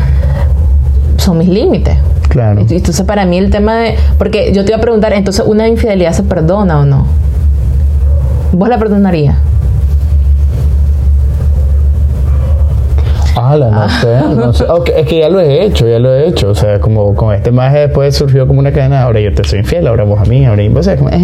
son 1.17 1.39
mis 1.39 1.49
límites. 1.49 1.97
Claro. 2.29 2.61
Entonces, 2.69 3.03
para 3.03 3.27
mí 3.27 3.39
el 3.39 3.51
tema 3.51 3.77
de. 3.77 3.97
Porque 4.19 4.53
yo 4.53 4.65
te 4.65 4.73
iba 4.73 4.79
a 4.79 4.81
preguntar, 4.81 5.13
entonces, 5.13 5.45
¿una 5.47 5.69
infidelidad 5.69 6.13
se 6.13 6.23
perdona 6.25 6.81
o 6.81 6.85
no? 6.85 7.07
¿Vos 8.53 8.69
la 8.69 8.79
perdonarías? 8.79 9.37
Ala, 13.37 13.71
no 13.71 13.89
sé, 13.89 14.37
no 14.37 14.53
sé. 14.53 14.65
Ok, 14.65 14.91
es 14.97 15.07
que 15.07 15.19
ya 15.21 15.29
lo 15.29 15.41
he 15.41 15.65
hecho, 15.65 15.89
ya 15.89 15.99
lo 15.99 16.15
he 16.15 16.29
hecho. 16.29 16.51
O 16.51 16.55
sea, 16.55 16.79
como 16.81 17.15
con 17.15 17.35
este 17.35 17.51
maje 17.51 17.81
después 17.81 18.15
surgió 18.17 18.47
como 18.47 18.61
una 18.61 18.73
cadena. 18.73 19.03
Ahora 19.03 19.21
yo 19.21 19.35
te 19.35 19.43
soy 19.45 19.61
infiel, 19.61 19.87
ahora 19.87 20.05
vos 20.05 20.21
a 20.21 20.25
mí, 20.25 20.45
ahora 20.47 20.63
o 20.75 20.83
sea, 20.83 20.97
como, 20.97 21.11
eh, 21.11 21.15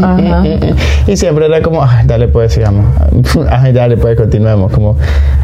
eh, 0.44 0.58
eh. 0.62 0.74
Y 1.06 1.16
siempre 1.16 1.46
era 1.46 1.62
como, 1.62 1.82
"Ay, 1.84 2.06
dale, 2.06 2.28
pues 2.28 2.52
sigamos. 2.54 2.84
Ay, 3.50 3.72
dale, 3.72 3.96
pues 3.96 4.16
continuemos. 4.16 4.72
Como 4.72 4.96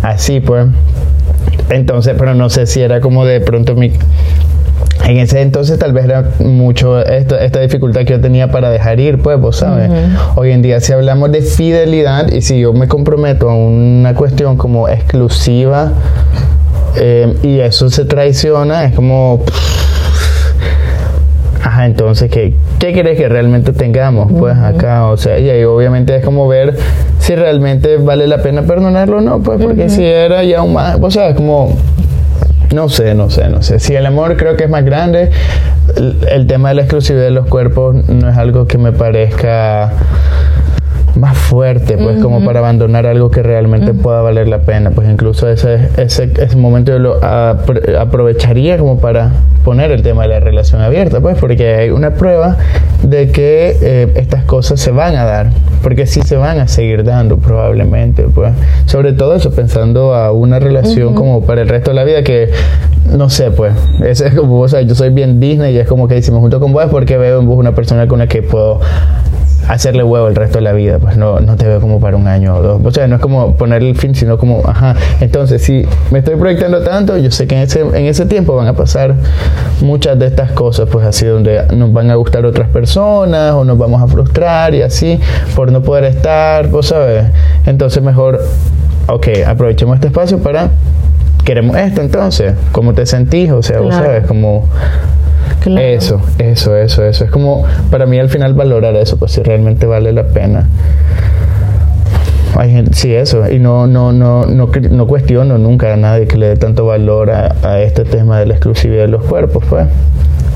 así, 0.02 0.40
pues. 0.40 0.66
Entonces, 1.70 2.14
pero 2.18 2.34
no 2.34 2.48
sé 2.50 2.66
si 2.66 2.80
era 2.82 3.00
como 3.00 3.24
de 3.24 3.40
pronto 3.40 3.74
mi. 3.74 3.92
En 5.04 5.18
ese 5.18 5.40
entonces 5.40 5.78
tal 5.78 5.92
vez 5.92 6.04
era 6.06 6.24
mucho 6.40 7.00
esto- 7.00 7.38
esta 7.38 7.60
dificultad 7.60 8.00
que 8.00 8.14
yo 8.14 8.20
tenía 8.20 8.50
para 8.50 8.70
dejar 8.70 8.98
ir, 8.98 9.22
pues, 9.22 9.38
vos 9.40 9.56
sabes. 9.56 9.88
Hoy 10.34 10.50
en 10.50 10.62
día 10.62 10.80
si 10.80 10.92
hablamos 10.92 11.30
de 11.30 11.42
fidelidad 11.42 12.28
y 12.32 12.40
si 12.40 12.58
yo 12.60 12.72
me 12.72 12.88
comprometo 12.88 13.48
a 13.48 13.54
una 13.54 14.14
cuestión 14.14 14.56
como 14.56 14.88
exclusiva 14.88 15.92
eh, 16.96 17.36
y 17.42 17.60
eso 17.60 17.90
se 17.90 18.04
traiciona, 18.04 18.84
es 18.84 18.94
como... 18.94 19.44
Ajá, 21.62 21.86
entonces, 21.86 22.30
¿qué, 22.30 22.54
¿qué 22.78 22.92
quieres 22.92 23.18
que 23.18 23.28
realmente 23.28 23.72
tengamos? 23.72 24.30
Pues 24.32 24.56
acá, 24.56 25.06
o 25.06 25.16
sea, 25.16 25.38
y 25.38 25.50
ahí 25.50 25.64
obviamente 25.64 26.14
es 26.14 26.24
como 26.24 26.46
ver 26.46 26.76
si 27.18 27.34
realmente 27.34 27.96
vale 27.96 28.28
la 28.28 28.38
pena 28.38 28.62
perdonarlo 28.62 29.18
o 29.18 29.20
no, 29.20 29.40
pues 29.40 29.60
porque 29.60 29.88
si 29.88 30.04
era 30.04 30.44
ya 30.44 30.62
un 30.62 30.74
más, 30.74 30.98
o 31.00 31.10
sea, 31.10 31.28
es 31.30 31.36
como... 31.36 31.76
No 32.74 32.88
sé, 32.88 33.14
no 33.14 33.30
sé, 33.30 33.48
no 33.48 33.62
sé. 33.62 33.78
Si 33.78 33.94
el 33.94 34.04
amor 34.06 34.36
creo 34.36 34.56
que 34.56 34.64
es 34.64 34.70
más 34.70 34.84
grande, 34.84 35.30
el, 35.96 36.16
el 36.28 36.46
tema 36.46 36.70
de 36.70 36.74
la 36.76 36.82
exclusividad 36.82 37.24
de 37.24 37.30
los 37.30 37.46
cuerpos 37.46 37.94
no 38.08 38.28
es 38.28 38.36
algo 38.36 38.66
que 38.66 38.76
me 38.76 38.92
parezca 38.92 39.92
más 41.16 41.36
fuerte, 41.36 41.96
pues 41.96 42.22
como 42.22 42.44
para 42.44 42.58
abandonar 42.60 43.06
algo 43.06 43.30
que 43.30 43.42
realmente 43.42 43.94
pueda 43.94 44.22
valer 44.22 44.48
la 44.48 44.58
pena. 44.58 44.90
Pues 44.90 45.08
incluso 45.08 45.48
ese, 45.48 45.88
ese, 45.96 46.30
ese 46.38 46.56
momento 46.56 46.92
yo 46.92 46.98
lo 46.98 47.20
apro- 47.20 47.98
aprovecharía 47.98 48.78
como 48.78 48.98
para 48.98 49.30
poner 49.64 49.90
el 49.90 50.02
tema 50.02 50.22
de 50.22 50.28
la 50.28 50.40
relación 50.40 50.80
abierta, 50.82 51.20
pues 51.20 51.36
porque 51.38 51.74
hay 51.74 51.90
una 51.90 52.12
prueba 52.14 52.56
de 53.02 53.30
que 53.30 53.76
eh, 53.80 54.12
estas 54.16 54.44
cosas 54.44 54.78
se 54.78 54.90
van 54.90 55.16
a 55.16 55.24
dar, 55.24 55.50
porque 55.82 56.06
sí 56.06 56.22
se 56.22 56.36
van 56.36 56.60
a 56.60 56.68
seguir 56.68 57.02
dando 57.02 57.38
probablemente, 57.38 58.24
pues. 58.24 58.52
Sobre 58.86 59.12
todo 59.12 59.34
eso 59.34 59.50
pensando 59.50 60.14
a 60.14 60.32
una 60.32 60.58
relación 60.58 61.14
como 61.14 61.44
para 61.44 61.62
el 61.62 61.68
resto 61.68 61.90
de 61.90 61.94
la 61.96 62.04
vida 62.04 62.22
que 62.22 62.50
no 63.16 63.30
sé, 63.30 63.50
pues, 63.50 63.72
ese 64.04 64.28
es 64.28 64.34
como, 64.34 64.60
o 64.60 64.68
sea, 64.68 64.82
yo 64.82 64.94
soy 64.94 65.10
bien 65.10 65.40
Disney 65.40 65.74
y 65.74 65.78
es 65.78 65.88
como 65.88 66.08
que 66.08 66.16
me 66.16 66.38
junto 66.38 66.58
con 66.60 66.72
vos 66.72 66.86
porque 66.90 67.16
veo 67.16 67.40
en 67.40 67.46
vos 67.46 67.56
una 67.58 67.72
persona 67.72 68.06
con 68.08 68.18
la 68.18 68.26
que 68.26 68.42
puedo 68.42 68.80
hacerle 69.68 70.02
huevo 70.04 70.28
el 70.28 70.34
resto 70.36 70.58
de 70.58 70.62
la 70.62 70.72
vida, 70.72 70.98
pues 70.98 71.16
no, 71.16 71.40
no 71.40 71.56
te 71.56 71.66
veo 71.66 71.80
como 71.80 72.00
para 72.00 72.16
un 72.16 72.28
año 72.28 72.54
o 72.56 72.62
dos. 72.62 72.80
O 72.84 72.90
sea, 72.90 73.06
no 73.06 73.16
es 73.16 73.20
como 73.22 73.54
ponerle 73.56 73.90
el 73.90 73.96
fin, 73.96 74.14
sino 74.14 74.38
como, 74.38 74.62
ajá. 74.66 74.94
Entonces, 75.20 75.62
si 75.62 75.84
me 76.10 76.20
estoy 76.20 76.36
proyectando 76.36 76.82
tanto, 76.82 77.16
yo 77.16 77.30
sé 77.30 77.46
que 77.46 77.56
en 77.56 77.62
ese, 77.62 77.80
en 77.80 78.06
ese 78.06 78.26
tiempo 78.26 78.54
van 78.56 78.68
a 78.68 78.72
pasar 78.74 79.14
muchas 79.80 80.18
de 80.18 80.26
estas 80.26 80.52
cosas, 80.52 80.88
pues 80.90 81.04
así, 81.06 81.26
donde 81.26 81.62
nos 81.74 81.92
van 81.92 82.10
a 82.10 82.14
gustar 82.14 82.44
otras 82.46 82.68
personas 82.68 83.52
o 83.54 83.64
nos 83.64 83.76
vamos 83.78 84.02
a 84.02 84.06
frustrar 84.06 84.74
y 84.74 84.82
así, 84.82 85.18
por 85.54 85.72
no 85.72 85.82
poder 85.82 86.04
estar, 86.04 86.68
pues, 86.70 86.86
¿sabes? 86.86 87.24
Entonces, 87.66 88.02
mejor, 88.02 88.40
ok, 89.08 89.28
aprovechemos 89.46 89.94
este 89.96 90.08
espacio 90.08 90.38
para. 90.38 90.70
Queremos 91.44 91.76
esto 91.76 92.00
entonces, 92.00 92.54
¿cómo 92.72 92.92
te 92.92 93.06
sentís? 93.06 93.52
O 93.52 93.62
sea, 93.62 93.78
vos 93.78 93.90
Claro. 93.90 94.06
sabes, 94.06 94.26
como 94.26 94.68
Claro. 95.60 95.80
eso, 95.80 96.20
eso, 96.38 96.76
eso, 96.76 97.04
eso. 97.04 97.24
Es 97.24 97.30
como 97.30 97.64
para 97.90 98.06
mí 98.06 98.18
al 98.18 98.28
final 98.28 98.54
valorar 98.54 98.94
eso, 98.96 99.16
pues 99.16 99.32
si 99.32 99.42
realmente 99.42 99.86
vale 99.86 100.12
la 100.12 100.24
pena. 100.24 100.68
Hay 102.56 102.72
gente, 102.72 102.94
sí, 102.94 103.14
eso. 103.14 103.50
Y 103.50 103.58
no, 103.58 103.86
no, 103.86 104.12
no, 104.12 104.46
no, 104.46 104.68
no 104.90 105.06
cuestiono 105.06 105.58
nunca 105.58 105.92
a 105.92 105.96
nadie 105.96 106.26
que 106.26 106.38
le 106.38 106.48
dé 106.48 106.56
tanto 106.56 106.86
valor 106.86 107.30
a, 107.30 107.54
a 107.62 107.80
este 107.80 108.04
tema 108.04 108.38
de 108.38 108.46
la 108.46 108.54
exclusividad 108.54 109.02
de 109.02 109.08
los 109.08 109.24
cuerpos, 109.24 109.64
pues. 109.68 109.86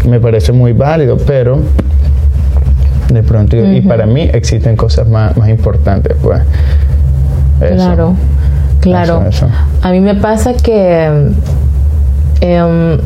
Me 0.09 0.19
parece 0.19 0.53
muy 0.53 0.73
válido, 0.73 1.19
pero 1.19 1.59
de 3.13 3.23
pronto, 3.23 3.57
y 3.57 3.81
para 3.83 4.07
mí 4.07 4.31
existen 4.33 4.77
cosas 4.77 5.09
más, 5.09 5.37
más 5.37 5.49
importantes, 5.49 6.17
pues. 6.23 6.41
Eso. 7.61 7.75
Claro, 7.75 8.15
claro. 8.81 9.25
Eso, 9.29 9.47
eso. 9.47 9.49
A 9.83 9.91
mí 9.91 10.01
me 10.01 10.15
pasa 10.15 10.55
que 10.55 11.33
em, 12.41 12.99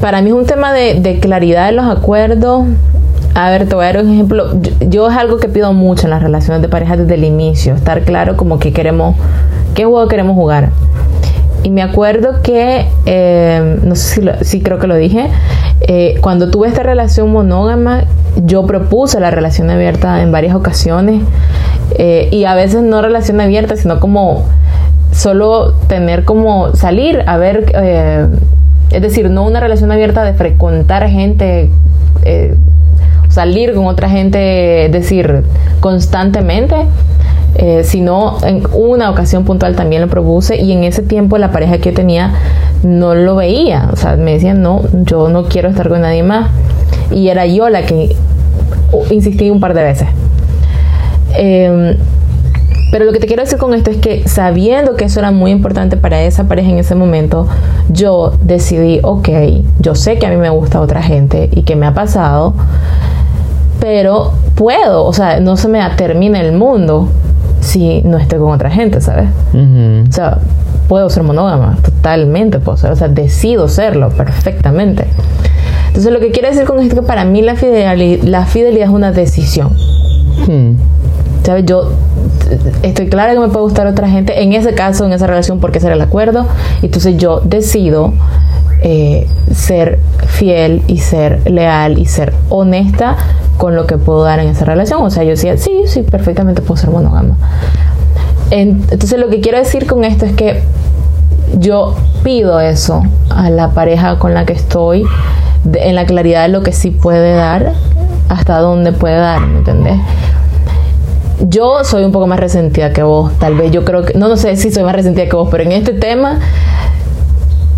para 0.00 0.22
mí 0.22 0.30
es 0.30 0.34
un 0.34 0.46
tema 0.46 0.72
de, 0.72 1.18
claridad 1.20 1.66
de 1.66 1.72
los 1.72 1.86
acuerdos. 1.86 2.64
A 3.34 3.50
ver, 3.50 3.68
te 3.68 3.74
voy 3.74 3.84
a 3.84 3.92
dar 3.92 4.04
un 4.04 4.12
ejemplo. 4.12 4.60
Yo, 4.60 4.72
yo 4.88 5.08
es 5.10 5.16
algo 5.16 5.38
que 5.38 5.48
pido 5.48 5.72
mucho 5.72 6.04
en 6.06 6.10
las 6.10 6.22
relaciones 6.22 6.62
de 6.62 6.68
pareja 6.68 6.96
desde 6.96 7.14
el 7.14 7.24
inicio, 7.24 7.74
estar 7.74 8.02
claro 8.02 8.36
como 8.36 8.58
que 8.58 8.72
queremos, 8.72 9.14
qué 9.74 9.84
juego 9.84 10.08
queremos 10.08 10.34
jugar. 10.34 10.70
Y 11.62 11.70
me 11.70 11.82
acuerdo 11.82 12.40
que, 12.42 12.86
eh, 13.06 13.78
no 13.84 13.94
sé 13.94 14.14
si, 14.14 14.22
lo- 14.22 14.32
sí 14.42 14.62
creo 14.62 14.78
que 14.78 14.86
lo 14.86 14.96
dije, 14.96 15.28
eh, 15.82 16.16
cuando 16.22 16.50
tuve 16.50 16.68
esta 16.68 16.82
relación 16.82 17.30
monógama, 17.32 18.04
yo 18.44 18.66
propuse 18.66 19.20
la 19.20 19.30
relación 19.30 19.70
abierta 19.70 20.22
en 20.22 20.32
varias 20.32 20.54
ocasiones. 20.54 21.22
eh, 21.98 22.28
y 22.30 22.44
a 22.44 22.54
veces 22.54 22.82
no 22.82 23.02
relación 23.02 23.40
abierta, 23.40 23.76
sino 23.76 23.98
como 24.00 24.44
solo 25.12 25.72
tener 25.88 26.24
como 26.24 26.74
salir 26.76 27.24
a 27.26 27.36
ver, 27.36 27.66
es 28.90 29.02
decir, 29.02 29.30
no 29.30 29.44
una 29.44 29.60
relación 29.60 29.92
abierta 29.92 30.24
de 30.24 30.34
frecuentar 30.34 31.08
gente, 31.08 31.70
eh, 32.24 32.54
salir 33.28 33.74
con 33.74 33.86
otra 33.86 34.08
gente, 34.08 34.86
es 34.86 34.92
decir, 34.92 35.44
constantemente, 35.80 36.74
eh, 37.56 37.82
sino 37.84 38.38
en 38.44 38.62
una 38.72 39.10
ocasión 39.10 39.44
puntual 39.44 39.76
también 39.76 40.02
lo 40.02 40.08
propuse 40.08 40.56
y 40.56 40.72
en 40.72 40.84
ese 40.84 41.02
tiempo 41.02 41.38
la 41.38 41.50
pareja 41.52 41.78
que 41.78 41.90
yo 41.90 41.94
tenía 41.96 42.32
no 42.82 43.14
lo 43.14 43.36
veía, 43.36 43.90
o 43.92 43.96
sea, 43.96 44.16
me 44.16 44.32
decían, 44.32 44.62
no, 44.62 44.82
yo 45.04 45.28
no 45.28 45.44
quiero 45.44 45.68
estar 45.68 45.88
con 45.88 46.00
nadie 46.00 46.22
más. 46.22 46.50
Y 47.10 47.28
era 47.28 47.44
yo 47.46 47.68
la 47.68 47.82
que 47.82 48.14
insistí 49.10 49.50
un 49.50 49.60
par 49.60 49.74
de 49.74 49.82
veces. 49.82 50.08
Eh, 51.36 51.96
pero 52.90 53.04
lo 53.04 53.12
que 53.12 53.20
te 53.20 53.26
quiero 53.26 53.42
decir 53.42 53.58
con 53.58 53.74
esto 53.74 53.90
es 53.90 53.98
que 53.98 54.26
sabiendo 54.28 54.96
que 54.96 55.04
eso 55.04 55.20
era 55.20 55.30
muy 55.30 55.50
importante 55.50 55.96
para 55.96 56.22
esa 56.22 56.44
pareja 56.44 56.70
en 56.70 56.78
ese 56.78 56.94
momento, 56.94 57.46
yo 57.88 58.32
decidí, 58.42 59.00
ok, 59.02 59.28
yo 59.78 59.94
sé 59.94 60.18
que 60.18 60.26
a 60.26 60.30
mí 60.30 60.36
me 60.36 60.50
gusta 60.50 60.80
otra 60.80 61.02
gente 61.02 61.48
y 61.52 61.62
que 61.62 61.76
me 61.76 61.86
ha 61.86 61.94
pasado, 61.94 62.54
pero 63.80 64.32
puedo, 64.54 65.04
o 65.04 65.12
sea, 65.12 65.40
no 65.40 65.56
se 65.56 65.68
me 65.68 65.80
termina 65.96 66.40
el 66.40 66.52
mundo 66.52 67.08
si 67.60 68.02
no 68.02 68.18
estoy 68.18 68.38
con 68.38 68.52
otra 68.52 68.70
gente, 68.70 69.00
¿sabes? 69.00 69.28
Ujú. 69.52 70.08
O 70.08 70.12
sea, 70.12 70.38
puedo 70.88 71.08
ser 71.10 71.22
monógama, 71.22 71.78
totalmente 71.82 72.58
puedo 72.58 72.76
ser, 72.76 72.90
o 72.92 72.96
sea, 72.96 73.08
decido 73.08 73.68
serlo 73.68 74.08
perfectamente. 74.10 75.06
Entonces, 75.88 76.12
lo 76.12 76.20
que 76.20 76.30
quiero 76.30 76.48
decir 76.48 76.64
con 76.64 76.78
esto 76.80 76.94
es 76.94 77.00
que 77.00 77.06
para 77.06 77.24
mí 77.24 77.42
la 77.42 77.56
fidelidad, 77.56 78.22
la 78.24 78.46
fidelidad 78.46 78.88
es 78.88 78.94
una 78.94 79.12
decisión. 79.12 79.72
Hmm. 80.46 80.76
¿Sabes? 81.50 81.66
Yo 81.66 81.90
estoy 82.84 83.08
clara 83.08 83.32
que 83.32 83.40
me 83.40 83.48
puede 83.48 83.64
gustar 83.64 83.88
otra 83.88 84.08
gente, 84.08 84.40
en 84.40 84.52
ese 84.52 84.72
caso, 84.72 85.04
en 85.04 85.12
esa 85.12 85.26
relación, 85.26 85.58
porque 85.58 85.78
ese 85.78 85.88
era 85.88 85.96
el 85.96 86.00
acuerdo. 86.00 86.46
Entonces 86.80 87.16
yo 87.16 87.40
decido 87.40 88.12
eh, 88.82 89.26
ser 89.52 89.98
fiel 90.28 90.80
y 90.86 90.98
ser 90.98 91.50
leal 91.50 91.98
y 91.98 92.06
ser 92.06 92.32
honesta 92.50 93.16
con 93.56 93.74
lo 93.74 93.88
que 93.88 93.98
puedo 93.98 94.22
dar 94.22 94.38
en 94.38 94.46
esa 94.46 94.64
relación. 94.64 95.02
O 95.02 95.10
sea, 95.10 95.24
yo 95.24 95.30
decía, 95.30 95.56
sí, 95.56 95.72
sí, 95.86 96.02
perfectamente 96.02 96.62
puedo 96.62 96.80
ser 96.80 96.90
monógama. 96.90 97.34
En- 98.52 98.84
entonces 98.92 99.18
lo 99.18 99.28
que 99.28 99.40
quiero 99.40 99.58
decir 99.58 99.86
con 99.88 100.04
esto 100.04 100.26
es 100.26 100.32
que 100.34 100.62
yo 101.58 101.96
pido 102.22 102.60
eso 102.60 103.02
a 103.28 103.50
la 103.50 103.70
pareja 103.70 104.20
con 104.20 104.34
la 104.34 104.44
que 104.46 104.52
estoy, 104.52 105.04
en 105.74 105.96
la 105.96 106.06
claridad 106.06 106.42
de 106.42 106.48
lo 106.50 106.62
que 106.62 106.70
sí 106.70 106.92
puede 106.92 107.34
dar, 107.34 107.72
hasta 108.28 108.58
dónde 108.60 108.92
puede 108.92 109.16
dar, 109.16 109.40
¿me 109.48 109.58
entendés? 109.58 109.98
Yo 111.40 111.84
soy 111.84 112.04
un 112.04 112.12
poco 112.12 112.26
más 112.26 112.38
resentida 112.38 112.92
que 112.92 113.02
vos, 113.02 113.32
tal 113.38 113.54
vez. 113.54 113.72
Yo 113.72 113.84
creo 113.84 114.04
que, 114.04 114.14
no, 114.14 114.28
no 114.28 114.36
sé 114.36 114.56
si 114.56 114.70
soy 114.70 114.82
más 114.82 114.94
resentida 114.94 115.26
que 115.26 115.36
vos, 115.36 115.48
pero 115.50 115.62
en 115.64 115.72
este 115.72 115.94
tema 115.94 116.38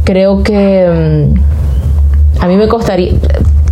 creo 0.05 0.43
que 0.43 1.33
mm, 1.39 2.43
a 2.43 2.47
mí 2.49 2.57
me 2.57 2.67
costaría, 2.69 3.13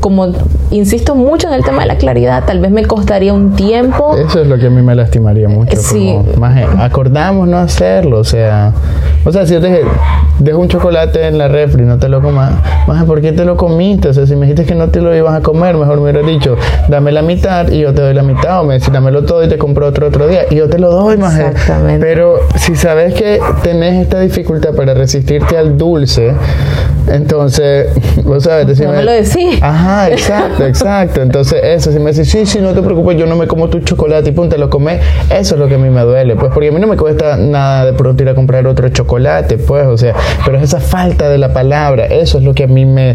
como 0.01 0.29
insisto 0.71 1.15
mucho 1.15 1.49
en 1.49 1.55
el 1.55 1.65
tema 1.65 1.83
de 1.83 1.89
la 1.89 1.97
claridad, 1.97 2.45
tal 2.47 2.61
vez 2.61 2.71
me 2.71 2.85
costaría 2.85 3.33
un 3.33 3.55
tiempo. 3.55 4.17
Eso 4.17 4.41
es 4.41 4.47
lo 4.47 4.59
que 4.59 4.67
a 4.67 4.71
mí 4.71 4.83
me 4.83 4.95
lastimaría 4.95 5.49
mucho. 5.49 5.77
Sí. 5.77 6.17
más 6.39 6.57
acordamos 6.79 7.49
no 7.49 7.59
hacerlo, 7.59 8.19
o 8.19 8.25
sea, 8.25 8.73
o 9.25 9.33
sea, 9.33 9.47
si 9.47 9.55
yo 9.55 9.61
te 9.61 9.85
dejo 10.39 10.59
un 10.59 10.69
chocolate 10.69 11.27
en 11.27 11.39
la 11.39 11.49
refri, 11.49 11.85
no 11.85 11.99
te 11.99 12.09
lo 12.09 12.23
comas, 12.23 12.53
más 12.87 13.05
¿por 13.05 13.21
qué 13.21 13.33
te 13.33 13.45
lo 13.45 13.57
comiste? 13.57 14.09
O 14.09 14.15
sea, 14.15 14.27
si 14.27 14.35
me 14.37 14.47
dijiste 14.47 14.65
que 14.65 14.75
no 14.75 14.89
te 14.89 15.01
lo 15.01 15.15
ibas 15.15 15.35
a 15.35 15.43
comer, 15.43 15.77
mejor 15.77 15.97
me 15.97 16.05
hubieras 16.05 16.27
dicho, 16.27 16.57
dame 16.89 17.13
la 17.13 17.23
mitad 17.23 17.69
y 17.69 17.81
yo 17.81 17.93
te 17.93 18.03
doy 18.03 18.15
la 18.15 18.23
mitad, 18.23 18.61
o 18.61 18.65
me 18.65 18.75
decís, 18.75 18.93
dámelo 18.93 19.25
todo 19.25 19.45
y 19.45 19.49
te 19.49 19.59
compro 19.59 19.87
otro 19.87 20.09
otro 20.09 20.27
día, 20.27 20.45
y 20.51 20.57
yo 20.57 20.69
te 20.69 20.79
lo 20.79 20.91
doy, 20.91 21.17
más 21.17 21.39
Exactamente. 21.39 22.05
Pero 22.05 22.41
si 22.57 22.75
sabes 22.75 23.15
que 23.15 23.41
tenés 23.63 24.03
esta 24.03 24.21
dificultad 24.21 24.75
para 24.75 24.95
resistirte 24.95 25.57
al 25.57 25.77
dulce, 25.77 26.33
entonces, 27.09 27.89
vos 28.25 28.45
sabes, 28.45 28.67
decime, 28.67 28.89
no 28.89 28.97
me 28.99 29.05
lo 29.05 29.13
decís. 29.13 29.61
Ajá, 29.61 29.90
exacto, 30.11 30.65
exacto. 30.65 31.23
Entonces, 31.23 31.61
eso, 31.63 31.93
si 31.93 31.99
me 31.99 32.13
decís, 32.13 32.31
sí, 32.31 32.47
sí, 32.47 32.61
no 32.61 32.73
te 32.73 32.83
preocupes, 32.83 33.17
yo 33.17 33.27
no 33.27 33.37
me 33.37 33.47
como 33.47 33.69
tu 33.69 33.81
chocolate 33.81 34.31
y 34.31 34.33
punto, 34.33 34.57
lo 34.57 34.71
comes, 34.71 35.01
eso 35.31 35.55
es 35.55 35.61
lo 35.61 35.69
que 35.69 35.75
a 35.75 35.79
mí 35.79 35.91
me 35.91 36.03
duele, 36.03 36.37
pues, 36.37 36.53
porque 36.53 36.69
a 36.69 36.73
mí 36.73 36.81
no 36.81 36.87
me 36.87 36.97
cuesta 36.97 37.37
nada 37.37 37.85
de 37.85 37.93
pronto 37.93 38.23
ir 38.23 38.29
a 38.29 38.35
comprar 38.35 38.67
otro 38.67 38.89
chocolate, 38.89 39.59
pues, 39.59 39.87
o 39.87 39.97
sea, 39.97 40.15
pero 40.45 40.59
es 40.59 40.65
esa 40.65 40.81
falta 40.81 41.29
de 41.29 41.39
la 41.39 41.53
palabra, 41.53 42.07
eso 42.07 42.39
es 42.39 42.45
lo 42.45 42.55
que 42.55 42.65
a 42.65 42.69
mí 42.69 42.85
me 42.85 43.15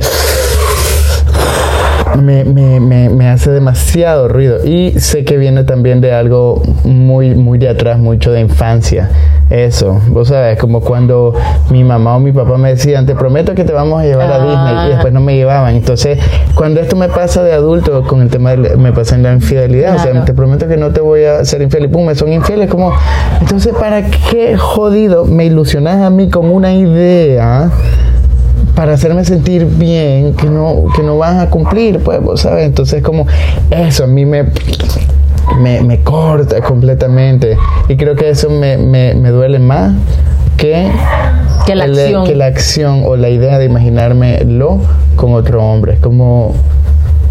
me, 2.18 2.44
me, 2.44 2.80
me, 2.80 3.10
me, 3.10 3.30
hace 3.30 3.52
demasiado 3.52 4.28
ruido. 4.28 4.66
Y 4.66 5.00
sé 5.00 5.24
que 5.24 5.38
viene 5.38 5.64
también 5.64 6.02
de 6.02 6.14
algo 6.14 6.62
muy, 6.84 7.36
muy 7.36 7.58
de 7.58 7.70
atrás, 7.70 7.98
mucho 8.00 8.32
de 8.32 8.42
infancia. 8.42 9.10
Eso, 9.50 10.02
vos 10.08 10.30
sabes, 10.30 10.58
como 10.60 10.82
cuando 10.82 11.34
mi 11.70 11.84
mamá 11.84 12.16
o 12.16 12.20
mi 12.20 12.32
papá 12.32 12.58
me 12.58 12.70
decían, 12.70 13.06
te 13.06 13.16
prometo 13.16 13.54
que 13.54 13.64
te 13.64 13.74
vamos 13.74 14.02
a 14.02 14.06
llevar 14.06 14.32
a 14.32 14.44
Disney 14.44 14.88
y 14.88 14.90
después 14.90 15.14
no 15.14 15.22
me 15.22 15.36
llevaban. 15.36 15.76
Entonces, 15.76 16.18
cuando 16.56 16.80
esto 16.80 16.96
me 16.96 17.10
pasa 17.10 17.44
de 17.44 17.54
adulto, 17.54 18.04
con 18.04 18.22
el 18.22 18.30
tema 18.30 18.56
de, 18.56 18.76
me 18.76 18.92
pasa 18.92 19.16
en 19.16 19.24
la 19.24 19.34
infidelidad, 19.34 19.96
o 19.96 20.00
sea, 20.00 20.26
te 20.26 20.34
prometo 20.34 20.68
que 20.68 20.78
no 20.78 20.92
te 20.92 21.02
voy 21.02 21.26
a 21.26 21.46
ser 21.46 21.62
infiel 21.62 21.86
y 21.86 21.88
pum, 21.88 22.06
me 22.06 22.16
son 22.16 22.32
infieles, 22.34 22.70
como, 22.70 22.94
entonces, 23.40 23.74
¿para 23.74 24.04
qué 24.04 24.58
jodido 24.58 25.26
me 25.26 25.46
ilusionas 25.46 26.02
a 26.02 26.10
mí 26.10 26.30
con 26.30 26.50
una 26.50 26.74
idea? 26.74 27.70
Para 28.76 28.94
hacerme 28.94 29.24
sentir 29.26 29.66
bien 29.66 30.34
que 30.34 30.48
no, 30.48 30.86
que 30.96 31.02
no 31.02 31.18
van 31.18 31.40
a 31.40 31.50
cumplir, 31.50 32.00
pues, 32.00 32.20
¿sabes? 32.42 32.66
Entonces, 32.66 33.02
como 33.02 33.26
eso 33.72 34.04
a 34.04 34.08
mí 34.08 34.26
me, 34.26 34.46
me, 35.60 36.00
corta 36.02 36.62
completamente. 36.62 37.58
Y 37.88 37.96
creo 37.96 38.16
que 38.16 38.30
eso 38.30 38.50
me, 38.50 38.78
me, 38.78 39.14
me 39.16 39.30
duele 39.30 39.60
más 39.60 39.94
que, 40.58 40.92
que, 41.66 41.76
la 41.76 41.86
acción. 41.86 42.26
que 42.26 42.36
la 42.36 42.46
acción 42.48 43.04
o 43.06 43.16
la 43.16 43.30
idea 43.30 43.58
de 43.58 43.66
imaginármelo 43.66 44.82
con 45.16 45.34
otro 45.34 45.64
hombre. 45.64 45.94
Es 45.94 46.00
como 46.00 46.54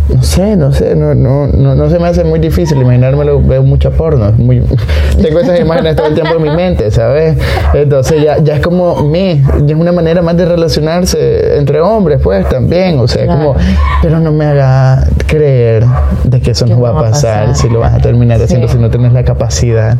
no 0.08 0.22
sé, 0.22 0.56
no 0.56 0.72
sé, 0.72 0.94
no, 0.94 1.14
no, 1.14 1.46
no, 1.46 1.74
no 1.74 1.90
se 1.90 1.98
me 1.98 2.08
hace 2.08 2.24
muy 2.24 2.38
difícil 2.38 2.78
imaginármelo, 2.78 3.40
veo 3.40 3.62
mucha 3.62 3.90
porno, 3.90 4.32
muy, 4.32 4.62
tengo 5.22 5.40
esas 5.40 5.60
imágenes 5.60 5.96
todo 5.96 6.08
el 6.08 6.14
tiempo 6.14 6.34
en 6.36 6.42
mi 6.42 6.50
mente, 6.50 6.90
¿sabes? 6.90 7.38
Entonces 7.72 8.22
ya, 8.22 8.38
ya 8.38 8.56
es 8.56 8.60
como 8.60 9.02
me, 9.02 9.42
ya 9.64 9.74
es 9.74 9.80
una 9.80 9.92
manera 9.92 10.20
más 10.20 10.36
de 10.36 10.44
relacionarse 10.44 11.56
entre 11.56 11.80
hombres, 11.80 12.20
pues 12.22 12.46
también, 12.48 12.98
o 12.98 13.08
sea, 13.08 13.26
como, 13.26 13.56
pero 14.02 14.20
no 14.20 14.30
me 14.30 14.44
haga 14.44 15.06
creer 15.26 15.84
de 16.24 16.40
que 16.40 16.50
eso 16.50 16.66
no 16.66 16.80
va, 16.80 16.90
a 16.90 17.10
pasar, 17.10 17.56
si 17.56 17.68
lo 17.68 17.80
vas 17.80 17.94
a 17.94 17.98
terminar 17.98 18.40
haciendo, 18.42 18.68
si 18.68 18.76
no 18.76 18.90
tienes 18.90 19.12
la 19.12 19.24
capacidad 19.24 19.96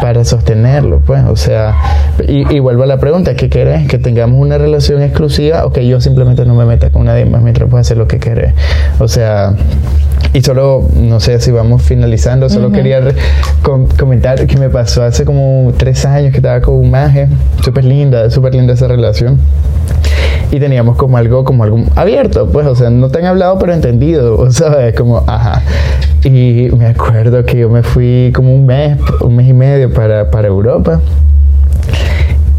para 0.00 0.24
sostenerlo, 0.24 1.00
pues, 1.00 1.24
o 1.24 1.36
sea, 1.36 1.74
y, 2.26 2.54
y 2.54 2.58
vuelvo 2.58 2.82
a 2.82 2.86
la 2.86 2.98
pregunta, 2.98 3.34
¿qué 3.34 3.48
querés? 3.48 3.88
¿Que 3.88 3.98
tengamos 3.98 4.40
una 4.40 4.58
relación 4.58 5.02
exclusiva 5.02 5.64
o 5.64 5.72
que 5.72 5.86
yo 5.86 6.00
simplemente 6.00 6.44
no 6.44 6.54
me 6.54 6.64
meta 6.64 6.90
con 6.90 7.06
nadie 7.06 7.24
más 7.24 7.42
mientras 7.42 7.68
pueda 7.68 7.80
hacer 7.80 7.96
lo 7.96 8.06
que 8.06 8.18
querés? 8.18 8.52
O 8.98 9.08
sea, 9.08 9.54
y 10.32 10.42
solo, 10.42 10.88
no 10.96 11.20
sé 11.20 11.38
si 11.38 11.52
vamos 11.52 11.82
finalizando, 11.82 12.48
solo 12.48 12.72
quería 12.72 13.00
comentar 13.96 14.46
que 14.46 14.56
me 14.56 14.68
pasó 14.68 15.04
hace 15.04 15.24
como 15.24 15.72
tres 15.76 16.04
años 16.04 16.32
que 16.32 16.38
estaba 16.38 16.60
con 16.60 16.74
un 16.74 16.90
maje, 16.90 17.28
súper 17.62 17.84
linda, 17.84 18.28
súper 18.30 18.54
linda 18.54 18.74
esa 18.74 18.88
relación. 18.88 19.38
Y 20.50 20.60
teníamos 20.60 20.96
como 20.96 21.16
algo, 21.16 21.44
como 21.44 21.64
algo 21.64 21.78
abierto, 21.96 22.48
pues, 22.50 22.66
o 22.66 22.74
sea, 22.74 22.90
no 22.90 23.08
tan 23.08 23.24
hablado, 23.24 23.58
pero 23.58 23.72
entendido, 23.72 24.50
¿sabes? 24.52 24.94
Como, 24.94 25.18
ajá. 25.26 25.62
Y 26.24 26.68
me 26.76 26.86
acuerdo 26.86 27.44
que 27.44 27.58
yo 27.58 27.68
me 27.68 27.82
fui 27.82 28.32
como 28.34 28.54
un 28.54 28.66
mes, 28.66 28.98
un 29.20 29.36
mes 29.36 29.48
y 29.48 29.52
medio 29.52 29.92
para, 29.92 30.30
para 30.30 30.48
Europa. 30.48 31.00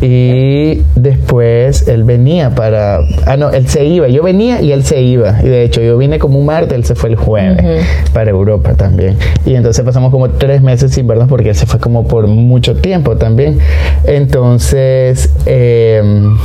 Y 0.01 0.83
después 0.95 1.87
él 1.87 2.03
venía 2.03 2.53
para... 2.53 2.99
Ah, 3.25 3.37
no, 3.37 3.49
él 3.51 3.67
se 3.67 3.85
iba. 3.85 4.07
Yo 4.07 4.23
venía 4.23 4.61
y 4.61 4.71
él 4.71 4.83
se 4.83 5.01
iba. 5.01 5.39
Y 5.41 5.47
de 5.47 5.63
hecho 5.63 5.81
yo 5.81 5.97
vine 5.97 6.19
como 6.19 6.37
un 6.37 6.45
martes, 6.45 6.73
él 6.73 6.83
se 6.83 6.95
fue 6.95 7.09
el 7.09 7.15
jueves 7.15 7.85
para 8.13 8.29
Europa 8.29 8.73
también. 8.73 9.17
Y 9.45 9.55
entonces 9.55 9.83
pasamos 9.85 10.11
como 10.11 10.29
tres 10.29 10.61
meses 10.61 10.91
sin 10.91 11.07
vernos 11.07 11.29
porque 11.29 11.49
él 11.49 11.55
se 11.55 11.65
fue 11.65 11.79
como 11.79 12.07
por 12.07 12.27
mucho 12.27 12.75
tiempo 12.75 13.15
también. 13.17 13.59
Entonces... 14.05 15.31
Em, 15.45 16.37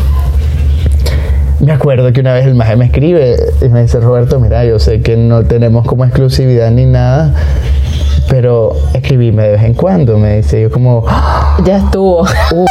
me 1.60 1.72
acuerdo 1.72 2.12
que 2.12 2.20
una 2.20 2.32
vez 2.32 2.46
el 2.46 2.54
maje 2.54 2.76
me 2.76 2.86
escribe 2.86 3.36
y 3.60 3.68
me 3.68 3.82
dice, 3.82 4.00
Roberto, 4.00 4.40
mira, 4.40 4.64
yo 4.64 4.78
sé 4.78 5.02
que 5.02 5.16
no 5.16 5.44
tenemos 5.44 5.86
como 5.86 6.04
exclusividad 6.04 6.70
ni 6.70 6.86
nada, 6.86 7.34
pero 8.28 8.76
escribíme 8.94 9.42
de 9.42 9.50
vez 9.52 9.62
en 9.62 9.74
cuando. 9.74 10.18
Me 10.18 10.36
dice, 10.38 10.62
yo 10.62 10.70
como... 10.70 11.04
Ya 11.64 11.78
estuvo. 11.78 12.22
Uf, 12.22 12.70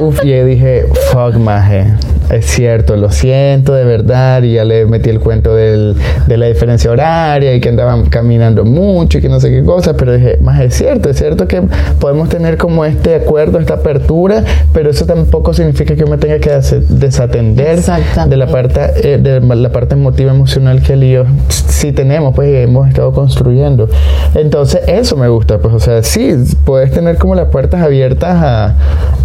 Uf, 0.00 0.24
y 0.24 0.32
dije, 0.32 0.86
fuck, 1.12 1.36
maje. 1.36 1.86
Es 2.30 2.46
cierto, 2.46 2.96
lo 2.96 3.10
siento 3.10 3.74
de 3.74 3.84
verdad. 3.84 4.42
Y 4.42 4.54
ya 4.54 4.64
le 4.64 4.86
metí 4.86 5.10
el 5.10 5.20
cuento 5.20 5.54
del, 5.54 5.94
de 6.26 6.36
la 6.36 6.46
diferencia 6.46 6.90
horaria 6.90 7.54
y 7.54 7.60
que 7.60 7.68
andaban 7.68 8.06
caminando 8.06 8.64
mucho 8.64 9.18
y 9.18 9.20
que 9.20 9.28
no 9.28 9.40
sé 9.40 9.50
qué 9.50 9.64
cosa. 9.64 9.96
Pero 9.96 10.14
dije, 10.14 10.38
maje, 10.40 10.66
es 10.66 10.74
cierto, 10.74 11.10
es 11.10 11.18
cierto 11.18 11.46
que 11.46 11.62
podemos 12.00 12.28
tener 12.28 12.56
como 12.56 12.84
este 12.84 13.14
acuerdo, 13.14 13.58
esta 13.58 13.74
apertura, 13.74 14.44
pero 14.72 14.90
eso 14.90 15.06
tampoco 15.06 15.54
significa 15.54 15.94
que 15.94 16.00
yo 16.00 16.06
me 16.06 16.18
tenga 16.18 16.38
que 16.38 16.50
desatender 16.88 17.80
de 18.28 18.36
la 18.36 18.46
parte, 18.46 18.80
eh, 19.02 19.18
de 19.18 19.40
la 19.40 19.70
parte 19.70 19.94
emotiva, 19.94 20.30
emocional 20.32 20.82
que 20.82 20.94
él 20.94 21.04
y 21.04 21.12
yo 21.12 21.24
sí 21.48 21.92
tenemos, 21.92 22.34
pues 22.34 22.48
hemos 22.54 22.88
estado 22.88 23.12
construyendo. 23.12 23.88
Entonces, 24.34 24.82
eso 24.86 25.16
me 25.16 25.28
gusta, 25.28 25.58
pues, 25.58 25.74
o 25.74 25.80
sea, 25.80 26.02
sí, 26.02 26.34
puedes 26.64 26.90
tener 26.92 27.18
como 27.18 27.34
las 27.34 27.48
puertas 27.48 27.82
abiertas 27.82 28.36
a, 28.42 28.74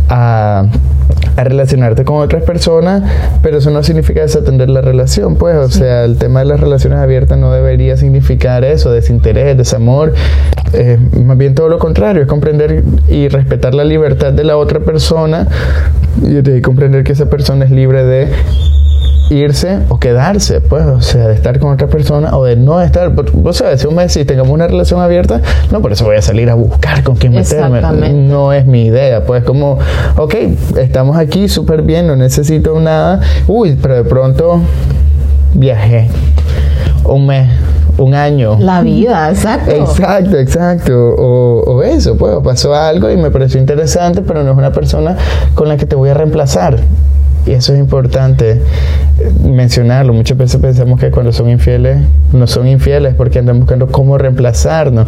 a, 0.09 0.65
relacionarte 1.37 2.03
con 2.03 2.17
otras 2.17 2.43
personas, 2.43 2.88
pero 3.41 3.57
eso 3.57 3.69
no 3.71 3.83
significa 3.83 4.21
desatender 4.21 4.69
la 4.69 4.81
relación, 4.81 5.35
pues, 5.35 5.55
o 5.55 5.69
sea, 5.69 6.05
el 6.05 6.17
tema 6.17 6.39
de 6.39 6.45
las 6.45 6.59
relaciones 6.59 6.99
abiertas 6.99 7.37
no 7.37 7.51
debería 7.51 7.97
significar 7.97 8.63
eso, 8.63 8.91
desinterés, 8.91 9.57
desamor, 9.57 10.13
más 11.25 11.37
bien 11.37 11.55
todo 11.55 11.69
lo 11.69 11.79
contrario, 11.79 12.21
es 12.21 12.27
comprender 12.27 12.83
y 13.07 13.27
respetar 13.27 13.73
la 13.73 13.83
libertad 13.83 14.33
de 14.33 14.43
la 14.43 14.57
otra 14.57 14.79
persona 14.79 15.47
y 16.21 16.61
comprender 16.61 17.03
que 17.03 17.13
esa 17.13 17.29
persona 17.29 17.65
es 17.65 17.71
libre 17.71 18.03
de 18.03 18.27
irse 19.29 19.79
o 19.89 19.99
quedarse, 19.99 20.61
pues, 20.61 20.85
o 20.85 21.01
sea, 21.01 21.27
de 21.27 21.35
estar 21.35 21.59
con 21.59 21.71
otra 21.71 21.87
persona 21.87 22.35
o 22.35 22.43
de 22.45 22.55
no 22.55 22.81
estar. 22.81 23.09
Vos 23.09 23.57
sabes, 23.57 23.81
si 23.81 23.87
un 23.87 23.95
mes 23.95 24.11
si 24.11 24.25
tengamos 24.25 24.51
una 24.51 24.67
relación 24.67 25.01
abierta, 25.01 25.41
no 25.71 25.81
por 25.81 25.91
eso 25.91 26.05
voy 26.05 26.17
a 26.17 26.21
salir 26.21 26.49
a 26.49 26.55
buscar 26.55 27.03
con 27.03 27.15
quién 27.15 27.33
meterme. 27.33 27.81
No 28.13 28.53
es 28.53 28.65
mi 28.65 28.85
idea, 28.85 29.23
pues, 29.25 29.43
como, 29.43 29.77
ok, 30.17 30.35
estamos 30.77 31.17
aquí 31.17 31.47
súper 31.47 31.83
bien, 31.83 32.07
no 32.07 32.15
necesito 32.15 32.79
nada. 32.79 33.21
Uy, 33.47 33.77
pero 33.81 33.95
de 33.95 34.03
pronto 34.03 34.61
viajé 35.53 36.09
un 37.05 37.27
mes 37.27 37.49
un 37.97 38.15
año. 38.15 38.57
La 38.59 38.81
vida, 38.81 39.29
exacto. 39.29 39.71
Exacto, 39.71 40.37
exacto. 40.37 40.93
O, 40.93 41.63
o, 41.65 41.83
eso, 41.83 42.17
pues, 42.17 42.35
pasó 42.43 42.73
algo 42.73 43.09
y 43.11 43.17
me 43.17 43.29
pareció 43.29 43.59
interesante, 43.59 44.21
pero 44.21 44.43
no 44.43 44.51
es 44.51 44.57
una 44.57 44.71
persona 44.71 45.17
con 45.53 45.67
la 45.67 45.77
que 45.77 45.85
te 45.85 45.95
voy 45.95 46.09
a 46.09 46.13
reemplazar. 46.13 46.79
Y 47.45 47.51
eso 47.51 47.73
es 47.73 47.79
importante 47.79 48.61
mencionarlo. 49.43 50.13
Muchas 50.13 50.37
veces 50.37 50.61
pensamos 50.61 50.99
que 50.99 51.11
cuando 51.11 51.31
son 51.31 51.49
infieles, 51.49 51.99
no 52.33 52.47
son 52.47 52.67
infieles 52.67 53.13
porque 53.15 53.39
andan 53.39 53.59
buscando 53.59 53.87
cómo 53.87 54.17
reemplazarnos. 54.17 55.07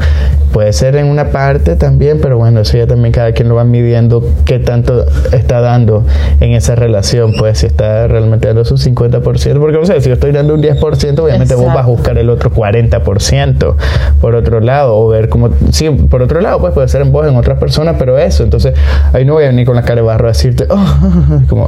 Puede 0.51 0.73
ser 0.73 0.95
en 0.95 1.07
una 1.07 1.29
parte 1.29 1.75
también, 1.75 2.19
pero 2.21 2.37
bueno, 2.37 2.61
eso 2.61 2.77
ya 2.77 2.87
también 2.87 3.11
cada 3.13 3.31
quien 3.31 3.49
lo 3.49 3.55
va 3.55 3.63
midiendo 3.63 4.23
qué 4.45 4.59
tanto 4.59 5.05
está 5.31 5.61
dando 5.61 6.05
en 6.39 6.51
esa 6.51 6.75
relación. 6.75 7.33
Pues 7.37 7.59
si 7.59 7.67
está 7.67 8.07
realmente 8.07 8.47
dando 8.47 8.65
su 8.65 8.75
50%, 8.75 9.59
porque 9.59 9.77
o 9.77 9.85
sea, 9.85 9.99
si 10.01 10.09
yo 10.09 10.13
estoy 10.13 10.31
dando 10.31 10.53
un 10.53 10.61
10%, 10.61 11.19
obviamente 11.19 11.55
vos 11.55 11.67
vas 11.67 11.85
a 11.85 11.87
buscar 11.87 12.17
el 12.17 12.29
otro 12.29 12.51
40% 12.51 13.75
por 14.19 14.35
otro 14.35 14.59
lado, 14.59 14.95
o 14.95 15.07
ver 15.07 15.29
cómo, 15.29 15.49
sí, 15.71 15.89
por 15.89 16.21
otro 16.21 16.41
lado, 16.41 16.59
pues 16.59 16.73
puede 16.73 16.87
ser 16.87 17.01
en 17.01 17.11
vos, 17.11 17.27
en 17.27 17.35
otras 17.35 17.57
personas, 17.57 17.95
pero 17.97 18.17
eso, 18.17 18.43
entonces 18.43 18.73
ahí 19.13 19.25
no 19.25 19.33
voy 19.33 19.45
a 19.45 19.47
venir 19.47 19.65
con 19.65 19.75
la 19.75 19.81
cara 19.81 19.95
de 19.95 20.01
barro 20.01 20.27
a 20.27 20.31
decirte, 20.31 20.65
oh, 20.69 20.97
como, 21.49 21.67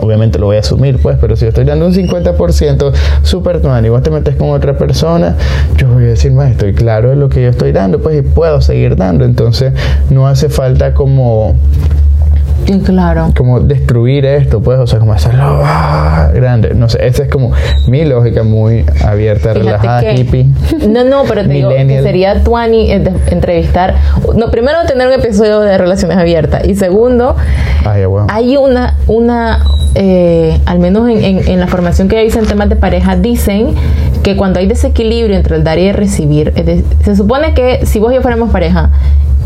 obviamente 0.00 0.38
lo 0.38 0.46
voy 0.46 0.56
a 0.56 0.60
asumir, 0.60 0.98
pues, 1.00 1.16
pero 1.20 1.36
si 1.36 1.42
yo 1.42 1.48
estoy 1.48 1.64
dando 1.64 1.79
un 1.82 1.92
50% 1.92 2.92
super 3.22 3.60
y 3.84 3.88
vos 3.88 4.02
te 4.02 4.10
metes 4.10 4.36
con 4.36 4.50
otra 4.50 4.76
persona, 4.76 5.36
yo 5.76 5.88
voy 5.88 6.04
a 6.04 6.08
decir, 6.08 6.32
más 6.32 6.50
estoy 6.50 6.74
claro 6.74 7.10
de 7.10 7.16
lo 7.16 7.28
que 7.28 7.42
yo 7.42 7.50
estoy 7.50 7.72
dando, 7.72 8.00
pues, 8.00 8.18
y 8.18 8.22
puedo 8.22 8.60
seguir 8.60 8.96
dando. 8.96 9.24
Entonces, 9.24 9.72
no 10.08 10.26
hace 10.26 10.48
falta 10.48 10.94
como 10.94 11.56
Sí, 12.66 12.78
claro. 12.80 13.32
como 13.36 13.60
destruir 13.60 14.24
esto, 14.24 14.60
pues, 14.60 14.78
o 14.78 14.86
sea, 14.86 14.98
como 15.00 15.12
hacerlo 15.12 15.60
ah, 15.64 16.30
grande. 16.32 16.74
No 16.74 16.88
sé, 16.88 17.04
esa 17.06 17.24
es 17.24 17.28
como 17.30 17.52
mi 17.88 18.04
lógica 18.04 18.42
muy 18.44 18.84
abierta, 19.04 19.52
Fíjate 19.54 19.58
relajada, 19.60 20.00
que- 20.02 20.14
hippie. 20.14 20.46
No, 20.88 21.04
no, 21.04 21.24
pero 21.28 21.42
te 21.42 21.48
digo 21.52 21.70
que 21.70 22.02
sería 22.02 22.42
Tuani 22.44 22.92
eh, 22.92 23.12
entrevistar. 23.30 23.94
No, 24.36 24.50
primero 24.50 24.78
tener 24.86 25.08
un 25.08 25.14
episodio 25.14 25.60
de 25.60 25.76
relaciones 25.78 26.16
abiertas. 26.16 26.64
Y 26.66 26.74
segundo, 26.76 27.36
Ay, 27.84 28.04
bueno. 28.06 28.26
hay 28.30 28.56
una, 28.56 28.96
una 29.08 29.64
eh, 29.94 30.58
al 30.66 30.78
menos 30.78 31.08
en, 31.08 31.24
en- 31.24 31.48
en 31.48 31.60
la 31.60 31.66
formación 31.66 32.08
que 32.08 32.24
hice 32.24 32.38
en 32.38 32.46
temas 32.46 32.68
de 32.68 32.76
pareja, 32.76 33.16
dicen 33.16 33.74
que 34.22 34.36
cuando 34.36 34.60
hay 34.60 34.66
desequilibrio 34.66 35.34
entre 35.36 35.56
el 35.56 35.64
dar 35.64 35.78
y 35.78 35.88
el 35.88 35.94
recibir, 35.94 36.52
de- 36.52 36.84
se 37.04 37.16
supone 37.16 37.54
que 37.54 37.84
si 37.86 37.98
vos 37.98 38.12
y 38.12 38.16
yo 38.16 38.22
fuéramos 38.22 38.50
pareja 38.50 38.90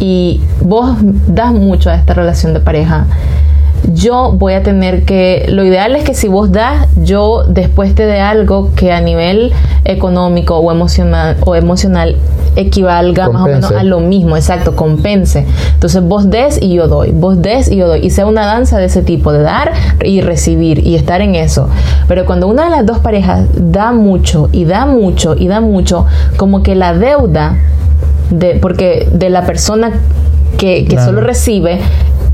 y 0.00 0.40
vos 0.60 0.96
das 1.26 1.52
mucho 1.52 1.90
a 1.90 1.94
esta 1.94 2.14
relación 2.14 2.54
de 2.54 2.60
pareja, 2.60 3.06
yo 3.92 4.32
voy 4.32 4.54
a 4.54 4.62
tener 4.62 5.04
que, 5.04 5.46
lo 5.48 5.64
ideal 5.64 5.94
es 5.94 6.04
que 6.04 6.14
si 6.14 6.28
vos 6.28 6.50
das, 6.50 6.88
yo 6.96 7.44
después 7.44 7.94
te 7.94 8.06
dé 8.06 8.20
algo 8.20 8.70
que 8.74 8.92
a 8.92 9.00
nivel 9.00 9.52
económico 9.84 10.56
o 10.56 10.72
emocional 10.72 11.36
o 11.44 11.54
emocional 11.54 12.16
equivalga 12.56 13.28
más 13.28 13.42
o 13.42 13.46
menos 13.46 13.72
a 13.72 13.82
lo 13.82 14.00
mismo, 14.00 14.36
exacto, 14.36 14.76
compense. 14.76 15.44
Entonces 15.74 16.02
vos 16.02 16.30
des 16.30 16.62
y 16.62 16.74
yo 16.74 16.88
doy, 16.88 17.10
vos 17.12 17.40
des 17.42 17.70
y 17.70 17.76
yo 17.76 17.88
doy, 17.88 18.00
y 18.00 18.10
sea 18.10 18.26
una 18.26 18.46
danza 18.46 18.78
de 18.78 18.86
ese 18.86 19.02
tipo, 19.02 19.32
de 19.32 19.42
dar 19.42 19.72
y 20.02 20.20
recibir 20.20 20.86
y 20.86 20.94
estar 20.94 21.20
en 21.20 21.34
eso. 21.34 21.68
Pero 22.08 22.24
cuando 22.24 22.48
una 22.48 22.64
de 22.64 22.70
las 22.70 22.86
dos 22.86 23.00
parejas 23.00 23.46
da 23.54 23.92
mucho 23.92 24.48
y 24.52 24.64
da 24.64 24.86
mucho 24.86 25.34
y 25.36 25.48
da 25.48 25.60
mucho, 25.60 26.06
como 26.36 26.62
que 26.62 26.74
la 26.74 26.94
deuda 26.94 27.56
de, 28.30 28.56
porque 28.60 29.08
de 29.12 29.30
la 29.30 29.44
persona 29.46 29.90
que, 30.58 30.84
que 30.84 30.94
Claro. 30.96 31.06
solo 31.06 31.20
recibe, 31.20 31.80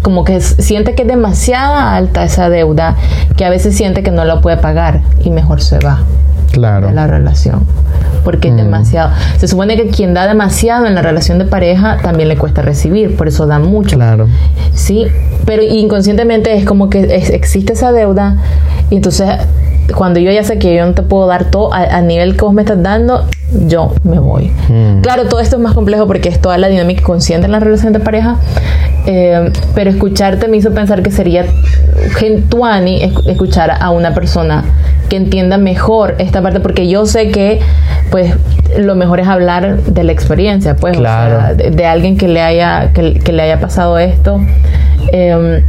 como 0.03 0.25
que 0.25 0.41
siente 0.41 0.95
que 0.95 1.03
es 1.03 1.09
demasiada 1.09 1.95
alta 1.97 2.25
esa 2.25 2.49
deuda, 2.49 2.97
que 3.37 3.45
a 3.45 3.51
veces 3.51 3.77
siente 3.77 4.03
que 4.03 4.11
no 4.11 4.25
la 4.25 4.41
puede 4.41 4.57
pagar 4.57 5.01
y 5.25 5.31
mejor 5.31 5.61
se 5.63 5.79
va 5.79 6.01
Claro. 6.53 6.89
de 6.89 6.93
la 6.95 7.07
relación. 7.07 7.65
Porque 8.25 8.49
es 8.49 8.55
Mm. 8.55 8.59
demasiado. 8.59 9.11
Se 9.39 9.49
supone 9.49 9.77
que 9.77 9.89
quien 9.89 10.13
da 10.15 10.27
demasiado 10.27 10.87
en 10.87 10.95
la 10.95 11.01
relación 11.03 11.39
de 11.39 11.45
pareja 11.47 11.99
también 12.03 12.29
le 12.29 12.37
cuesta 12.37 12.61
recibir, 12.61 13.17
por 13.17 13.29
eso 13.29 13.47
da 13.47 13.59
mucho. 13.59 13.97
Claro. 13.97 14.27
Sí, 14.75 15.07
pero 15.47 15.63
inconscientemente 15.63 16.55
es 16.55 16.65
como 16.67 16.91
que 16.91 17.01
es- 17.17 17.31
existe 17.31 17.73
esa 17.73 17.93
deuda 17.93 18.37
y 18.91 18.97
entonces 18.97 19.29
cuando 19.97 20.21
yo 20.21 20.31
ya 20.33 20.43
sé 20.45 20.59
que 20.59 20.75
yo 20.77 20.87
no 20.87 20.93
te 20.95 21.03
puedo 21.03 21.27
dar 21.27 21.47
todo 21.51 21.73
a, 21.73 21.79
a 21.83 22.01
nivel 22.03 22.37
que 22.37 22.45
vos 22.45 22.53
me 22.55 22.63
estás 22.63 22.83
dando, 22.83 23.25
yo 23.67 23.93
me 24.05 24.19
voy. 24.19 24.51
Mm. 24.69 25.01
Claro, 25.03 25.27
todo 25.27 25.41
esto 25.41 25.57
es 25.57 25.63
más 25.63 25.75
complejo 25.75 26.07
porque 26.07 26.29
es 26.29 26.41
toda 26.41 26.57
la 26.59 26.69
dinámica 26.69 27.03
consciente 27.03 27.47
en 27.47 27.53
la 27.53 27.61
relación 27.61 27.93
de 27.93 28.01
pareja, 28.01 28.37
eh, 29.07 29.51
pero 29.75 29.91
escucharte 29.91 30.49
me 30.49 30.57
hizo 30.57 30.73
pensar 30.73 31.03
que 31.03 31.11
sería 31.11 31.45
gentuani 32.17 33.03
esc- 33.03 33.27
escuchar 33.29 33.71
a 33.81 33.91
una 33.91 34.15
persona 34.15 34.65
que 35.09 35.17
entienda 35.17 35.59
mejor 35.59 36.15
esta 36.19 36.41
parte 36.43 36.61
porque 36.61 36.89
yo 36.89 37.05
sé 37.07 37.31
que 37.31 37.61
pues 38.11 38.33
lo 38.79 38.95
mejor 38.95 39.21
es 39.21 39.27
hablar 39.29 39.79
de 39.83 40.05
la 40.05 40.13
experiencia 40.13 40.77
pues 40.77 40.97
o 40.97 41.01
Claro. 41.01 41.41
sea, 41.41 41.55
de, 41.55 41.71
de 41.71 41.87
alguien 41.87 42.17
que 42.17 42.29
le 42.29 42.41
haya 42.43 42.93
que, 42.93 43.15
que 43.15 43.33
le 43.33 43.43
haya 43.43 43.61
pasado 43.61 43.99
esto 43.99 44.41
Em, 45.13 45.63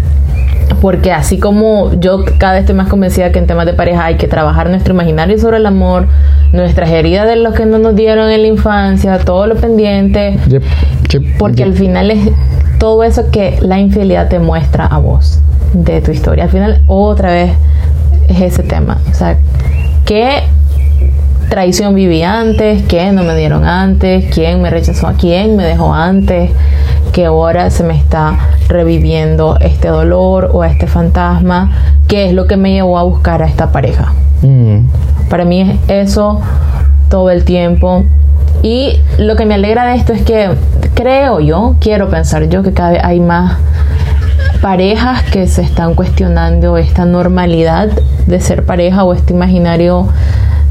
porque 0.79 1.11
así 1.11 1.39
como 1.39 1.91
yo 1.99 2.23
cada 2.37 2.53
vez 2.53 2.61
estoy 2.61 2.75
más 2.75 2.87
convencida 2.87 3.31
que 3.31 3.39
en 3.39 3.47
temas 3.47 3.65
de 3.65 3.73
pareja 3.73 4.05
hay 4.05 4.15
que 4.15 4.27
trabajar 4.27 4.69
nuestro 4.69 4.93
imaginario 4.93 5.37
sobre 5.37 5.57
el 5.57 5.65
amor, 5.65 6.07
nuestras 6.53 6.89
heridas 6.89 7.27
de 7.27 7.35
lo 7.35 7.53
que 7.53 7.65
no 7.65 7.77
nos 7.77 7.95
dieron 7.95 8.29
en 8.29 8.41
la 8.41 8.47
infancia, 8.47 9.17
todo 9.19 9.47
lo 9.47 9.55
pendiente, 9.55 10.37
Yep, 10.47 10.63
yep, 11.09 11.37
porque 11.37 11.57
yep. 11.57 11.67
al 11.67 11.73
final 11.73 12.11
es 12.11 12.29
todo 12.79 13.03
eso 13.03 13.29
que 13.31 13.57
la 13.61 13.79
infidelidad 13.79 14.29
te 14.29 14.39
muestra 14.39 14.85
a 14.85 14.97
vos 14.97 15.39
de 15.73 16.01
tu 16.01 16.11
historia. 16.11 16.45
Al 16.45 16.49
final 16.49 16.81
otra 16.87 17.31
vez 17.31 17.51
es 18.27 18.41
ese 18.41 18.63
tema, 18.63 18.97
o 19.09 19.13
sea, 19.13 19.37
¿qué 20.05 20.43
traición 21.51 21.93
viví 21.93 22.23
antes? 22.23 22.81
¿Qué 22.83 23.11
no 23.11 23.23
me 23.23 23.35
dieron 23.35 23.65
antes? 23.65 24.33
¿Quién 24.33 24.61
me 24.61 24.69
rechazó? 24.69 25.11
¿Quién 25.19 25.57
me 25.57 25.65
dejó 25.65 25.93
antes? 25.93 26.49
Que 27.11 27.25
ahora 27.25 27.69
se 27.69 27.83
me 27.83 27.97
está 27.97 28.37
reviviendo 28.67 29.57
este 29.59 29.87
dolor 29.89 30.49
o 30.53 30.63
este 30.63 30.87
fantasma. 30.87 31.71
¿Qué 32.07 32.27
es 32.27 32.33
lo 32.33 32.47
que 32.47 32.57
me 32.57 32.71
llevó 32.71 32.97
a 32.97 33.03
buscar 33.03 33.41
a 33.41 33.47
esta 33.47 33.71
pareja? 33.71 34.13
Mm. 34.41 34.87
Para 35.29 35.45
mí 35.45 35.61
es 35.61 36.09
eso 36.09 36.41
todo 37.09 37.29
el 37.29 37.43
tiempo. 37.43 38.03
Y 38.63 38.99
lo 39.17 39.35
que 39.35 39.45
me 39.45 39.55
alegra 39.55 39.85
de 39.85 39.95
esto 39.95 40.13
es 40.13 40.21
que 40.23 40.49
creo 40.93 41.39
yo, 41.39 41.75
quiero 41.79 42.09
pensar 42.09 42.47
yo, 42.47 42.63
que 42.63 42.73
cada 42.73 42.91
vez 42.91 43.03
hay 43.03 43.19
más 43.19 43.57
parejas 44.61 45.23
que 45.23 45.47
se 45.47 45.63
están 45.63 45.95
cuestionando 45.95 46.77
esta 46.77 47.05
normalidad 47.05 47.89
de 48.27 48.39
ser 48.39 48.63
pareja 48.63 49.03
o 49.03 49.13
este 49.13 49.33
imaginario 49.33 50.07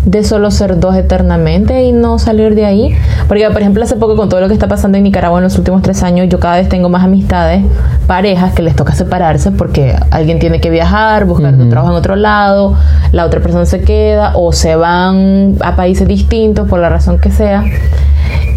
de 0.04 0.24
solo 0.24 0.50
ser 0.50 0.80
dos 0.80 0.96
eternamente 0.96 1.84
y 1.84 1.92
no 1.92 2.18
salir 2.18 2.54
de 2.54 2.64
ahí. 2.64 2.96
Porque, 3.28 3.48
por 3.50 3.60
ejemplo, 3.60 3.84
hace 3.84 3.96
poco 3.96 4.16
con 4.16 4.28
todo 4.28 4.40
lo 4.40 4.48
que 4.48 4.54
está 4.54 4.68
pasando 4.68 4.98
en 4.98 5.04
Nicaragua 5.04 5.38
en 5.38 5.44
los 5.44 5.58
últimos 5.58 5.82
tres 5.82 6.02
años, 6.02 6.28
yo 6.28 6.40
cada 6.40 6.56
vez 6.56 6.68
tengo 6.68 6.88
más 6.88 7.04
amistades, 7.04 7.62
parejas 8.06 8.54
que 8.54 8.62
les 8.62 8.74
toca 8.74 8.94
separarse 8.94 9.50
porque 9.50 9.94
alguien 10.10 10.38
tiene 10.38 10.60
que 10.60 10.70
viajar, 10.70 11.26
buscar 11.26 11.54
un 11.54 11.68
trabajo 11.68 11.92
en 11.92 11.98
otro 11.98 12.16
lado, 12.16 12.76
la 13.12 13.26
otra 13.26 13.40
persona 13.40 13.66
se 13.66 13.82
queda 13.82 14.32
o 14.34 14.52
se 14.52 14.76
van 14.76 15.56
a 15.60 15.76
países 15.76 16.08
distintos 16.08 16.68
por 16.68 16.80
la 16.80 16.88
razón 16.88 17.18
que 17.18 17.30
sea. 17.30 17.64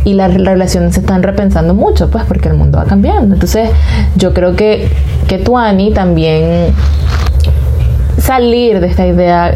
Y 0.06 0.14
las 0.16 0.34
relaciones 0.34 0.96
se 0.96 1.00
están 1.00 1.24
repensando 1.24 1.74
mucho, 1.74 2.10
pues, 2.10 2.26
porque 2.26 2.50
el 2.50 2.56
mundo 2.56 2.78
va 2.78 2.84
cambiando. 2.84 3.36
Entonces, 3.36 3.70
yo 4.18 4.34
creo 4.34 4.56
que, 4.56 4.90
que 5.28 5.38
Tuani 5.38 5.92
también 5.92 6.74
salir 8.18 8.82
de 8.82 8.88
esta 8.88 9.08
idea 9.08 9.56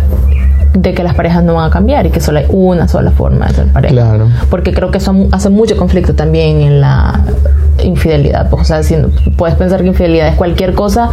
de 0.74 0.94
que 0.94 1.04
las 1.04 1.16
parejas 1.16 1.44
no 1.44 1.56
van 1.56 1.66
a 1.66 1.70
cambiar 1.70 2.06
y 2.06 2.10
que 2.10 2.20
solo 2.20 2.40
hay 2.40 2.46
una 2.50 2.88
sola 2.88 3.12
forma 3.12 3.48
de 3.48 3.54
ser 3.54 3.68
pareja. 3.68 3.94
Claro. 3.94 4.28
Porque 4.50 4.74
creo 4.74 4.92
que 4.92 4.98
eso 4.98 5.16
hace 5.32 5.50
mucho 5.50 5.78
conflicto 5.78 6.14
también 6.14 6.62
en 6.62 6.82
la 6.82 7.22
infidelidad. 7.84 8.50
Pues, 8.50 8.62
o 8.64 8.66
sea, 8.66 8.84
si 8.84 8.96
puedes 9.38 9.56
pensar 9.56 9.82
que 9.82 9.88
infidelidad 9.88 10.28
es 10.30 10.36
cualquier 10.36 10.74
cosa 10.74 11.12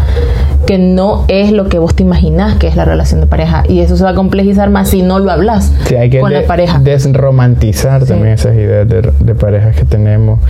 que 0.67 0.79
no 0.79 1.25
es 1.29 1.53
lo 1.53 1.69
que 1.69 1.79
vos 1.79 1.95
te 1.95 2.03
imaginás 2.03 2.57
que 2.57 2.69
es 2.69 2.77
la 2.77 2.85
relación 2.85 3.21
de 3.21 3.27
pareja. 3.27 3.65
Y 3.69 3.81
eso 3.81 3.97
se 3.97 4.05
va 4.05 4.11
a 4.11 4.15
complejizar 4.15 4.71
más 4.71 4.89
si 4.91 5.03
no 5.03 5.19
lo 5.19 5.31
hablas 5.31 5.73
Sí, 5.87 5.95
hay 5.97 6.09
que 6.11 6.21
con 6.21 6.31
de- 6.33 6.41
la 6.41 6.47
pareja. 6.47 6.79
desromantizar 6.79 8.03
Sí. 8.03 8.09
también 8.09 8.35
esas 8.35 8.55
ideas 8.55 8.89
de, 8.89 9.03
de 9.19 9.35
parejas 9.35 9.77
que 9.77 9.85
tenemos. 9.85 10.41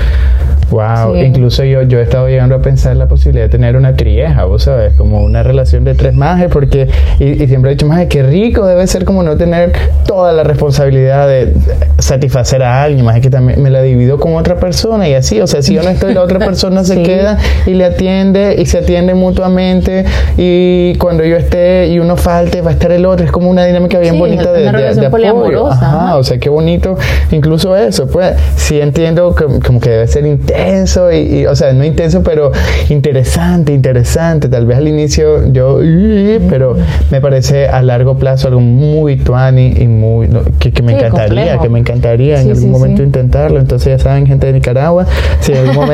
Wow, 0.70 1.14
Sí. 1.14 1.20
incluso 1.20 1.62
yo, 1.64 1.82
yo 1.82 1.98
he 1.98 2.02
estado 2.02 2.28
llegando 2.28 2.54
a 2.54 2.62
pensar 2.62 2.96
la 2.96 3.06
posibilidad 3.06 3.44
de 3.46 3.50
tener 3.50 3.76
una 3.76 3.94
trieja, 3.96 4.44
vos 4.44 4.62
sabes, 4.64 4.94
como 4.94 5.20
una 5.22 5.42
relación 5.42 5.84
de 5.84 5.94
tres 5.94 6.14
majes, 6.14 6.48
porque, 6.50 6.88
y, 7.18 7.42
y 7.42 7.46
siempre 7.48 7.70
he 7.70 7.74
dicho, 7.74 7.86
maje, 7.86 8.08
qué 8.08 8.22
rico 8.22 8.66
debe 8.66 8.86
ser 8.86 9.04
como 9.04 9.22
no 9.22 9.36
tener 9.36 9.72
toda 10.06 10.32
la 10.32 10.42
responsabilidad 10.42 11.28
de 11.28 11.54
satisfacer 11.98 12.62
a 12.62 12.82
alguien, 12.82 13.04
más 13.04 13.20
que 13.20 13.30
también 13.30 13.62
me 13.62 13.70
la 13.70 13.82
divido 13.82 14.18
con 14.18 14.34
otra 14.36 14.56
persona 14.56 15.08
y 15.08 15.14
así, 15.14 15.40
o 15.40 15.46
sea, 15.46 15.60
si 15.62 15.74
yo 15.74 15.82
no 15.82 15.90
estoy, 15.90 16.03
la 16.12 16.22
otra 16.22 16.38
persona 16.38 16.82
se 16.84 16.94
Sí. 16.96 17.02
queda 17.02 17.38
y 17.66 17.74
le 17.74 17.84
atiende 17.84 18.56
y 18.58 18.66
se 18.66 18.78
atiende 18.78 19.14
mutuamente 19.14 20.04
y 20.36 20.94
cuando 20.98 21.24
yo 21.24 21.36
esté 21.36 21.88
y 21.88 21.98
uno 21.98 22.16
falte, 22.16 22.60
va 22.62 22.70
a 22.70 22.72
estar 22.74 22.92
el 22.92 23.04
otro, 23.06 23.24
es 23.26 23.32
como 23.32 23.50
una 23.50 23.64
dinámica 23.64 23.98
bien 23.98 24.14
Sí, 24.14 24.20
bonita 24.20 24.52
de, 24.52 24.70
de- 24.70 24.94
de 24.94 25.06
apoyo. 25.28 25.66
Ajá, 25.68 25.86
ajá. 25.86 26.16
o 26.16 26.22
sea, 26.24 26.38
qué 26.38 26.48
bonito, 26.48 26.96
incluso 27.32 27.76
eso, 27.76 28.06
pues, 28.06 28.34
sí 28.56 28.80
entiendo 28.80 29.34
que, 29.34 29.44
como 29.64 29.80
que 29.80 29.90
debe 29.90 30.06
ser 30.06 30.26
intenso, 30.26 31.10
y, 31.12 31.40
y, 31.40 31.46
o 31.46 31.54
sea, 31.56 31.72
no 31.72 31.84
intenso, 31.84 32.22
pero 32.22 32.52
interesante, 32.90 33.72
interesante, 33.72 34.48
tal 34.48 34.66
vez 34.66 34.78
al 34.78 34.88
inicio 34.88 35.46
yo, 35.52 35.78
pero 36.48 36.76
me 37.10 37.20
parece 37.20 37.66
a 37.68 37.82
largo 37.82 38.16
plazo 38.18 38.48
algo 38.48 38.60
muy 38.60 39.16
tuani 39.16 39.74
y 39.78 39.86
muy, 39.88 40.28
no, 40.28 40.40
que, 40.58 40.72
que 40.72 40.82
me 40.82 40.92
Sí, 40.92 40.98
encantaría, 40.98 41.36
complejo. 41.36 41.62
que 41.62 41.68
me 41.68 41.78
encantaría 41.80 42.40
en 42.40 42.50
algún 42.50 42.70
momento 42.70 43.02
intentarlo, 43.02 43.58
entonces 43.60 43.98
ya 43.98 44.02
saben, 44.02 44.26
gente 44.26 44.46
de 44.46 44.52
Nicaragua, 44.54 45.06
si 45.40 45.52
en 45.52 45.58
algún 45.58 45.74
momento 45.76 45.93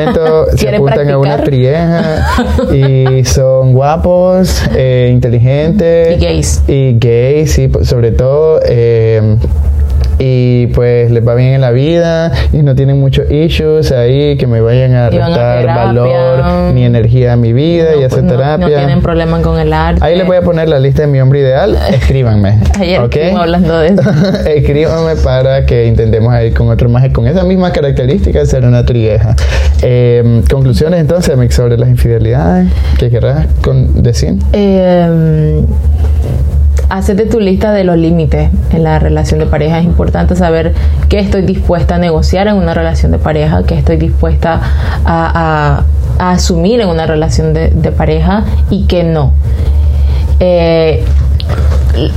se 0.51 0.57
¿Quieren 0.57 0.75
apuntan 0.81 1.09
a 1.09 1.17
una 1.17 1.43
trieja 1.43 2.27
y 2.73 3.23
son 3.25 3.73
guapos, 3.73 4.63
eh, 4.75 5.09
inteligentes 5.11 6.17
Y 6.17 6.23
gays. 6.25 6.63
y 6.67 6.97
gays, 6.99 7.51
sí, 7.53 7.67
pues, 7.67 7.87
sobre 7.87 8.11
todo. 8.11 8.59
eh, 8.65 9.37
y 10.23 10.67
pues 10.67 11.09
les 11.09 11.27
va 11.27 11.33
bien 11.33 11.53
en 11.53 11.61
la 11.61 11.71
vida 11.71 12.31
y 12.53 12.57
no 12.57 12.75
tienen 12.75 12.99
muchos 12.99 13.29
issues 13.31 13.91
ahí 13.91 14.37
que 14.37 14.45
me 14.45 14.61
vayan 14.61 14.93
a 14.93 15.09
restar 15.09 15.61
terapia. 15.61 15.85
valor 15.85 16.73
ni 16.75 16.85
energía 16.85 17.33
a 17.33 17.35
mi 17.37 17.53
vida 17.53 17.95
y 17.95 18.01
no, 18.01 18.05
hacer 18.05 18.23
no- 18.23 18.31
terapia. 18.31 18.67
no 18.67 18.75
tienen 18.75 19.01
problema 19.01 19.41
con 19.41 19.59
el 19.59 19.73
arte. 19.73 19.99
Ahí 20.05 20.15
les 20.15 20.27
voy 20.27 20.37
a 20.37 20.41
poner 20.43 20.69
la 20.69 20.79
lista 20.79 21.01
de 21.01 21.07
mi 21.07 21.19
hombre 21.19 21.39
ideal. 21.39 21.75
Escríbanme. 21.91 22.59
Ayer 22.79 22.99
¿ok? 22.99 23.15
estuvimos 23.15 23.41
hablando 23.41 23.79
de 23.79 23.87
eso. 23.87 24.01
Escríbanme 24.47 25.15
para 25.23 25.65
que 25.65 25.87
intentemos 25.87 26.39
ir 26.43 26.53
con 26.53 26.69
otro 26.69 26.87
más 26.87 27.01
con 27.11 27.25
esas 27.27 27.45
mismas 27.45 27.71
características 27.71 28.47
ser 28.47 28.63
una 28.65 28.85
trieja. 28.85 29.35
Eh, 29.81 30.43
conclusiones 30.51 30.99
entonces, 30.99 31.35
sobre 31.55 31.77
las 31.77 31.89
infidelidades. 31.89 32.67
¿Qué 32.99 33.09
querrás 33.09 33.47
con 33.63 34.03
decir? 34.03 34.35
Eh, 34.53 35.63
hacete 36.91 37.25
tu 37.25 37.39
lista 37.39 37.71
de 37.71 37.83
los 37.83 37.97
límites 37.97 38.49
en 38.71 38.83
la 38.83 38.99
relación 38.99 39.39
de 39.39 39.45
pareja. 39.45 39.79
Es 39.79 39.85
importante 39.85 40.35
saber 40.35 40.73
qué 41.09 41.19
estoy 41.19 41.41
dispuesta 41.43 41.95
a 41.95 41.97
negociar 41.97 42.47
en 42.47 42.55
una 42.55 42.73
relación 42.73 43.11
de 43.11 43.17
pareja, 43.17 43.63
qué 43.63 43.77
estoy 43.77 43.97
dispuesta 43.97 44.61
a, 45.05 45.83
a- 46.19 46.31
asumir 46.33 46.81
en 46.81 46.89
una 46.89 47.07
relación 47.07 47.53
de, 47.53 47.69
pareja 47.97 48.43
y 48.69 48.85
que 48.85 49.03
no. 49.03 49.33
Eh, 50.39 51.03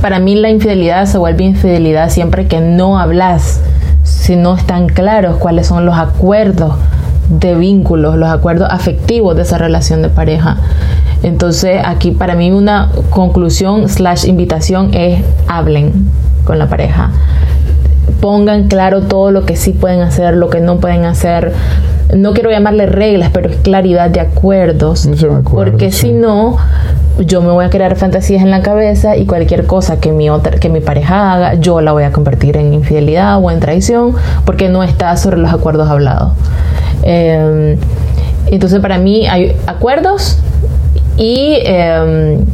para 0.01 0.19
mí 0.19 0.35
la 0.35 0.49
infidelidad 0.49 1.05
se 1.05 1.17
vuelve 1.17 1.43
infidelidad 1.43 2.09
siempre 2.09 2.47
que 2.47 2.59
no 2.59 2.99
hablas, 2.99 3.61
si 4.03 4.35
no 4.35 4.55
están 4.55 4.87
claros 4.87 5.37
cuáles 5.37 5.67
son 5.67 5.85
los 5.85 5.97
acuerdos 5.97 6.75
de 7.29 7.55
vínculos, 7.55 8.15
los 8.17 8.29
acuerdos 8.29 8.67
afectivos 8.71 9.35
de 9.35 9.41
esa 9.41 9.57
relación 9.57 10.01
de 10.03 10.09
pareja. 10.09 10.57
Entonces 11.23 11.81
aquí 11.83 12.11
para 12.11 12.35
mí 12.35 12.51
una 12.51 12.91
conclusión 13.09 13.89
slash 13.89 14.25
invitación 14.25 14.93
es 14.93 15.23
hablen 15.47 16.09
con 16.43 16.59
la 16.59 16.67
pareja. 16.67 17.11
Pongan 18.21 18.67
claro 18.67 19.01
todo 19.01 19.31
lo 19.31 19.45
que 19.45 19.55
sí 19.55 19.71
pueden 19.71 20.01
hacer, 20.01 20.35
lo 20.35 20.49
que 20.49 20.59
no 20.59 20.77
pueden 20.77 21.05
hacer. 21.05 21.53
No 22.15 22.33
quiero 22.33 22.51
llamarle 22.51 22.85
reglas, 22.85 23.31
pero 23.33 23.49
es 23.49 23.57
claridad 23.57 24.09
de 24.09 24.19
acuerdos. 24.19 25.09
porque 25.51 25.91
si 25.91 26.11
no, 26.11 26.57
yo 27.19 27.41
me 27.41 27.51
voy 27.51 27.65
a 27.65 27.69
crear 27.69 27.95
fantasías 27.95 28.43
en 28.43 28.51
la 28.51 28.61
cabeza 28.61 29.17
y 29.17 29.25
cualquier 29.25 29.65
cosa 29.65 29.99
que 29.99 30.11
mi 30.11 30.29
otra, 30.29 30.59
que 30.59 30.69
mi 30.69 30.81
pareja 30.81 31.33
haga, 31.33 31.53
yo 31.55 31.81
la 31.81 31.91
voy 31.93 32.03
a 32.03 32.11
convertir 32.11 32.57
en 32.57 32.73
infidelidad 32.73 33.39
o 33.41 33.49
en 33.51 33.59
traición, 33.59 34.13
porque 34.45 34.69
no 34.69 34.83
está 34.83 35.15
sobre 35.17 35.37
los 35.37 35.51
acuerdos 35.51 35.89
hablados. 35.89 36.33
Em, 37.03 37.77
entonces 38.47 38.79
para 38.79 38.97
mí 38.97 39.27
hay 39.27 39.55
acuerdos 39.65 40.39
y 41.17 41.59
em, 41.63 42.45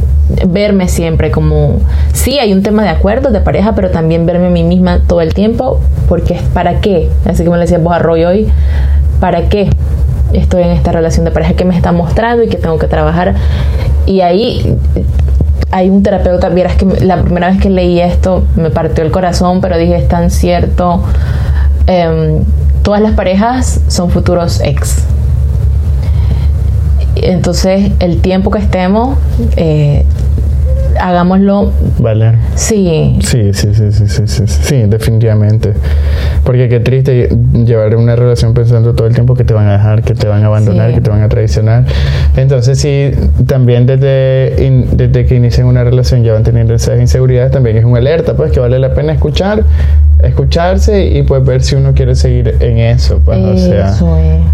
verme 0.47 0.87
siempre 0.87 1.31
como, 1.31 1.79
sí, 2.13 2.39
hay 2.39 2.53
un 2.53 2.63
tema 2.63 2.83
de 2.83 2.89
acuerdos 2.89 3.33
de 3.33 3.41
pareja, 3.41 3.73
pero 3.75 3.89
también 3.89 4.25
verme 4.25 4.47
a 4.47 4.49
mí 4.49 4.63
misma 4.63 4.99
todo 5.07 5.21
el 5.21 5.33
tiempo, 5.33 5.79
porque 6.07 6.35
es 6.35 6.41
para 6.41 6.79
qué, 6.79 7.09
así 7.25 7.43
como 7.43 7.57
le 7.57 7.63
decía 7.63 7.79
vos 7.79 7.93
a 7.93 7.99
Roy 7.99 8.25
hoy, 8.25 8.47
¿para 9.19 9.49
qué 9.49 9.69
estoy 10.33 10.63
en 10.63 10.71
esta 10.71 10.91
relación 10.91 11.25
de 11.25 11.31
pareja 11.31 11.53
que 11.53 11.65
me 11.65 11.75
está 11.75 11.91
mostrando 11.91 12.43
y 12.43 12.47
que 12.47 12.57
tengo 12.57 12.77
que 12.77 12.87
trabajar? 12.87 13.35
Y 14.05 14.21
ahí 14.21 14.77
hay 15.71 15.89
un 15.89 16.03
terapeuta, 16.03 16.49
vieras 16.49 16.75
que 16.75 16.85
la 16.85 17.21
primera 17.21 17.49
vez 17.49 17.61
que 17.61 17.69
leí 17.69 17.99
esto 17.99 18.43
me 18.55 18.69
partió 18.69 19.03
el 19.03 19.11
corazón, 19.11 19.61
pero 19.61 19.77
dije, 19.77 19.95
es 19.95 20.07
tan 20.07 20.29
cierto. 20.29 21.03
Em, 21.87 22.43
todas 22.83 23.01
las 23.01 23.13
parejas 23.13 23.81
son 23.87 24.09
futuros 24.09 24.61
ex. 24.61 25.05
Entonces, 27.15 27.91
el 27.99 28.21
tiempo 28.21 28.51
que 28.51 28.59
estemos, 28.59 29.17
eh, 29.57 30.05
hagámoslo. 30.99 31.71
Valer. 31.99 32.35
Sí. 32.55 33.17
Sí, 33.21 33.53
sí, 33.53 33.73
sí, 33.73 33.91
sí, 33.91 34.07
sí, 34.07 34.27
sí, 34.27 34.43
sí, 34.47 34.75
definitivamente. 34.87 35.73
Porque 36.43 36.69
qué 36.69 36.79
triste 36.79 37.29
llevar 37.53 37.95
una 37.95 38.15
relación 38.15 38.53
pensando 38.53 38.93
todo 38.93 39.07
el 39.07 39.13
tiempo 39.13 39.35
que 39.35 39.43
te 39.43 39.53
van 39.53 39.67
a 39.67 39.73
dejar, 39.73 40.01
que 40.03 40.13
te 40.13 40.27
van 40.27 40.43
a 40.43 40.47
abandonar, 40.47 40.93
que 40.93 41.01
te 41.01 41.09
van 41.09 41.21
a 41.21 41.29
traicionar. 41.29 41.85
Entonces, 42.35 42.79
sí, 42.79 43.11
también 43.45 43.85
desde, 43.85 44.87
desde 44.93 45.25
que 45.25 45.35
inician 45.35 45.67
una 45.67 45.83
relación 45.83 46.23
ya 46.23 46.33
van 46.33 46.43
teniendo 46.43 46.73
esas 46.73 46.99
inseguridades, 46.99 47.51
también 47.51 47.77
es 47.77 47.85
una 47.85 47.99
alerta, 47.99 48.35
pues 48.35 48.51
que 48.51 48.59
vale 48.59 48.79
la 48.79 48.93
pena 48.93 49.13
escuchar 49.13 49.63
escucharse 50.23 51.05
y 51.05 51.23
pues 51.23 51.43
ver 51.43 51.63
si 51.63 51.75
uno 51.75 51.93
quiere 51.93 52.15
seguir 52.15 52.55
en 52.59 52.77
eso. 52.77 53.19
Pues, 53.23 53.39
o 53.39 53.57
sea, 53.57 53.93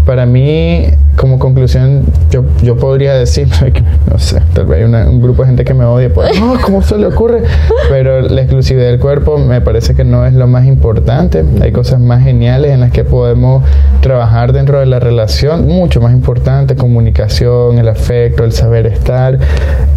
para 0.08 0.24
mí, 0.24 0.86
como 1.16 1.38
conclusión, 1.38 2.02
yo, 2.30 2.42
yo 2.62 2.78
podría 2.78 3.12
decir, 3.12 3.46
no 4.10 4.18
sé, 4.18 4.40
tal 4.54 4.64
vez 4.64 4.78
hay 4.78 4.84
un 5.06 5.20
grupo 5.20 5.42
de 5.42 5.48
gente 5.48 5.64
que 5.66 5.74
me 5.74 5.84
odia, 5.84 6.10
pues, 6.10 6.40
no, 6.40 6.54
¿cómo 6.62 6.80
se 6.80 6.96
le 6.96 7.08
ocurre? 7.08 7.42
Pero 7.90 8.22
la 8.22 8.40
exclusividad 8.40 8.86
del 8.86 9.00
cuerpo 9.00 9.36
me 9.36 9.60
parece 9.60 9.94
que 9.94 10.04
no 10.04 10.24
es 10.24 10.32
lo 10.32 10.46
más 10.46 10.64
importante. 10.64 11.44
Hay 11.60 11.72
cosas 11.72 12.00
más 12.00 12.24
geniales 12.24 12.70
en 12.70 12.80
las 12.80 12.90
que 12.90 13.04
podemos 13.04 13.62
trabajar 14.00 14.54
dentro 14.54 14.80
de 14.80 14.86
la 14.86 14.98
relación, 14.98 15.66
mucho 15.66 16.00
más 16.00 16.14
importante, 16.14 16.74
comunicación, 16.74 17.76
el 17.76 17.88
afecto, 17.88 18.44
el 18.44 18.52
saber 18.52 18.86
estar, 18.86 19.38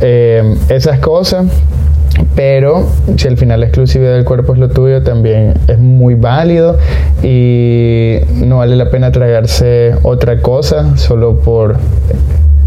eh, 0.02 0.58
esas 0.68 1.00
cosas 1.00 1.46
pero 2.36 2.88
si 3.18 3.28
al 3.28 3.38
final 3.38 3.60
la 3.60 3.68
exclusividad 3.68 4.14
del 4.14 4.26
cuerpo 4.26 4.54
es 4.54 4.60
lo 4.60 4.70
tuyo, 4.70 5.04
también 5.04 5.54
es 5.68 5.80
muy 5.80 6.16
válido 6.16 6.78
y 7.24 8.18
no 8.36 8.58
vale 8.58 8.76
la 8.76 8.90
pena 8.90 9.12
tragarse 9.12 9.96
otra 10.04 10.42
cosa 10.42 10.98
solo 10.98 11.40
por 11.40 11.78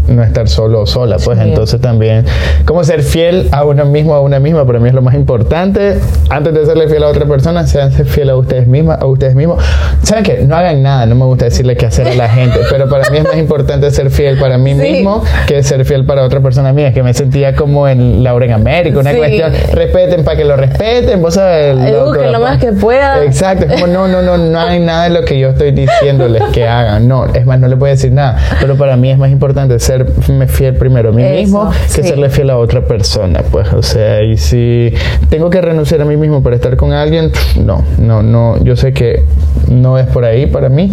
no 0.07 0.23
estar 0.23 0.47
solo 0.47 0.81
o 0.81 0.85
sola, 0.85 1.17
pues 1.23 1.39
entonces 1.39 1.79
también 1.81 2.25
como 2.65 2.83
ser 2.83 3.03
fiel 3.03 3.49
a 3.51 3.63
uno 3.63 3.85
mismo, 3.85 4.15
a 4.15 4.21
una 4.21 4.39
misma, 4.39 4.65
para 4.65 4.79
mí 4.79 4.89
es 4.89 4.95
lo 4.95 5.01
más 5.01 5.15
importante. 5.15 5.99
Antes 6.29 6.53
de 6.53 6.65
serle 6.65 6.87
fiel 6.87 7.03
a 7.03 7.07
otra 7.07 7.25
persona, 7.25 7.65
sean 7.67 7.91
fiel 7.91 8.29
a 8.29 8.35
ustedes 8.35 8.67
mismas, 8.67 9.01
a 9.01 9.05
ustedes 9.05 9.35
mismos. 9.35 9.63
¿Saben 10.03 10.23
qué? 10.23 10.43
No 10.45 10.55
hagan 10.55 10.83
nada, 10.83 11.05
no 11.05 11.15
me 11.15 11.25
gusta 11.25 11.45
decirle 11.45 11.75
qué 11.75 11.85
hacer 11.85 12.07
a 12.07 12.15
la 12.15 12.29
gente, 12.29 12.59
pero 12.69 12.89
para 12.89 13.09
mí 13.09 13.17
es 13.17 13.23
más 13.23 13.37
importante 13.37 13.89
ser 13.91 14.09
fiel 14.09 14.37
para 14.37 14.57
mí 14.57 14.73
mismo 14.73 15.23
que 15.47 15.63
ser 15.63 15.85
fiel 15.85 16.05
para 16.05 16.23
otra 16.23 16.39
persona 16.41 16.73
mía, 16.73 16.93
que 16.93 17.03
me 17.03 17.13
sentía 17.13 17.55
como 17.55 17.87
en 17.87 18.23
Laura 18.23 18.45
en 18.45 18.51
América, 18.51 18.99
una 18.99 19.13
cuestión, 19.13 19.53
respeten 19.73 20.23
para 20.23 20.37
que 20.37 20.45
lo 20.45 20.55
respeten, 20.55 21.21
vos 21.21 21.35
sabes. 21.35 21.77
Eduquen 21.77 22.31
lo 22.31 22.39
más 22.39 22.57
que 22.57 22.71
pueda. 22.71 23.23
Exacto, 23.23 23.65
es 23.65 23.73
como 23.73 23.87
no, 23.87 24.07
no, 24.07 24.21
no, 24.21 24.37
no 24.37 24.59
hay 24.59 24.79
nada 24.79 25.05
de 25.05 25.09
lo 25.11 25.25
que 25.25 25.39
yo 25.39 25.49
estoy 25.49 25.71
diciéndoles 25.71 26.43
que 26.53 26.67
hagan, 26.67 27.07
no, 27.07 27.25
es 27.25 27.45
más, 27.45 27.59
no 27.59 27.67
le 27.67 27.77
puedo 27.77 27.91
decir 27.91 28.11
nada, 28.11 28.37
pero 28.59 28.75
para 28.75 28.97
mí 28.97 29.11
es 29.11 29.17
más 29.17 29.29
importante 29.29 29.79
ser 29.79 29.94
serme 30.21 30.47
fiel 30.47 30.75
primero 30.75 31.09
a 31.09 31.11
mí 31.11 31.23
mismo 31.23 31.71
que 31.93 32.03
serle 32.03 32.29
fiel 32.29 32.49
a 32.49 32.57
otra 32.57 32.85
persona, 32.85 33.41
pues, 33.51 33.71
o 33.73 33.81
sea, 33.81 34.23
y 34.23 34.37
si 34.37 34.93
tengo 35.29 35.49
que 35.49 35.61
renunciar 35.61 36.01
a 36.01 36.05
mí 36.05 36.17
mismo 36.17 36.41
para 36.41 36.55
estar 36.55 36.75
con 36.75 36.93
alguien, 36.93 37.31
no, 37.63 37.83
no, 37.97 38.21
no, 38.23 38.63
yo 38.63 38.75
sé 38.75 38.93
que 38.93 39.23
no 39.69 39.97
es 39.97 40.07
por 40.07 40.25
ahí 40.25 40.45
para 40.45 40.69
mí. 40.69 40.91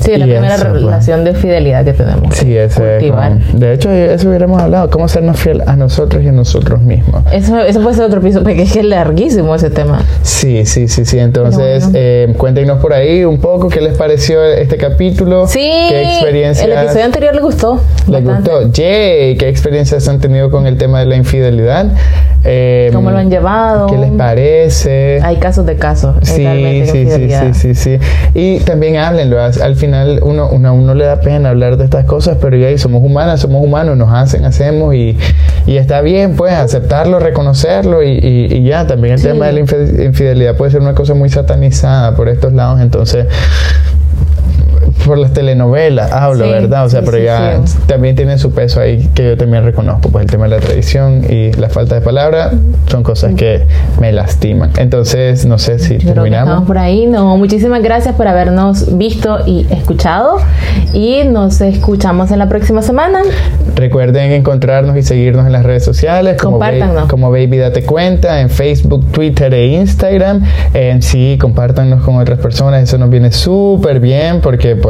Sí, 0.00 0.16
la 0.16 0.24
primera 0.24 0.56
pues. 0.56 0.72
relación 0.72 1.24
de 1.24 1.34
fidelidad 1.34 1.84
que 1.84 1.92
tenemos. 1.92 2.34
Sí, 2.34 2.56
ese 2.56 2.98
es 2.98 3.58
De 3.58 3.74
hecho, 3.74 3.90
eso 3.90 4.28
hubiéramos 4.28 4.60
hablado, 4.60 4.90
cómo 4.90 5.08
sernos 5.08 5.38
fiel 5.38 5.62
a 5.66 5.76
nosotros 5.76 6.22
y 6.24 6.28
a 6.28 6.32
nosotros 6.32 6.80
mismos. 6.80 7.22
Eso, 7.32 7.58
eso 7.60 7.82
puede 7.82 7.96
ser 7.96 8.04
otro 8.04 8.20
piso, 8.20 8.42
porque 8.42 8.62
es 8.62 8.72
que 8.72 8.80
es 8.80 8.84
larguísimo 8.86 9.54
ese 9.54 9.70
tema. 9.70 10.02
Sí, 10.22 10.64
sí, 10.66 10.88
sí, 10.88 11.04
sí. 11.04 11.18
Entonces, 11.18 11.88
eh, 11.94 12.34
cuéntenos 12.36 12.80
por 12.80 12.92
ahí 12.92 13.24
un 13.24 13.38
poco 13.38 13.68
qué 13.68 13.80
les 13.80 13.96
pareció 13.96 14.42
este 14.44 14.76
capítulo. 14.76 15.46
Sí, 15.46 15.70
qué 15.88 16.02
experiencias. 16.02 16.66
El 16.66 16.72
episodio 16.72 17.04
anterior 17.04 17.34
le 17.34 17.40
gustó. 17.40 17.80
¿Le 18.08 18.20
gustó? 18.20 18.70
Yay, 18.72 19.36
¿qué 19.36 19.48
experiencias 19.48 20.08
han 20.08 20.20
tenido 20.20 20.50
con 20.50 20.66
el 20.66 20.76
tema 20.78 21.00
de 21.00 21.06
la 21.06 21.16
infidelidad? 21.16 21.86
Eh, 22.44 22.90
¿Cómo 22.92 23.10
lo 23.10 23.18
han 23.18 23.30
llevado? 23.30 23.86
¿Qué 23.86 23.98
les 23.98 24.10
parece? 24.12 25.20
Hay 25.22 25.36
casos 25.36 25.66
de 25.66 25.76
casos. 25.76 26.16
Sí, 26.22 26.46
sí, 26.86 27.06
sí, 27.06 27.28
sí, 27.28 27.54
sí, 27.54 27.74
sí. 27.74 27.98
Y 28.34 28.60
también 28.60 28.96
háblenlo. 28.96 29.38
Al 29.40 29.76
final 29.76 30.20
uno, 30.22 30.48
uno, 30.50 30.74
uno, 30.74 30.94
le 30.94 31.04
da 31.04 31.20
pena 31.20 31.50
hablar 31.50 31.76
de 31.76 31.84
estas 31.84 32.04
cosas, 32.06 32.38
pero 32.40 32.56
ya 32.56 32.76
somos 32.78 33.02
humanas, 33.02 33.40
somos 33.40 33.62
humanos, 33.62 33.96
nos 33.96 34.12
hacen, 34.12 34.44
hacemos 34.44 34.94
y, 34.94 35.18
y 35.66 35.76
está 35.76 36.00
bien, 36.00 36.34
pues, 36.36 36.52
aceptarlo, 36.52 37.18
reconocerlo 37.18 38.02
y, 38.02 38.18
y, 38.22 38.64
ya. 38.64 38.86
También 38.86 39.14
el 39.14 39.22
tema 39.22 39.46
de 39.46 39.52
la 39.52 39.60
infidelidad 39.60 40.56
puede 40.56 40.70
ser 40.70 40.80
una 40.80 40.94
cosa 40.94 41.14
muy 41.14 41.28
satanizada 41.28 42.16
por 42.16 42.28
estos 42.28 42.52
lados, 42.52 42.80
entonces 42.80 43.26
por 45.06 45.18
las 45.18 45.32
telenovelas 45.32 46.12
hablo, 46.12 46.48
¿verdad? 46.48 46.84
O 46.84 46.88
sea, 46.88 47.02
pero 47.02 47.18
ya 47.18 47.60
también 47.86 48.16
tiene 48.16 48.38
su 48.38 48.52
peso 48.52 48.80
ahí 48.80 49.08
que 49.14 49.30
yo 49.30 49.36
también 49.36 49.64
reconozco, 49.64 50.10
pues 50.10 50.24
el 50.24 50.30
tema 50.30 50.44
de 50.44 50.50
la 50.50 50.60
tradición 50.60 51.24
y 51.28 51.52
la 51.52 51.68
falta 51.68 51.94
de 51.94 52.00
palabra 52.00 52.52
son 52.86 53.02
cosas 53.02 53.34
que 53.34 53.66
me 54.00 54.12
lastiman. 54.12 54.70
Entonces, 54.78 55.46
no 55.46 55.58
sé 55.58 55.78
si 55.78 55.98
terminamos. 55.98 56.48
estamos 56.48 56.66
por 56.66 56.78
ahí, 56.78 57.06
no. 57.06 57.36
Muchísimas 57.36 57.82
gracias 57.82 58.14
por 58.14 58.28
habernos 58.28 58.96
visto 58.96 59.38
y 59.46 59.66
escuchado 59.70 60.38
y 60.92 61.24
nos 61.24 61.60
escuchamos 61.60 62.30
en 62.30 62.38
la 62.38 62.48
próxima 62.48 62.82
semana. 62.82 63.20
Recuerden 63.76 64.32
encontrarnos 64.32 64.96
y 64.96 65.02
seguirnos 65.02 65.46
en 65.46 65.52
las 65.52 65.64
redes 65.64 65.84
sociales 65.84 66.36
como, 66.40 66.60
como 67.08 67.30
Baby 67.30 67.58
Date 67.58 67.84
Cuenta 67.84 68.40
en 68.40 68.50
Facebook, 68.50 69.10
Twitter 69.12 69.52
e 69.54 69.66
Instagram. 69.68 70.42
En 70.74 71.02
sí, 71.02 71.38
compártanos 71.40 72.02
con 72.02 72.16
otras 72.16 72.38
personas, 72.38 72.82
eso 72.82 72.98
nos 72.98 73.10
viene 73.10 73.32
súper 73.32 74.00
bien 74.00 74.40
porque 74.40 74.76
pues 74.76 74.89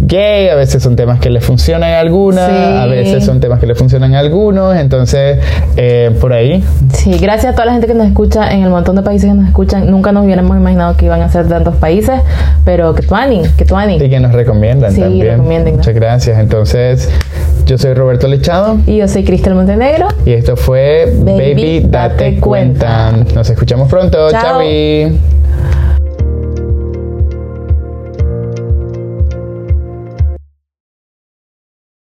gay, 0.00 0.48
a 0.48 0.54
veces 0.54 0.82
son 0.82 0.96
temas 0.96 1.20
que 1.20 1.30
le 1.30 1.40
funcionan 1.40 1.90
a 1.90 2.00
algunas, 2.00 2.50
a 2.50 2.86
veces 2.86 3.24
son 3.24 3.40
temas 3.40 3.60
que 3.60 3.66
le 3.66 3.74
funcionan 3.74 4.14
a 4.14 4.20
algunos, 4.20 4.76
entonces 4.76 5.38
eh, 5.76 6.16
por 6.20 6.32
ahí. 6.32 6.62
Sí, 6.92 7.18
gracias 7.18 7.52
a 7.52 7.54
toda 7.54 7.66
la 7.66 7.72
gente 7.72 7.86
que 7.86 7.94
nos 7.94 8.06
escucha 8.06 8.52
en 8.52 8.62
el 8.62 8.70
montón 8.70 8.96
de 8.96 9.02
países 9.02 9.28
que 9.28 9.34
nos 9.34 9.46
escuchan, 9.46 9.90
nunca 9.90 10.12
nos 10.12 10.24
hubiéramos 10.24 10.56
imaginado 10.56 10.96
que 10.96 11.06
iban 11.06 11.22
a 11.22 11.28
ser 11.28 11.48
tantos 11.48 11.76
países, 11.76 12.20
pero 12.64 12.94
que 12.94 13.02
tuani, 13.02 13.42
que 13.56 13.64
tuani. 13.64 13.96
Y 13.96 14.10
que 14.10 14.20
nos 14.20 14.32
recomiendan 14.32 14.92
sí, 14.92 15.00
también. 15.00 15.40
Muchas 15.76 15.94
gracias. 15.94 16.38
Entonces, 16.38 17.10
yo 17.66 17.78
soy 17.78 17.94
Roberto 17.94 18.28
Lechado. 18.28 18.78
Y 18.86 18.96
yo 18.98 19.08
soy 19.08 19.24
Cristel 19.24 19.54
Montenegro. 19.54 20.08
Y 20.24 20.32
esto 20.32 20.56
fue 20.56 21.12
Baby, 21.16 21.86
Date, 21.88 22.38
cuenta. 22.40 23.12
Nos 23.34 23.48
escuchamos 23.50 23.88
pronto. 23.88 24.30
Chao. 24.30 24.60